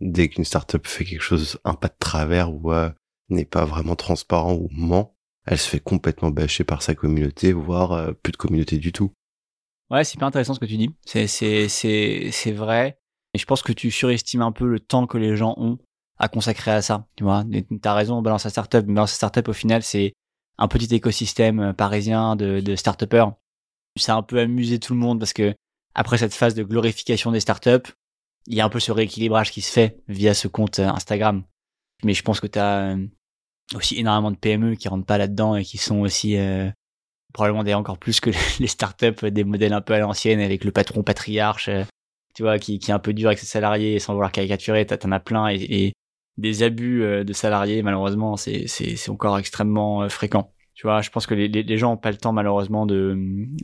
dès 0.00 0.28
qu'une 0.28 0.44
startup 0.44 0.86
fait 0.86 1.04
quelque 1.04 1.20
chose, 1.20 1.58
un 1.64 1.74
pas 1.74 1.88
de 1.88 1.96
travers 1.98 2.54
ou 2.54 2.72
euh, 2.72 2.90
n'est 3.28 3.44
pas 3.44 3.64
vraiment 3.64 3.96
transparent 3.96 4.54
ou 4.54 4.68
ment, 4.70 5.16
elle 5.46 5.58
se 5.58 5.68
fait 5.68 5.80
complètement 5.80 6.30
bâcher 6.30 6.62
par 6.62 6.82
sa 6.82 6.94
communauté, 6.94 7.52
voire 7.52 7.92
euh, 7.92 8.12
plus 8.12 8.30
de 8.30 8.36
communauté 8.36 8.78
du 8.78 8.92
tout. 8.92 9.12
Ouais, 9.90 10.04
c'est 10.04 10.20
pas 10.20 10.26
intéressant 10.26 10.54
ce 10.54 10.60
que 10.60 10.66
tu 10.66 10.76
dis. 10.76 10.94
C'est, 11.04 11.26
c'est, 11.26 11.68
c'est, 11.68 12.30
c'est 12.30 12.52
vrai. 12.52 12.99
Et 13.34 13.38
je 13.38 13.44
pense 13.46 13.62
que 13.62 13.72
tu 13.72 13.90
surestimes 13.90 14.42
un 14.42 14.52
peu 14.52 14.66
le 14.66 14.80
temps 14.80 15.06
que 15.06 15.18
les 15.18 15.36
gens 15.36 15.54
ont 15.56 15.78
à 16.18 16.28
consacrer 16.28 16.70
à 16.70 16.82
ça. 16.82 17.06
Tu 17.16 17.24
vois, 17.24 17.44
t'as 17.80 17.94
raison, 17.94 18.20
balance 18.22 18.44
la 18.44 18.50
startup. 18.50 18.84
Balance 18.84 19.12
la 19.12 19.14
startup, 19.14 19.48
au 19.48 19.52
final, 19.52 19.82
c'est 19.82 20.12
un 20.58 20.68
petit 20.68 20.94
écosystème 20.94 21.60
euh, 21.60 21.72
parisien 21.72 22.36
de, 22.36 22.60
de 22.60 22.76
start 22.76 23.04
Ça 23.96 24.14
a 24.14 24.16
un 24.16 24.22
peu 24.22 24.38
amusé 24.38 24.78
tout 24.78 24.92
le 24.92 25.00
monde 25.00 25.18
parce 25.18 25.32
que 25.32 25.54
après 25.94 26.18
cette 26.18 26.34
phase 26.34 26.54
de 26.54 26.62
glorification 26.62 27.32
des 27.32 27.40
startups, 27.40 27.90
il 28.46 28.54
y 28.54 28.60
a 28.60 28.64
un 28.64 28.68
peu 28.68 28.80
ce 28.80 28.92
rééquilibrage 28.92 29.50
qui 29.50 29.62
se 29.62 29.72
fait 29.72 29.98
via 30.08 30.34
ce 30.34 30.46
compte 30.46 30.78
euh, 30.78 30.88
Instagram. 30.88 31.42
Mais 32.04 32.14
je 32.14 32.22
pense 32.22 32.40
que 32.40 32.46
tu 32.46 32.58
as 32.58 32.96
aussi 33.74 33.98
énormément 33.98 34.30
de 34.30 34.36
PME 34.36 34.74
qui 34.74 34.88
rentrent 34.88 35.06
pas 35.06 35.18
là-dedans 35.18 35.56
et 35.56 35.64
qui 35.64 35.78
sont 35.78 36.00
aussi 36.00 36.36
probablement 37.34 37.62
des 37.62 37.74
encore 37.74 37.98
plus 37.98 38.20
que 38.20 38.30
les 38.58 38.66
startups 38.66 39.30
des 39.30 39.44
modèles 39.44 39.74
un 39.74 39.82
peu 39.82 39.92
à 39.92 39.98
l'ancienne 39.98 40.40
avec 40.40 40.64
le 40.64 40.72
patron 40.72 41.02
patriarche, 41.02 41.68
tu 42.34 42.42
vois, 42.42 42.58
qui, 42.58 42.78
qui 42.78 42.90
est 42.90 42.94
un 42.94 42.98
peu 42.98 43.12
dur 43.12 43.28
avec 43.28 43.38
ses 43.38 43.46
salariés 43.46 43.98
sans 43.98 44.14
vouloir 44.14 44.32
caricaturer. 44.32 44.86
T'en 44.86 45.12
as 45.12 45.20
plein 45.20 45.48
et, 45.48 45.92
des 46.36 46.62
abus 46.62 47.02
de 47.02 47.32
salariés, 47.34 47.82
malheureusement, 47.82 48.36
c'est 48.36 49.08
encore 49.08 49.38
extrêmement 49.38 50.08
fréquent. 50.08 50.54
Tu 50.74 50.86
vois, 50.86 51.02
je 51.02 51.10
pense 51.10 51.26
que 51.26 51.34
les, 51.34 51.76
gens 51.76 51.92
ont 51.92 51.96
pas 51.98 52.10
le 52.10 52.16
temps 52.16 52.32
malheureusement 52.32 52.86
de, 52.86 53.14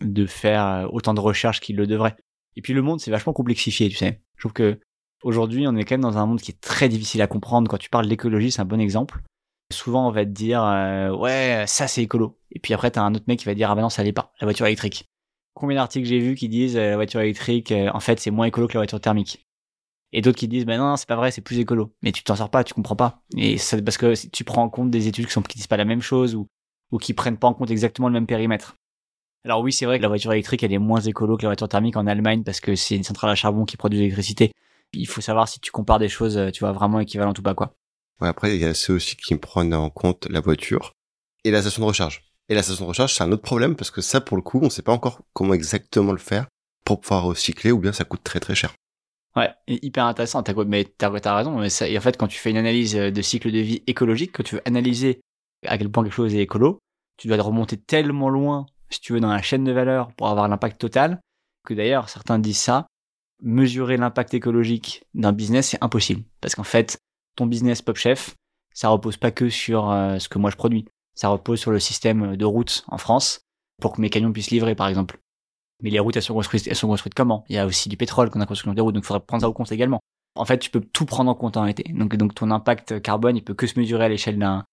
de 0.02 0.26
faire 0.26 0.86
autant 0.92 1.14
de 1.14 1.20
recherches 1.20 1.60
qu'ils 1.60 1.76
le 1.76 1.86
devraient. 1.86 2.16
Et 2.56 2.62
puis 2.62 2.72
le 2.72 2.82
monde, 2.82 3.00
c'est 3.00 3.10
vachement 3.10 3.32
complexifié, 3.32 3.88
tu 3.88 3.96
sais. 3.96 4.20
Je 4.36 4.42
trouve 4.42 4.52
que 4.52 4.80
aujourd'hui, 5.22 5.66
on 5.66 5.76
est 5.76 5.84
quand 5.84 5.94
même 5.94 6.02
dans 6.02 6.18
un 6.18 6.26
monde 6.26 6.40
qui 6.40 6.52
est 6.52 6.60
très 6.60 6.88
difficile 6.88 7.22
à 7.22 7.26
comprendre. 7.26 7.70
Quand 7.70 7.78
tu 7.78 7.90
parles 7.90 8.08
d'écologie, 8.08 8.50
c'est 8.50 8.62
un 8.62 8.66
bon 8.66 8.80
exemple. 8.80 9.22
Souvent, 9.72 10.08
on 10.08 10.10
va 10.10 10.24
te 10.24 10.30
dire, 10.30 10.62
euh, 10.64 11.10
ouais, 11.10 11.64
ça 11.66 11.88
c'est 11.88 12.02
écolo. 12.02 12.38
Et 12.52 12.60
puis 12.60 12.72
après, 12.72 12.90
t'as 12.90 13.02
un 13.02 13.14
autre 13.14 13.24
mec 13.28 13.38
qui 13.38 13.44
va 13.44 13.54
dire, 13.54 13.70
ah 13.70 13.74
bah 13.74 13.82
non, 13.82 13.88
ça 13.88 14.02
l'est 14.02 14.12
pas, 14.12 14.32
la 14.40 14.46
voiture 14.46 14.66
électrique. 14.66 15.08
Combien 15.56 15.76
d'articles 15.78 16.06
j'ai 16.06 16.18
vu 16.18 16.34
qui 16.34 16.50
disent, 16.50 16.76
euh, 16.76 16.90
la 16.90 16.96
voiture 16.96 17.20
électrique, 17.20 17.72
euh, 17.72 17.88
en 17.94 18.00
fait, 18.00 18.20
c'est 18.20 18.30
moins 18.30 18.44
écolo 18.44 18.68
que 18.68 18.74
la 18.74 18.80
voiture 18.80 19.00
thermique. 19.00 19.46
Et 20.12 20.20
d'autres 20.20 20.36
qui 20.36 20.48
disent, 20.48 20.66
bah 20.66 20.76
non, 20.76 20.96
c'est 20.98 21.08
pas 21.08 21.16
vrai, 21.16 21.30
c'est 21.30 21.40
plus 21.40 21.58
écolo. 21.58 21.94
Mais 22.02 22.12
tu 22.12 22.22
t'en 22.22 22.36
sors 22.36 22.50
pas, 22.50 22.62
tu 22.62 22.74
comprends 22.74 22.94
pas. 22.94 23.22
Et 23.38 23.56
c'est 23.56 23.82
parce 23.82 23.96
que 23.96 24.14
tu 24.28 24.44
prends 24.44 24.62
en 24.62 24.68
compte 24.68 24.90
des 24.90 25.08
études 25.08 25.26
qui 25.26 25.32
sont 25.32 25.42
disent 25.48 25.66
pas 25.66 25.78
la 25.78 25.86
même 25.86 26.02
chose 26.02 26.34
ou, 26.34 26.46
ou 26.92 26.98
qui 26.98 27.14
prennent 27.14 27.38
pas 27.38 27.48
en 27.48 27.54
compte 27.54 27.70
exactement 27.70 28.08
le 28.08 28.12
même 28.12 28.26
périmètre. 28.26 28.76
Alors 29.46 29.62
oui, 29.62 29.72
c'est 29.72 29.86
vrai 29.86 29.96
que 29.96 30.02
la 30.02 30.08
voiture 30.08 30.30
électrique, 30.34 30.62
elle 30.62 30.74
est 30.74 30.78
moins 30.78 31.00
écolo 31.00 31.38
que 31.38 31.44
la 31.44 31.48
voiture 31.48 31.70
thermique 31.70 31.96
en 31.96 32.06
Allemagne 32.06 32.42
parce 32.44 32.60
que 32.60 32.74
c'est 32.76 32.94
une 32.94 33.04
centrale 33.04 33.30
à 33.30 33.34
charbon 33.34 33.64
qui 33.64 33.78
produit 33.78 33.98
de 33.98 34.02
l'électricité. 34.02 34.52
Il 34.92 35.08
faut 35.08 35.22
savoir 35.22 35.48
si 35.48 35.58
tu 35.58 35.70
compares 35.70 35.98
des 35.98 36.10
choses, 36.10 36.36
euh, 36.36 36.50
tu 36.50 36.60
vois, 36.60 36.72
vraiment 36.72 37.00
équivalentes 37.00 37.38
ou 37.38 37.42
pas, 37.42 37.54
quoi. 37.54 37.74
Ouais, 38.20 38.28
après, 38.28 38.54
il 38.54 38.60
y 38.60 38.66
a 38.66 38.74
ceux 38.74 38.94
aussi 38.94 39.16
qui 39.16 39.34
prennent 39.36 39.72
en 39.72 39.88
compte 39.88 40.28
la 40.28 40.40
voiture 40.40 40.92
et 41.44 41.50
la 41.50 41.62
station 41.62 41.80
de 41.82 41.88
recharge. 41.88 42.22
Et 42.48 42.54
la 42.54 42.62
station 42.62 42.84
de 42.84 42.88
recharge, 42.88 43.14
c'est 43.14 43.24
un 43.24 43.32
autre 43.32 43.42
problème 43.42 43.74
parce 43.76 43.90
que 43.90 44.00
ça, 44.00 44.20
pour 44.20 44.36
le 44.36 44.42
coup, 44.42 44.60
on 44.62 44.70
sait 44.70 44.82
pas 44.82 44.92
encore 44.92 45.20
comment 45.32 45.54
exactement 45.54 46.12
le 46.12 46.18
faire 46.18 46.46
pour 46.84 47.00
pouvoir 47.00 47.24
recycler 47.24 47.72
ou 47.72 47.78
bien 47.78 47.92
ça 47.92 48.04
coûte 48.04 48.22
très 48.22 48.40
très 48.40 48.54
cher. 48.54 48.72
Ouais, 49.34 49.50
hyper 49.66 50.06
intéressant. 50.06 50.42
T'as, 50.42 50.54
mais 50.64 50.84
t'as, 50.84 51.10
as 51.12 51.36
raison. 51.36 51.58
Mais 51.58 51.68
ça, 51.68 51.88
et 51.88 51.98
en 51.98 52.00
fait, 52.00 52.16
quand 52.16 52.28
tu 52.28 52.38
fais 52.38 52.50
une 52.50 52.56
analyse 52.56 52.94
de 52.94 53.22
cycle 53.22 53.50
de 53.50 53.58
vie 53.58 53.82
écologique, 53.86 54.32
quand 54.32 54.44
tu 54.44 54.54
veux 54.54 54.62
analyser 54.64 55.20
à 55.66 55.76
quel 55.76 55.90
point 55.90 56.04
quelque 56.04 56.12
chose 56.14 56.34
est 56.34 56.40
écolo, 56.40 56.78
tu 57.18 57.28
dois 57.28 57.36
remonter 57.42 57.76
tellement 57.76 58.28
loin 58.28 58.66
si 58.90 59.00
tu 59.00 59.12
veux, 59.12 59.20
dans 59.20 59.32
la 59.32 59.42
chaîne 59.42 59.64
de 59.64 59.72
valeur 59.72 60.12
pour 60.12 60.28
avoir 60.28 60.48
l'impact 60.48 60.80
total, 60.80 61.20
que 61.66 61.74
d'ailleurs, 61.74 62.08
certains 62.08 62.38
disent 62.38 62.58
ça, 62.58 62.86
mesurer 63.42 63.96
l'impact 63.96 64.34
écologique 64.34 65.04
d'un 65.14 65.32
business, 65.32 65.70
c'est 65.70 65.82
impossible. 65.82 66.22
Parce 66.40 66.54
qu'en 66.54 66.64
fait, 66.64 66.98
ton 67.36 67.46
business 67.46 67.82
Pop 67.82 67.96
Chef, 67.96 68.34
ça 68.72 68.88
repose 68.88 69.16
pas 69.16 69.30
que 69.30 69.48
sur 69.48 69.90
euh, 69.90 70.18
ce 70.18 70.28
que 70.28 70.38
moi 70.38 70.50
je 70.50 70.56
produis. 70.56 70.86
Ça 71.16 71.28
repose 71.28 71.58
sur 71.58 71.72
le 71.72 71.80
système 71.80 72.36
de 72.36 72.44
routes 72.44 72.84
en 72.86 72.98
France 72.98 73.40
pour 73.80 73.92
que 73.92 74.00
mes 74.00 74.10
camions 74.10 74.32
puissent 74.32 74.50
livrer, 74.50 74.74
par 74.74 74.86
exemple. 74.86 75.18
Mais 75.82 75.90
les 75.90 75.98
routes, 75.98 76.16
elles 76.16 76.22
sont 76.22 76.34
construites, 76.34 76.68
elles 76.68 76.76
sont 76.76 76.88
construites 76.88 77.14
comment? 77.14 77.44
Il 77.48 77.56
y 77.56 77.58
a 77.58 77.66
aussi 77.66 77.88
du 77.88 77.96
pétrole 77.96 78.30
qu'on 78.30 78.40
a 78.40 78.46
construit 78.46 78.70
dans 78.70 78.74
des 78.74 78.80
routes, 78.80 78.94
donc 78.94 79.04
il 79.04 79.06
faudrait 79.06 79.24
prendre 79.24 79.42
ça 79.42 79.48
au 79.48 79.52
compte 79.52 79.72
également. 79.72 80.00
En 80.34 80.44
fait, 80.44 80.58
tu 80.58 80.70
peux 80.70 80.80
tout 80.80 81.06
prendre 81.06 81.30
en 81.30 81.34
compte 81.34 81.56
en 81.56 81.62
réalité. 81.62 81.90
Donc, 81.92 82.34
ton 82.34 82.50
impact 82.50 83.00
carbone, 83.00 83.36
il 83.36 83.42
peut 83.42 83.54
que 83.54 83.66
se 83.66 83.78
mesurer 83.78 84.04
à 84.04 84.08
l'échelle 84.08 84.38
d'un, 84.38 84.64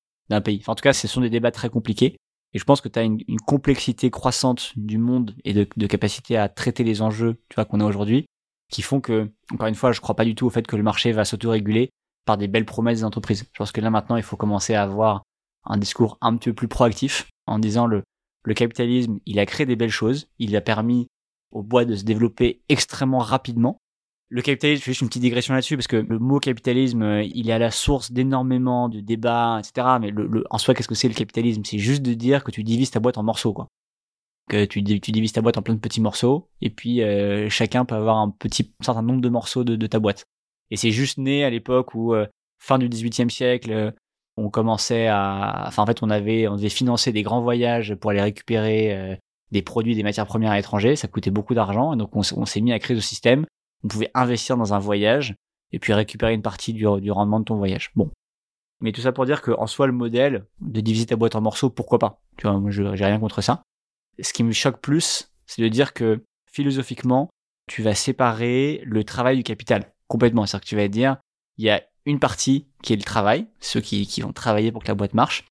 pays. 0.41 0.61
En 0.67 0.75
tout 0.75 0.81
cas, 0.81 0.93
ce 0.93 1.07
sont 1.07 1.21
des 1.21 1.29
débats 1.29 1.51
très 1.51 1.69
compliqués. 1.69 2.17
Et 2.53 2.59
je 2.59 2.63
pense 2.65 2.81
que 2.81 2.89
tu 2.89 2.99
as 2.99 3.03
une, 3.03 3.19
complexité 3.45 4.11
croissante 4.11 4.73
du 4.75 4.97
monde 4.97 5.35
et 5.43 5.53
de, 5.53 5.87
capacité 5.87 6.37
à 6.37 6.49
traiter 6.49 6.83
les 6.83 7.01
enjeux, 7.01 7.41
tu 7.49 7.55
vois, 7.55 7.65
qu'on 7.65 7.79
a 7.79 7.85
aujourd'hui, 7.85 8.25
qui 8.69 8.81
font 8.81 8.99
que, 8.99 9.31
encore 9.51 9.67
une 9.67 9.75
fois, 9.75 9.91
je 9.91 10.01
crois 10.01 10.15
pas 10.15 10.25
du 10.25 10.35
tout 10.35 10.45
au 10.45 10.49
fait 10.49 10.67
que 10.67 10.75
le 10.75 10.83
marché 10.83 11.11
va 11.13 11.25
s'autoréguler 11.25 11.89
par 12.25 12.37
des 12.37 12.47
belles 12.47 12.65
promesses 12.65 12.99
des 12.99 13.05
entreprises. 13.05 13.45
Je 13.51 13.57
pense 13.57 13.71
que 13.71 13.81
là 13.81 13.89
maintenant, 13.89 14.15
il 14.15 14.23
faut 14.23 14.37
commencer 14.37 14.73
à 14.73 14.83
avoir 14.83 15.23
un 15.65 15.77
discours 15.77 16.17
un 16.21 16.35
petit 16.37 16.49
peu 16.49 16.55
plus 16.55 16.67
proactif 16.67 17.29
en 17.45 17.59
disant 17.59 17.87
le, 17.87 18.03
le 18.43 18.53
capitalisme, 18.53 19.19
il 19.25 19.39
a 19.39 19.45
créé 19.45 19.65
des 19.65 19.75
belles 19.75 19.89
choses, 19.89 20.27
il 20.39 20.55
a 20.55 20.61
permis 20.61 21.07
au 21.51 21.61
bois 21.63 21.85
de 21.85 21.95
se 21.95 22.03
développer 22.03 22.61
extrêmement 22.69 23.19
rapidement, 23.19 23.77
le 24.33 24.41
capitalisme, 24.41 24.79
je 24.79 24.85
fais 24.85 24.91
juste 24.93 25.01
une 25.01 25.09
petite 25.09 25.21
digression 25.21 25.53
là-dessus 25.53 25.77
parce 25.77 25.85
que 25.85 25.97
le 25.97 26.17
mot 26.17 26.39
capitalisme, 26.39 27.03
euh, 27.03 27.23
il 27.23 27.51
est 27.51 27.53
à 27.53 27.59
la 27.59 27.69
source 27.69 28.11
d'énormément 28.11 28.89
de 28.89 28.99
débats, 28.99 29.59
etc. 29.59 29.97
Mais 30.01 30.09
le, 30.09 30.43
en 30.49 30.57
soi, 30.57 30.73
qu'est-ce 30.73 30.87
que 30.87 30.95
c'est 30.95 31.07
le 31.07 31.13
capitalisme? 31.13 31.61
C'est 31.63 31.77
juste 31.77 32.01
de 32.01 32.15
dire 32.15 32.43
que 32.43 32.49
tu 32.49 32.63
divises 32.63 32.89
ta 32.89 32.99
boîte 32.99 33.19
en 33.19 33.23
morceaux, 33.23 33.53
quoi. 33.53 33.67
Que 34.49 34.65
tu, 34.65 34.83
tu 34.83 35.11
divises 35.11 35.33
ta 35.33 35.41
boîte 35.41 35.59
en 35.59 35.61
plein 35.61 35.75
de 35.75 35.79
petits 35.79 36.01
morceaux 36.01 36.49
et 36.61 36.71
puis 36.71 37.03
euh, 37.03 37.47
chacun 37.47 37.85
peut 37.85 37.93
avoir 37.93 38.17
un 38.17 38.31
petit 38.31 38.73
un 38.81 38.83
certain 38.83 39.03
nombre 39.03 39.21
de 39.21 39.29
morceaux 39.29 39.63
de, 39.63 39.87
ta 39.87 39.99
boîte. 39.99 40.25
Et 40.71 40.77
c'est 40.77 40.89
juste 40.89 41.19
né 41.19 41.45
à 41.45 41.51
l'époque 41.51 41.93
où 41.93 42.15
euh, 42.15 42.25
fin 42.57 42.79
du 42.79 42.89
XVIIIe 42.89 43.29
siècle, 43.29 43.93
on 44.37 44.49
commençait 44.49 45.07
à, 45.07 45.65
enfin 45.67 45.83
en 45.83 45.85
fait 45.85 46.01
on 46.01 46.09
avait, 46.09 46.47
on 46.47 46.55
devait 46.55 46.69
financer 46.69 47.11
des 47.11 47.23
grands 47.23 47.41
voyages 47.41 47.95
pour 47.95 48.11
aller 48.11 48.21
récupérer 48.21 49.19
des 49.51 49.61
produits, 49.61 49.95
des 49.95 50.03
matières 50.03 50.25
premières 50.25 50.51
à 50.51 50.55
l'étranger. 50.55 50.95
Ça 50.95 51.07
coûtait 51.07 51.31
beaucoup 51.31 51.53
d'argent, 51.53 51.95
donc 51.95 52.15
on, 52.15 52.23
s'est 52.23 52.61
mis 52.61 52.73
à 52.73 52.79
créer 52.79 52.95
ce 52.95 53.01
système 53.01 53.45
on 53.83 53.87
pouvait 53.87 54.11
investir 54.13 54.57
dans 54.57 54.73
un 54.73 54.79
voyage 54.79 55.35
et 55.71 55.79
puis 55.79 55.93
récupérer 55.93 56.33
une 56.33 56.41
partie 56.41 56.73
du, 56.73 56.85
rendement 56.87 57.39
de 57.39 57.45
ton 57.45 57.57
voyage. 57.57 57.91
Bon. 57.95 58.09
Mais 58.81 58.91
tout 58.91 59.01
ça 59.01 59.11
pour 59.11 59.25
dire 59.25 59.41
qu'en 59.41 59.67
soi, 59.67 59.87
le 59.87 59.93
modèle 59.93 60.45
de 60.61 60.81
diviser 60.81 61.07
ta 61.07 61.15
boîte 61.15 61.35
en 61.35 61.41
morceaux, 61.41 61.69
pourquoi 61.69 61.99
pas? 61.99 62.21
Tu 62.37 62.47
vois, 62.47 62.59
moi, 62.59 62.71
j'ai 62.71 63.05
rien 63.05 63.19
contre 63.19 63.41
ça. 63.41 63.63
Ce 64.19 64.33
qui 64.33 64.43
me 64.43 64.51
choque 64.51 64.79
plus, 64.79 65.31
c'est 65.45 65.61
de 65.61 65.67
dire 65.67 65.93
que 65.93 66.23
philosophiquement, 66.51 67.29
tu 67.67 67.81
vas 67.81 67.95
séparer 67.95 68.81
le 68.85 69.03
travail 69.03 69.37
du 69.37 69.43
capital 69.43 69.93
complètement. 70.07 70.45
C'est-à-dire 70.45 70.63
que 70.63 70.69
tu 70.69 70.75
vas 70.75 70.87
dire, 70.87 71.17
il 71.57 71.65
y 71.65 71.69
a 71.69 71.81
une 72.05 72.19
partie 72.19 72.67
qui 72.81 72.93
est 72.93 72.97
le 72.97 73.03
travail, 73.03 73.47
ceux 73.59 73.81
qui, 73.81 74.05
vont 74.21 74.33
travailler 74.33 74.71
pour 74.71 74.83
que 74.83 74.87
la 74.87 74.95
boîte 74.95 75.13
marche, 75.13 75.45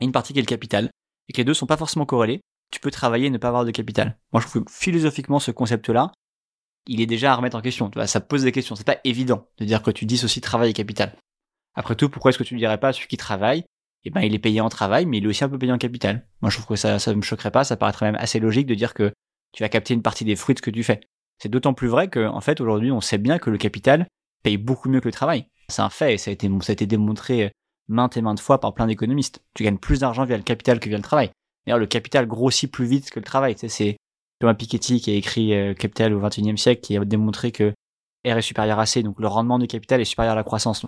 et 0.00 0.04
une 0.04 0.12
partie 0.12 0.32
qui 0.32 0.38
est 0.38 0.42
le 0.42 0.46
capital, 0.46 0.90
et 1.28 1.32
que 1.32 1.38
les 1.38 1.44
deux 1.44 1.54
sont 1.54 1.66
pas 1.66 1.76
forcément 1.76 2.06
corrélés. 2.06 2.40
Tu 2.70 2.80
peux 2.80 2.90
travailler 2.90 3.26
et 3.26 3.30
ne 3.30 3.38
pas 3.38 3.48
avoir 3.48 3.64
de 3.64 3.70
capital. 3.70 4.18
Moi, 4.32 4.42
je 4.42 4.48
trouve 4.48 4.64
que 4.64 4.72
philosophiquement, 4.72 5.38
ce 5.38 5.50
concept-là, 5.50 6.12
il 6.86 7.00
est 7.00 7.06
déjà 7.06 7.32
à 7.32 7.36
remettre 7.36 7.56
en 7.56 7.60
question. 7.60 7.90
Ça 8.06 8.20
pose 8.20 8.42
des 8.42 8.52
questions. 8.52 8.74
C'est 8.74 8.86
pas 8.86 8.98
évident 9.04 9.48
de 9.58 9.64
dire 9.64 9.82
que 9.82 9.90
tu 9.90 10.04
dissocies 10.04 10.40
travail 10.40 10.70
et 10.70 10.72
capital. 10.72 11.16
Après 11.74 11.94
tout, 11.94 12.08
pourquoi 12.08 12.30
est-ce 12.30 12.38
que 12.38 12.44
tu 12.44 12.54
ne 12.54 12.58
dirais 12.58 12.78
pas 12.78 12.92
celui 12.92 13.06
qui 13.06 13.16
travaille? 13.16 13.64
Eh 14.04 14.10
ben, 14.10 14.20
il 14.20 14.34
est 14.34 14.38
payé 14.38 14.60
en 14.60 14.68
travail, 14.68 15.06
mais 15.06 15.18
il 15.18 15.24
est 15.24 15.26
aussi 15.26 15.44
un 15.44 15.48
peu 15.48 15.58
payé 15.58 15.72
en 15.72 15.78
capital. 15.78 16.26
Moi, 16.40 16.50
je 16.50 16.56
trouve 16.56 16.68
que 16.68 16.76
ça, 16.76 16.98
ça 16.98 17.14
me 17.14 17.22
choquerait 17.22 17.50
pas. 17.50 17.64
Ça 17.64 17.76
paraîtrait 17.76 18.06
même 18.06 18.20
assez 18.20 18.38
logique 18.38 18.66
de 18.66 18.74
dire 18.74 18.94
que 18.94 19.12
tu 19.52 19.62
vas 19.62 19.68
capter 19.68 19.94
une 19.94 20.02
partie 20.02 20.24
des 20.24 20.36
fruits 20.36 20.54
de 20.54 20.58
ce 20.58 20.62
que 20.62 20.70
tu 20.70 20.84
fais. 20.84 21.00
C'est 21.38 21.48
d'autant 21.48 21.74
plus 21.74 21.88
vrai 21.88 22.08
que, 22.08 22.26
en 22.26 22.40
fait, 22.40 22.60
aujourd'hui, 22.60 22.92
on 22.92 23.00
sait 23.00 23.18
bien 23.18 23.38
que 23.38 23.50
le 23.50 23.58
capital 23.58 24.06
paye 24.42 24.56
beaucoup 24.56 24.88
mieux 24.88 25.00
que 25.00 25.08
le 25.08 25.12
travail. 25.12 25.46
C'est 25.68 25.82
un 25.82 25.90
fait 25.90 26.14
et 26.14 26.18
ça 26.18 26.30
a 26.30 26.32
été, 26.32 26.48
ça 26.60 26.72
a 26.72 26.74
été 26.74 26.86
démontré 26.86 27.52
maintes 27.88 28.16
et 28.16 28.22
maintes 28.22 28.40
fois 28.40 28.60
par 28.60 28.74
plein 28.74 28.86
d'économistes. 28.86 29.42
Tu 29.54 29.64
gagnes 29.64 29.78
plus 29.78 30.00
d'argent 30.00 30.24
via 30.24 30.36
le 30.36 30.42
capital 30.42 30.80
que 30.80 30.88
via 30.88 30.98
le 30.98 31.02
travail. 31.02 31.30
D'ailleurs, 31.66 31.78
le 31.78 31.86
capital 31.86 32.26
grossit 32.26 32.70
plus 32.70 32.86
vite 32.86 33.10
que 33.10 33.18
le 33.18 33.24
travail. 33.24 33.56
c'est 33.56 33.96
Thomas 34.38 34.54
Piketty 34.54 35.00
qui 35.00 35.10
a 35.10 35.14
écrit 35.14 35.54
euh, 35.54 35.74
Capital 35.74 36.12
au 36.12 36.20
XXIe 36.20 36.58
siècle, 36.58 36.82
qui 36.82 36.96
a 36.96 37.04
démontré 37.04 37.52
que 37.52 37.72
R 38.26 38.38
est 38.38 38.42
supérieur 38.42 38.78
à 38.78 38.86
C, 38.86 39.02
donc 39.02 39.20
le 39.20 39.28
rendement 39.28 39.58
du 39.58 39.66
capital 39.66 40.00
est 40.00 40.04
supérieur 40.04 40.32
à 40.32 40.36
la 40.36 40.44
croissance. 40.44 40.84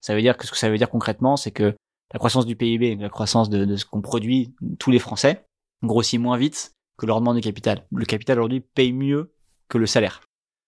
Ça 0.00 0.14
veut 0.14 0.22
dire 0.22 0.36
que 0.36 0.46
ce 0.46 0.50
que 0.50 0.58
ça 0.58 0.68
veut 0.68 0.78
dire 0.78 0.90
concrètement, 0.90 1.36
c'est 1.36 1.50
que 1.50 1.74
la 2.12 2.18
croissance 2.18 2.46
du 2.46 2.56
PIB, 2.56 2.96
la 2.96 3.08
croissance 3.08 3.48
de, 3.48 3.76
ce 3.76 3.84
qu'on 3.84 4.00
produit 4.00 4.54
tous 4.78 4.90
les 4.90 4.98
Français, 4.98 5.46
grossit 5.82 6.20
moins 6.20 6.36
vite 6.36 6.72
que 6.98 7.06
le 7.06 7.12
rendement 7.12 7.34
du 7.34 7.40
capital. 7.40 7.86
Le 7.92 8.04
capital 8.04 8.38
aujourd'hui 8.38 8.60
paye 8.60 8.92
mieux 8.92 9.32
que 9.68 9.78
le 9.78 9.86
salaire. 9.86 10.20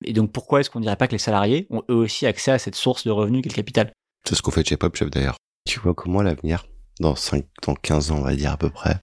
Et 0.05 0.12
donc 0.12 0.33
pourquoi 0.33 0.61
est-ce 0.61 0.71
qu'on 0.71 0.81
dirait 0.81 0.97
pas 0.97 1.07
que 1.07 1.12
les 1.12 1.19
salariés 1.19 1.67
ont 1.71 1.83
eux 1.91 1.95
aussi 1.95 2.27
accès 2.27 2.53
à 2.53 2.59
cette 2.59 2.75
source 2.75 3.05
de 3.05 3.11
revenus 3.11 3.43
qu'est 3.43 3.51
le 3.51 3.55
capital? 3.55 3.93
C'est 4.29 4.35
ce 4.35 4.43
qu'on 4.43 4.51
fait 4.51 4.67
chez 4.67 4.77
PopChef 4.77 5.11
d'ailleurs. 5.11 5.37
Tu 5.69 5.81
vois 5.81 5.95
comment 5.95 6.23
l'avenir, 6.23 6.67
dans 7.01 7.15
5, 7.15 7.45
dans 7.67 7.75
15 7.75 8.11
ans 8.11 8.19
on 8.19 8.23
va 8.23 8.35
dire 8.35 8.53
à 8.53 8.57
peu 8.57 8.71
près, 8.71 8.97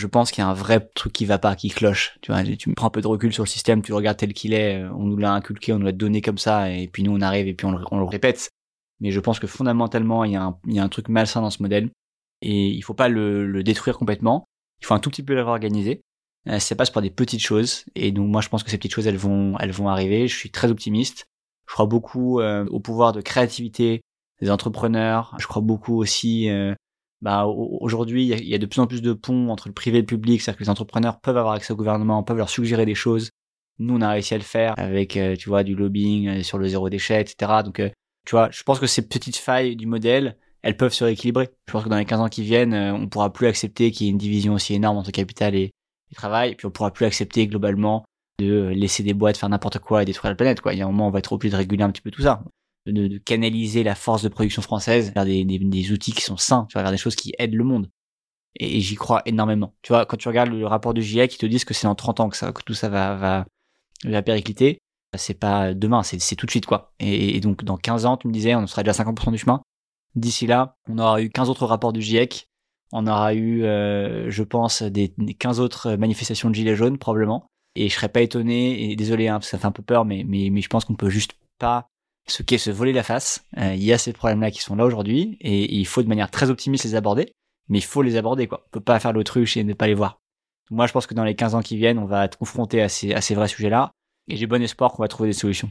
je 0.00 0.06
pense 0.06 0.30
qu'il 0.30 0.42
y 0.42 0.46
a 0.46 0.48
un 0.48 0.54
vrai 0.54 0.88
truc 0.94 1.12
qui 1.12 1.26
va 1.26 1.38
pas, 1.38 1.54
qui 1.54 1.68
cloche. 1.68 2.18
Tu 2.22 2.32
vois, 2.32 2.42
tu 2.42 2.72
prends 2.74 2.86
un 2.86 2.90
peu 2.90 3.00
de 3.00 3.06
recul 3.06 3.32
sur 3.32 3.44
le 3.44 3.48
système, 3.48 3.82
tu 3.82 3.92
le 3.92 3.96
regardes 3.96 4.16
tel 4.16 4.32
qu'il 4.32 4.54
est, 4.54 4.82
on 4.84 5.04
nous 5.04 5.16
l'a 5.16 5.32
inculqué, 5.32 5.72
on 5.72 5.78
nous 5.78 5.84
l'a 5.84 5.92
donné 5.92 6.22
comme 6.22 6.38
ça, 6.38 6.70
et 6.70 6.88
puis 6.88 7.02
nous 7.02 7.12
on 7.12 7.20
arrive 7.20 7.46
et 7.46 7.54
puis 7.54 7.66
on 7.66 7.72
le, 7.72 8.04
répète. 8.04 8.48
Mais 9.00 9.10
je 9.10 9.20
pense 9.20 9.38
que 9.38 9.46
fondamentalement, 9.46 10.24
il 10.24 10.32
y, 10.32 10.36
a 10.36 10.42
un, 10.42 10.58
il 10.66 10.74
y 10.74 10.78
a 10.78 10.82
un 10.82 10.88
truc 10.88 11.08
malsain 11.08 11.42
dans 11.42 11.50
ce 11.50 11.62
modèle, 11.62 11.90
et 12.42 12.68
il 12.68 12.82
faut 12.82 12.94
pas 12.94 13.08
le, 13.08 13.46
le 13.46 13.62
détruire 13.62 13.98
complètement. 13.98 14.44
Il 14.80 14.86
faut 14.86 14.94
un 14.94 15.00
tout 15.00 15.10
petit 15.10 15.22
peu 15.22 15.34
le 15.34 15.42
réorganiser. 15.42 16.00
Euh, 16.48 16.58
ça 16.58 16.74
passe 16.74 16.90
par 16.90 17.02
des 17.02 17.10
petites 17.10 17.42
choses, 17.42 17.84
et 17.94 18.12
donc 18.12 18.28
moi 18.28 18.40
je 18.40 18.48
pense 18.48 18.62
que 18.62 18.70
ces 18.70 18.78
petites 18.78 18.94
choses, 18.94 19.06
elles 19.06 19.16
vont, 19.16 19.58
elles 19.58 19.72
vont 19.72 19.88
arriver. 19.88 20.28
Je 20.28 20.36
suis 20.36 20.50
très 20.50 20.70
optimiste. 20.70 21.26
Je 21.68 21.74
crois 21.74 21.86
beaucoup 21.86 22.40
euh, 22.40 22.66
au 22.70 22.80
pouvoir 22.80 23.12
de 23.12 23.20
créativité 23.20 24.02
des 24.40 24.50
entrepreneurs. 24.50 25.36
Je 25.38 25.46
crois 25.46 25.62
beaucoup 25.62 25.96
aussi 25.96 26.48
euh, 26.48 26.74
bah, 27.22 27.46
aujourd'hui, 27.46 28.28
il 28.28 28.48
y, 28.48 28.54
a 28.54 28.58
de 28.58 28.66
plus 28.66 28.80
en 28.80 28.86
plus 28.86 29.02
de 29.02 29.12
ponts 29.12 29.50
entre 29.50 29.68
le 29.68 29.74
privé 29.74 29.98
et 29.98 30.00
le 30.00 30.06
public, 30.06 30.40
c'est-à-dire 30.40 30.58
que 30.58 30.64
les 30.64 30.70
entrepreneurs 30.70 31.20
peuvent 31.20 31.36
avoir 31.36 31.54
accès 31.54 31.72
au 31.72 31.76
gouvernement, 31.76 32.22
peuvent 32.22 32.38
leur 32.38 32.48
suggérer 32.48 32.86
des 32.86 32.94
choses. 32.94 33.30
Nous, 33.78 33.94
on 33.94 34.00
a 34.00 34.10
réussi 34.10 34.34
à 34.34 34.38
le 34.38 34.42
faire 34.42 34.74
avec, 34.78 35.16
euh, 35.16 35.36
tu 35.36 35.48
vois, 35.50 35.62
du 35.62 35.74
lobbying 35.74 36.28
euh, 36.28 36.42
sur 36.42 36.56
le 36.58 36.68
zéro 36.68 36.88
déchet, 36.88 37.20
etc. 37.20 37.62
Donc, 37.62 37.80
euh, 37.80 37.90
tu 38.26 38.32
vois, 38.32 38.50
je 38.50 38.62
pense 38.62 38.78
que 38.78 38.86
ces 38.86 39.06
petites 39.06 39.36
failles 39.36 39.76
du 39.76 39.86
modèle, 39.86 40.38
elles 40.62 40.76
peuvent 40.76 40.92
se 40.94 41.04
rééquilibrer. 41.04 41.50
Je 41.66 41.72
pense 41.72 41.84
que 41.84 41.88
dans 41.90 41.98
les 41.98 42.04
15 42.06 42.20
ans 42.20 42.28
qui 42.28 42.42
viennent, 42.42 42.74
on 42.74 43.06
pourra 43.08 43.32
plus 43.32 43.46
accepter 43.46 43.90
qu'il 43.90 44.06
y 44.06 44.10
ait 44.10 44.12
une 44.12 44.18
division 44.18 44.54
aussi 44.54 44.74
énorme 44.74 44.98
entre 44.98 45.10
capital 45.10 45.54
et, 45.54 45.72
travail, 46.14 46.52
et 46.52 46.54
puis 46.54 46.66
on 46.66 46.70
pourra 46.70 46.92
plus 46.92 47.06
accepter 47.06 47.46
globalement 47.46 48.04
de 48.40 48.68
laisser 48.68 49.02
des 49.02 49.14
boîtes 49.14 49.36
faire 49.36 49.48
n'importe 49.48 49.78
quoi 49.78 50.02
et 50.02 50.04
détruire 50.04 50.32
la 50.32 50.36
planète, 50.36 50.60
quoi. 50.60 50.72
Il 50.72 50.78
y 50.78 50.82
a 50.82 50.86
un 50.86 50.88
moment, 50.88 51.08
on 51.08 51.10
va 51.10 51.18
être 51.18 51.32
obligé 51.32 51.52
de 51.52 51.56
réguler 51.56 51.82
un 51.82 51.90
petit 51.90 52.02
peu 52.02 52.10
tout 52.10 52.22
ça. 52.22 52.42
de, 52.86 53.18
canaliser 53.18 53.82
la 53.82 53.94
force 53.94 54.22
de 54.22 54.28
production 54.28 54.62
française 54.62 55.12
vers 55.14 55.24
des, 55.24 55.44
des, 55.44 55.92
outils 55.92 56.12
qui 56.12 56.22
sont 56.22 56.36
sains, 56.36 56.66
tu 56.68 56.74
vois, 56.74 56.82
vers 56.82 56.90
des 56.90 56.96
choses 56.98 57.16
qui 57.16 57.32
aident 57.38 57.54
le 57.54 57.64
monde. 57.64 57.90
Et, 58.56 58.80
j'y 58.80 58.94
crois 58.96 59.22
énormément. 59.26 59.74
Tu 59.82 59.92
vois, 59.92 60.06
quand 60.06 60.16
tu 60.16 60.28
regardes 60.28 60.50
le 60.50 60.66
rapport 60.66 60.94
du 60.94 61.02
GIEC, 61.02 61.34
ils 61.34 61.38
te 61.38 61.46
disent 61.46 61.64
que 61.64 61.74
c'est 61.74 61.86
dans 61.86 61.94
30 61.94 62.20
ans 62.20 62.28
que 62.28 62.36
ça, 62.36 62.52
que 62.52 62.62
tout 62.62 62.74
ça 62.74 62.88
va, 62.88 63.14
va, 63.16 63.46
va 64.04 64.22
péricliter. 64.22 64.78
C'est 65.16 65.34
pas 65.34 65.74
demain, 65.74 66.02
c'est 66.02 66.36
tout 66.36 66.46
de 66.46 66.50
suite, 66.50 66.66
quoi. 66.66 66.92
Et, 67.00 67.40
donc, 67.40 67.64
dans 67.64 67.76
15 67.76 68.06
ans, 68.06 68.16
tu 68.16 68.28
me 68.28 68.32
disais, 68.32 68.54
on 68.54 68.66
sera 68.66 68.82
déjà 68.82 68.92
50% 68.92 69.32
du 69.32 69.38
chemin. 69.38 69.60
D'ici 70.14 70.46
là, 70.46 70.76
on 70.88 70.98
aura 70.98 71.20
eu 71.22 71.30
15 71.30 71.50
autres 71.50 71.66
rapports 71.66 71.92
du 71.92 72.00
GIEC. 72.00 72.48
On 72.92 73.06
aura 73.06 73.34
eu, 73.34 73.64
euh, 73.64 74.30
je 74.30 74.42
pense, 74.42 74.82
des, 74.82 75.12
15 75.38 75.60
autres 75.60 75.94
manifestations 75.94 76.50
de 76.50 76.54
gilets 76.54 76.74
jaunes, 76.74 76.98
probablement. 76.98 77.46
Et 77.76 77.88
je 77.88 77.94
serais 77.94 78.08
pas 78.08 78.20
étonné, 78.20 78.90
et 78.90 78.96
désolé, 78.96 79.28
hein, 79.28 79.40
ça 79.42 79.58
fait 79.58 79.66
un 79.66 79.72
peu 79.72 79.82
peur, 79.82 80.04
mais, 80.04 80.24
je 80.24 80.68
pense 80.68 80.84
qu'on 80.84 80.94
peut 80.94 81.10
juste 81.10 81.34
pas 81.58 81.86
se 82.26 82.70
voler 82.70 82.92
la 82.92 83.02
face. 83.02 83.44
Euh, 83.58 83.74
il 83.74 83.82
y 83.82 83.92
a 83.92 83.98
ces 83.98 84.12
problèmes-là 84.12 84.50
qui 84.50 84.60
sont 84.60 84.74
là 84.74 84.84
aujourd'hui, 84.84 85.36
et, 85.40 85.72
il 85.72 85.86
faut 85.86 86.02
de 86.02 86.08
manière 86.08 86.30
très 86.30 86.50
optimiste 86.50 86.84
les 86.84 86.96
aborder, 86.96 87.32
mais 87.68 87.78
il 87.78 87.84
faut 87.84 88.02
les 88.02 88.16
aborder, 88.16 88.48
quoi. 88.48 88.62
On 88.66 88.70
peut 88.70 88.80
pas 88.80 88.98
faire 88.98 89.12
l'autruche 89.12 89.56
et 89.56 89.64
ne 89.64 89.74
pas 89.74 89.86
les 89.86 89.94
voir. 89.94 90.18
Moi, 90.70 90.86
je 90.86 90.92
pense 90.92 91.06
que 91.06 91.14
dans 91.14 91.24
les 91.24 91.34
15 91.34 91.54
ans 91.54 91.62
qui 91.62 91.76
viennent, 91.76 91.98
on 91.98 92.06
va 92.06 92.24
être 92.24 92.38
confronté 92.38 92.82
à 92.82 92.88
ces 92.88 93.34
vrais 93.34 93.48
sujets-là, 93.48 93.92
et 94.28 94.36
j'ai 94.36 94.46
bon 94.46 94.62
espoir 94.62 94.92
qu'on 94.92 95.02
va 95.02 95.08
trouver 95.08 95.28
des 95.28 95.34
solutions. 95.34 95.70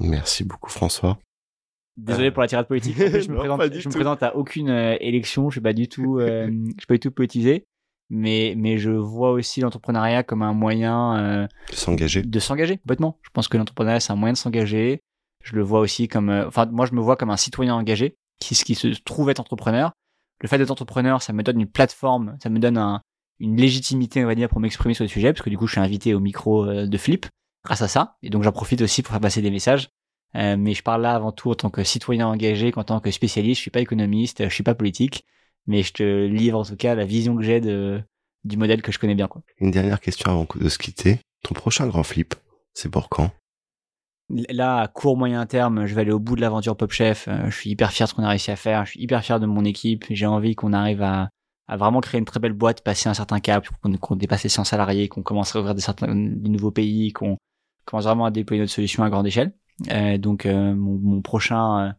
Merci 0.00 0.44
beaucoup, 0.44 0.70
François. 0.70 1.18
Désolé 1.96 2.30
pour 2.30 2.42
la 2.42 2.48
tirade 2.48 2.66
politique. 2.66 2.96
je, 2.96 3.04
me, 3.30 3.36
présente, 3.36 3.62
je 3.72 3.88
me 3.88 3.94
présente 3.94 4.22
à 4.22 4.36
aucune 4.36 4.68
euh, 4.68 4.96
élection. 5.00 5.48
Je 5.50 5.54
suis 5.54 5.60
pas 5.60 5.72
du 5.72 5.88
tout, 5.88 6.18
euh, 6.18 6.48
je 6.48 6.80
suis 6.80 6.86
pas 6.86 6.94
du 6.94 7.00
tout 7.00 7.10
politisé. 7.10 7.66
Mais, 8.10 8.54
mais 8.56 8.78
je 8.78 8.90
vois 8.90 9.30
aussi 9.30 9.60
l'entrepreneuriat 9.60 10.22
comme 10.22 10.42
un 10.42 10.52
moyen 10.52 11.16
euh, 11.16 11.46
de 11.70 11.74
s'engager. 11.74 12.22
De 12.22 12.38
s'engager, 12.38 12.76
complètement. 12.78 13.18
Je 13.22 13.30
pense 13.30 13.48
que 13.48 13.56
l'entrepreneuriat, 13.56 14.00
c'est 14.00 14.12
un 14.12 14.16
moyen 14.16 14.34
de 14.34 14.38
s'engager. 14.38 15.00
Je 15.42 15.56
le 15.56 15.62
vois 15.62 15.80
aussi 15.80 16.08
comme, 16.08 16.30
euh, 16.30 16.46
enfin, 16.46 16.66
moi, 16.66 16.86
je 16.86 16.92
me 16.92 17.00
vois 17.00 17.16
comme 17.16 17.30
un 17.30 17.36
citoyen 17.36 17.74
engagé 17.74 18.16
qui, 18.40 18.54
qui 18.54 18.74
se 18.74 18.88
trouve 19.04 19.30
être 19.30 19.40
entrepreneur. 19.40 19.92
Le 20.40 20.48
fait 20.48 20.58
d'être 20.58 20.70
entrepreneur, 20.70 21.22
ça 21.22 21.32
me 21.32 21.42
donne 21.42 21.60
une 21.60 21.70
plateforme, 21.70 22.36
ça 22.42 22.50
me 22.50 22.58
donne 22.58 22.76
un, 22.76 23.00
une 23.40 23.56
légitimité, 23.56 24.22
on 24.22 24.26
va 24.26 24.34
dire, 24.34 24.48
pour 24.48 24.60
m'exprimer 24.60 24.94
sur 24.94 25.04
le 25.04 25.08
sujet, 25.08 25.32
parce 25.32 25.42
que 25.42 25.50
du 25.50 25.56
coup, 25.56 25.66
je 25.66 25.72
suis 25.72 25.80
invité 25.80 26.12
au 26.12 26.20
micro 26.20 26.66
de 26.66 26.98
Flip 26.98 27.26
grâce 27.64 27.82
à 27.82 27.88
ça. 27.88 28.16
Et 28.22 28.30
donc, 28.30 28.42
j'en 28.42 28.52
profite 28.52 28.82
aussi 28.82 29.02
pour 29.02 29.12
faire 29.12 29.20
passer 29.20 29.40
des 29.40 29.50
messages. 29.50 29.88
Euh, 30.36 30.56
mais 30.58 30.74
je 30.74 30.82
parle 30.82 31.02
là 31.02 31.14
avant 31.14 31.32
tout 31.32 31.50
en 31.50 31.54
tant 31.54 31.70
que 31.70 31.84
citoyen 31.84 32.26
engagé, 32.26 32.72
qu'en 32.72 32.84
tant 32.84 33.00
que 33.00 33.10
spécialiste. 33.10 33.58
Je 33.58 33.62
suis 33.62 33.70
pas 33.70 33.80
économiste, 33.80 34.42
je 34.48 34.54
suis 34.54 34.64
pas 34.64 34.74
politique, 34.74 35.24
mais 35.66 35.82
je 35.82 35.92
te 35.92 36.26
livre 36.26 36.58
en 36.58 36.64
tout 36.64 36.76
cas 36.76 36.94
la 36.94 37.04
vision 37.04 37.36
que 37.36 37.42
j'ai 37.42 37.60
de 37.60 38.02
du 38.44 38.56
modèle 38.56 38.82
que 38.82 38.92
je 38.92 38.98
connais 38.98 39.14
bien. 39.14 39.26
Quoi. 39.26 39.42
Une 39.58 39.70
dernière 39.70 40.00
question 40.00 40.30
avant 40.30 40.46
de 40.56 40.68
se 40.68 40.78
quitter. 40.78 41.18
Ton 41.42 41.54
prochain 41.54 41.86
grand 41.86 42.02
flip, 42.02 42.34
c'est 42.74 42.90
pour 42.90 43.08
quand? 43.08 43.30
Là, 44.28 44.80
à 44.80 44.88
court 44.88 45.16
moyen 45.16 45.44
terme, 45.46 45.86
je 45.86 45.94
vais 45.94 46.02
aller 46.02 46.10
au 46.10 46.18
bout 46.18 46.36
de 46.36 46.40
l'aventure 46.40 46.76
Pop 46.76 46.90
Chef. 46.90 47.28
Euh, 47.28 47.50
je 47.50 47.56
suis 47.56 47.70
hyper 47.70 47.92
fier 47.92 48.06
de 48.06 48.10
ce 48.10 48.14
qu'on 48.14 48.22
a 48.22 48.28
réussi 48.28 48.50
à 48.50 48.56
faire. 48.56 48.84
Je 48.86 48.92
suis 48.92 49.00
hyper 49.00 49.22
fier 49.22 49.38
de 49.38 49.46
mon 49.46 49.64
équipe. 49.64 50.06
J'ai 50.10 50.26
envie 50.26 50.54
qu'on 50.54 50.72
arrive 50.72 51.02
à, 51.02 51.28
à 51.68 51.76
vraiment 51.76 52.00
créer 52.00 52.18
une 52.18 52.24
très 52.24 52.40
belle 52.40 52.54
boîte, 52.54 52.82
passer 52.82 53.08
un 53.08 53.14
certain 53.14 53.40
cap, 53.40 53.66
qu'on 54.00 54.16
dépasse 54.16 54.42
les 54.42 54.48
100 54.48 54.64
salariés, 54.64 55.08
qu'on 55.08 55.22
commence 55.22 55.54
à 55.54 55.60
ouvrir 55.60 55.74
des, 55.74 55.82
certains, 55.82 56.14
des 56.14 56.48
nouveaux 56.48 56.70
pays, 56.70 57.12
qu'on 57.12 57.36
commence 57.84 58.04
vraiment 58.04 58.24
à 58.24 58.30
déployer 58.30 58.60
notre 58.62 58.72
solution 58.72 59.02
à 59.04 59.10
grande 59.10 59.26
échelle. 59.26 59.52
Euh, 59.90 60.18
donc 60.18 60.46
euh, 60.46 60.74
mon, 60.74 60.98
mon, 60.98 61.22
prochain 61.22 61.88
euh, 61.88 61.92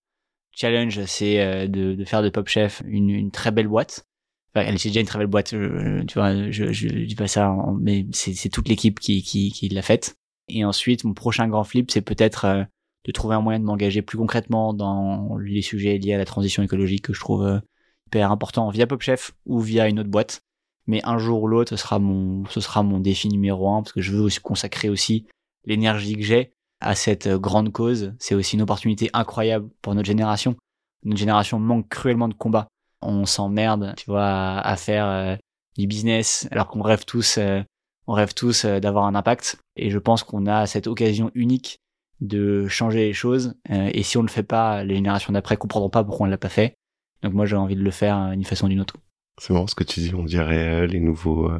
challenge, 0.51 1.03
c'est 1.05 1.67
de, 1.67 1.93
de, 1.93 2.05
faire 2.05 2.23
de 2.23 2.29
Pop 2.29 2.47
Chef 2.47 2.81
une, 2.85 3.09
une 3.09 3.31
très 3.31 3.51
belle 3.51 3.67
boîte. 3.67 4.05
Enfin, 4.53 4.65
elle 4.67 4.79
c'est 4.79 4.89
déjà 4.89 5.01
une 5.01 5.07
très 5.07 5.19
belle 5.19 5.27
boîte, 5.27 5.49
tu 5.49 6.13
vois, 6.13 6.49
je, 6.49 6.71
je, 6.71 6.88
dis 6.88 7.15
pas 7.15 7.27
ça, 7.27 7.53
mais 7.81 8.05
c'est 8.13 8.49
toute 8.49 8.69
l'équipe 8.69 8.99
qui, 8.99 9.21
qui, 9.21 9.51
qui 9.51 9.67
l'a 9.67 9.81
faite. 9.81 10.15
Et 10.47 10.63
ensuite, 10.63 11.03
mon 11.03 11.13
prochain 11.13 11.49
grand 11.49 11.65
flip, 11.65 11.91
c'est 11.91 12.01
peut-être 12.01 12.65
de 13.03 13.11
trouver 13.11 13.35
un 13.35 13.41
moyen 13.41 13.59
de 13.59 13.65
m'engager 13.65 14.01
plus 14.01 14.17
concrètement 14.17 14.73
dans 14.73 15.35
les 15.38 15.61
sujets 15.61 15.97
liés 15.97 16.13
à 16.13 16.17
la 16.17 16.25
transition 16.25 16.63
écologique 16.63 17.03
que 17.03 17.13
je 17.13 17.19
trouve 17.19 17.61
hyper 18.07 18.31
important 18.31 18.69
via 18.69 18.88
Pop 18.88 19.01
Chef 19.01 19.33
ou 19.45 19.59
via 19.59 19.89
une 19.89 19.99
autre 19.99 20.09
boîte. 20.09 20.39
Mais 20.88 21.03
un 21.03 21.17
jour 21.17 21.43
ou 21.43 21.47
l'autre, 21.47 21.71
ce 21.71 21.75
sera 21.75 21.99
mon, 21.99 22.45
ce 22.45 22.61
sera 22.61 22.81
mon 22.81 22.99
défi 22.99 23.27
numéro 23.27 23.69
un 23.69 23.81
parce 23.81 23.91
que 23.91 24.01
je 24.01 24.13
veux 24.13 24.21
aussi 24.21 24.39
consacrer 24.39 24.88
aussi 24.88 25.25
l'énergie 25.65 26.15
que 26.15 26.21
j'ai 26.21 26.55
à 26.86 26.93
cette 26.93 27.28
grande 27.28 27.71
cause. 27.71 28.13
C'est 28.19 28.36
aussi 28.36 28.56
une 28.56 28.62
opportunité 28.62 29.10
incroyable 29.13 29.67
pour 29.82 29.95
notre 29.95 30.06
génération. 30.06 30.56
Notre 31.04 31.19
génération 31.19 31.60
manque 31.60 31.89
cruellement 31.89 32.28
de 32.28 32.36
combats. 32.36 32.67
On 33.02 33.26
s'emmerde, 33.26 33.93
tu 33.98 34.06
vois, 34.06 34.60
à, 34.60 34.76
faire 34.78 35.08
euh, 35.08 35.36
du 35.78 35.88
business 35.88 36.48
alors 36.52 36.67
qu'on 36.67 36.82
rêve 36.82 37.04
tous, 37.06 37.38
euh, 37.38 37.62
on 38.08 38.13
rêve 38.13 38.34
tous 38.34 38.65
euh, 38.65 38.80
d'avoir 38.80 39.06
un 39.06 39.15
impact. 39.15 39.58
Et 39.76 39.89
je 39.89 39.98
pense 39.98 40.24
qu'on 40.24 40.45
a 40.45 40.67
cette 40.67 40.88
occasion 40.88 41.32
unique 41.34 41.80
de 42.21 42.67
changer 42.67 43.00
les 43.00 43.13
choses. 43.13 43.56
et 43.69 44.02
si 44.02 44.17
on 44.17 44.21
ne 44.21 44.28
le 44.28 44.32
fait 44.32 44.43
pas, 44.43 44.86
les 44.86 44.95
générations 44.95 45.34
d'après 45.34 45.58
comprendront 45.58 45.89
pas 45.89 46.04
pourquoi 46.04 46.28
on 46.28 46.30
l'a 46.30 46.38
pas 46.38 46.50
fait. 46.50 46.76
Donc 47.24 47.34
moi, 47.34 47.45
j'ai 47.45 47.58
envie 47.58 47.76
de 47.76 47.84
le 47.84 47.91
faire 47.91 48.30
d'une 48.30 48.45
façon 48.45 48.67
ou 48.67 48.69
d'une 48.69 48.80
autre. 48.80 48.95
C'est 49.38 49.54
bon 49.54 49.67
ce 49.67 49.76
que 49.76 49.84
tu 49.84 50.00
dis. 50.00 50.15
On 50.15 50.24
dirait 50.24 50.88
les 50.88 51.02
nouveaux, 51.02 51.52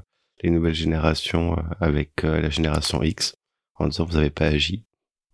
les 0.42 0.50
nouvelles 0.50 0.74
générations 0.74 1.58
avec 1.82 2.24
la 2.24 2.50
génération 2.50 3.04
X 3.04 3.36
en 3.76 3.88
disant 3.88 4.06
vous 4.06 4.16
avez 4.16 4.30
pas 4.30 4.46
agi, 4.46 4.86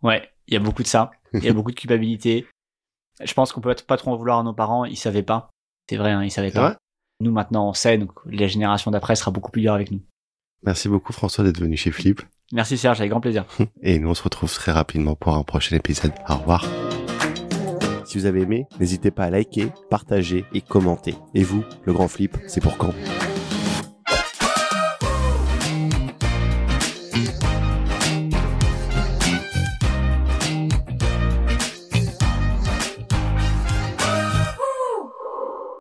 Ouais, 0.03 0.29
il 0.47 0.53
y 0.53 0.57
a 0.57 0.59
beaucoup 0.59 0.83
de 0.83 0.87
ça. 0.87 1.11
Il 1.33 1.43
y 1.43 1.49
a 1.49 1.53
beaucoup 1.53 1.71
de 1.71 1.75
culpabilité. 1.75 2.45
Je 3.23 3.33
pense 3.33 3.51
qu'on 3.51 3.61
peut 3.61 3.75
pas 3.87 3.97
trop 3.97 4.11
en 4.11 4.17
vouloir 4.17 4.39
à 4.39 4.43
nos 4.43 4.53
parents. 4.53 4.85
Ils 4.85 4.97
savaient 4.97 5.23
pas. 5.23 5.49
C'est 5.89 5.97
vrai, 5.97 6.11
hein, 6.11 6.23
ils 6.23 6.31
savaient 6.31 6.51
pas. 6.51 6.77
Nous 7.21 7.31
maintenant 7.31 7.69
on 7.69 7.73
sait, 7.73 7.97
donc 7.97 8.11
la 8.25 8.47
génération 8.47 8.89
d'après 8.89 9.15
sera 9.15 9.29
beaucoup 9.29 9.51
plus 9.51 9.61
dure 9.61 9.73
avec 9.73 9.91
nous. 9.91 10.01
Merci 10.63 10.89
beaucoup 10.89 11.13
François 11.13 11.43
d'être 11.43 11.59
venu 11.59 11.77
chez 11.77 11.91
Flip. 11.91 12.21
Merci 12.51 12.77
Serge, 12.77 12.99
avec 12.99 13.11
grand 13.11 13.21
plaisir. 13.21 13.45
Et 13.81 13.99
nous 13.99 14.09
on 14.09 14.13
se 14.13 14.23
retrouve 14.23 14.51
très 14.51 14.71
rapidement 14.71 15.15
pour 15.15 15.35
un 15.35 15.43
prochain 15.43 15.75
épisode. 15.75 16.13
Au 16.27 16.35
revoir. 16.35 16.65
Si 18.05 18.17
vous 18.17 18.25
avez 18.25 18.41
aimé, 18.41 18.65
n'hésitez 18.79 19.11
pas 19.11 19.25
à 19.25 19.29
liker, 19.29 19.71
partager 19.89 20.45
et 20.53 20.61
commenter. 20.61 21.15
Et 21.33 21.43
vous, 21.43 21.63
le 21.85 21.93
grand 21.93 22.09
flip, 22.09 22.37
c'est 22.47 22.59
pour 22.59 22.77
quand? 22.77 22.93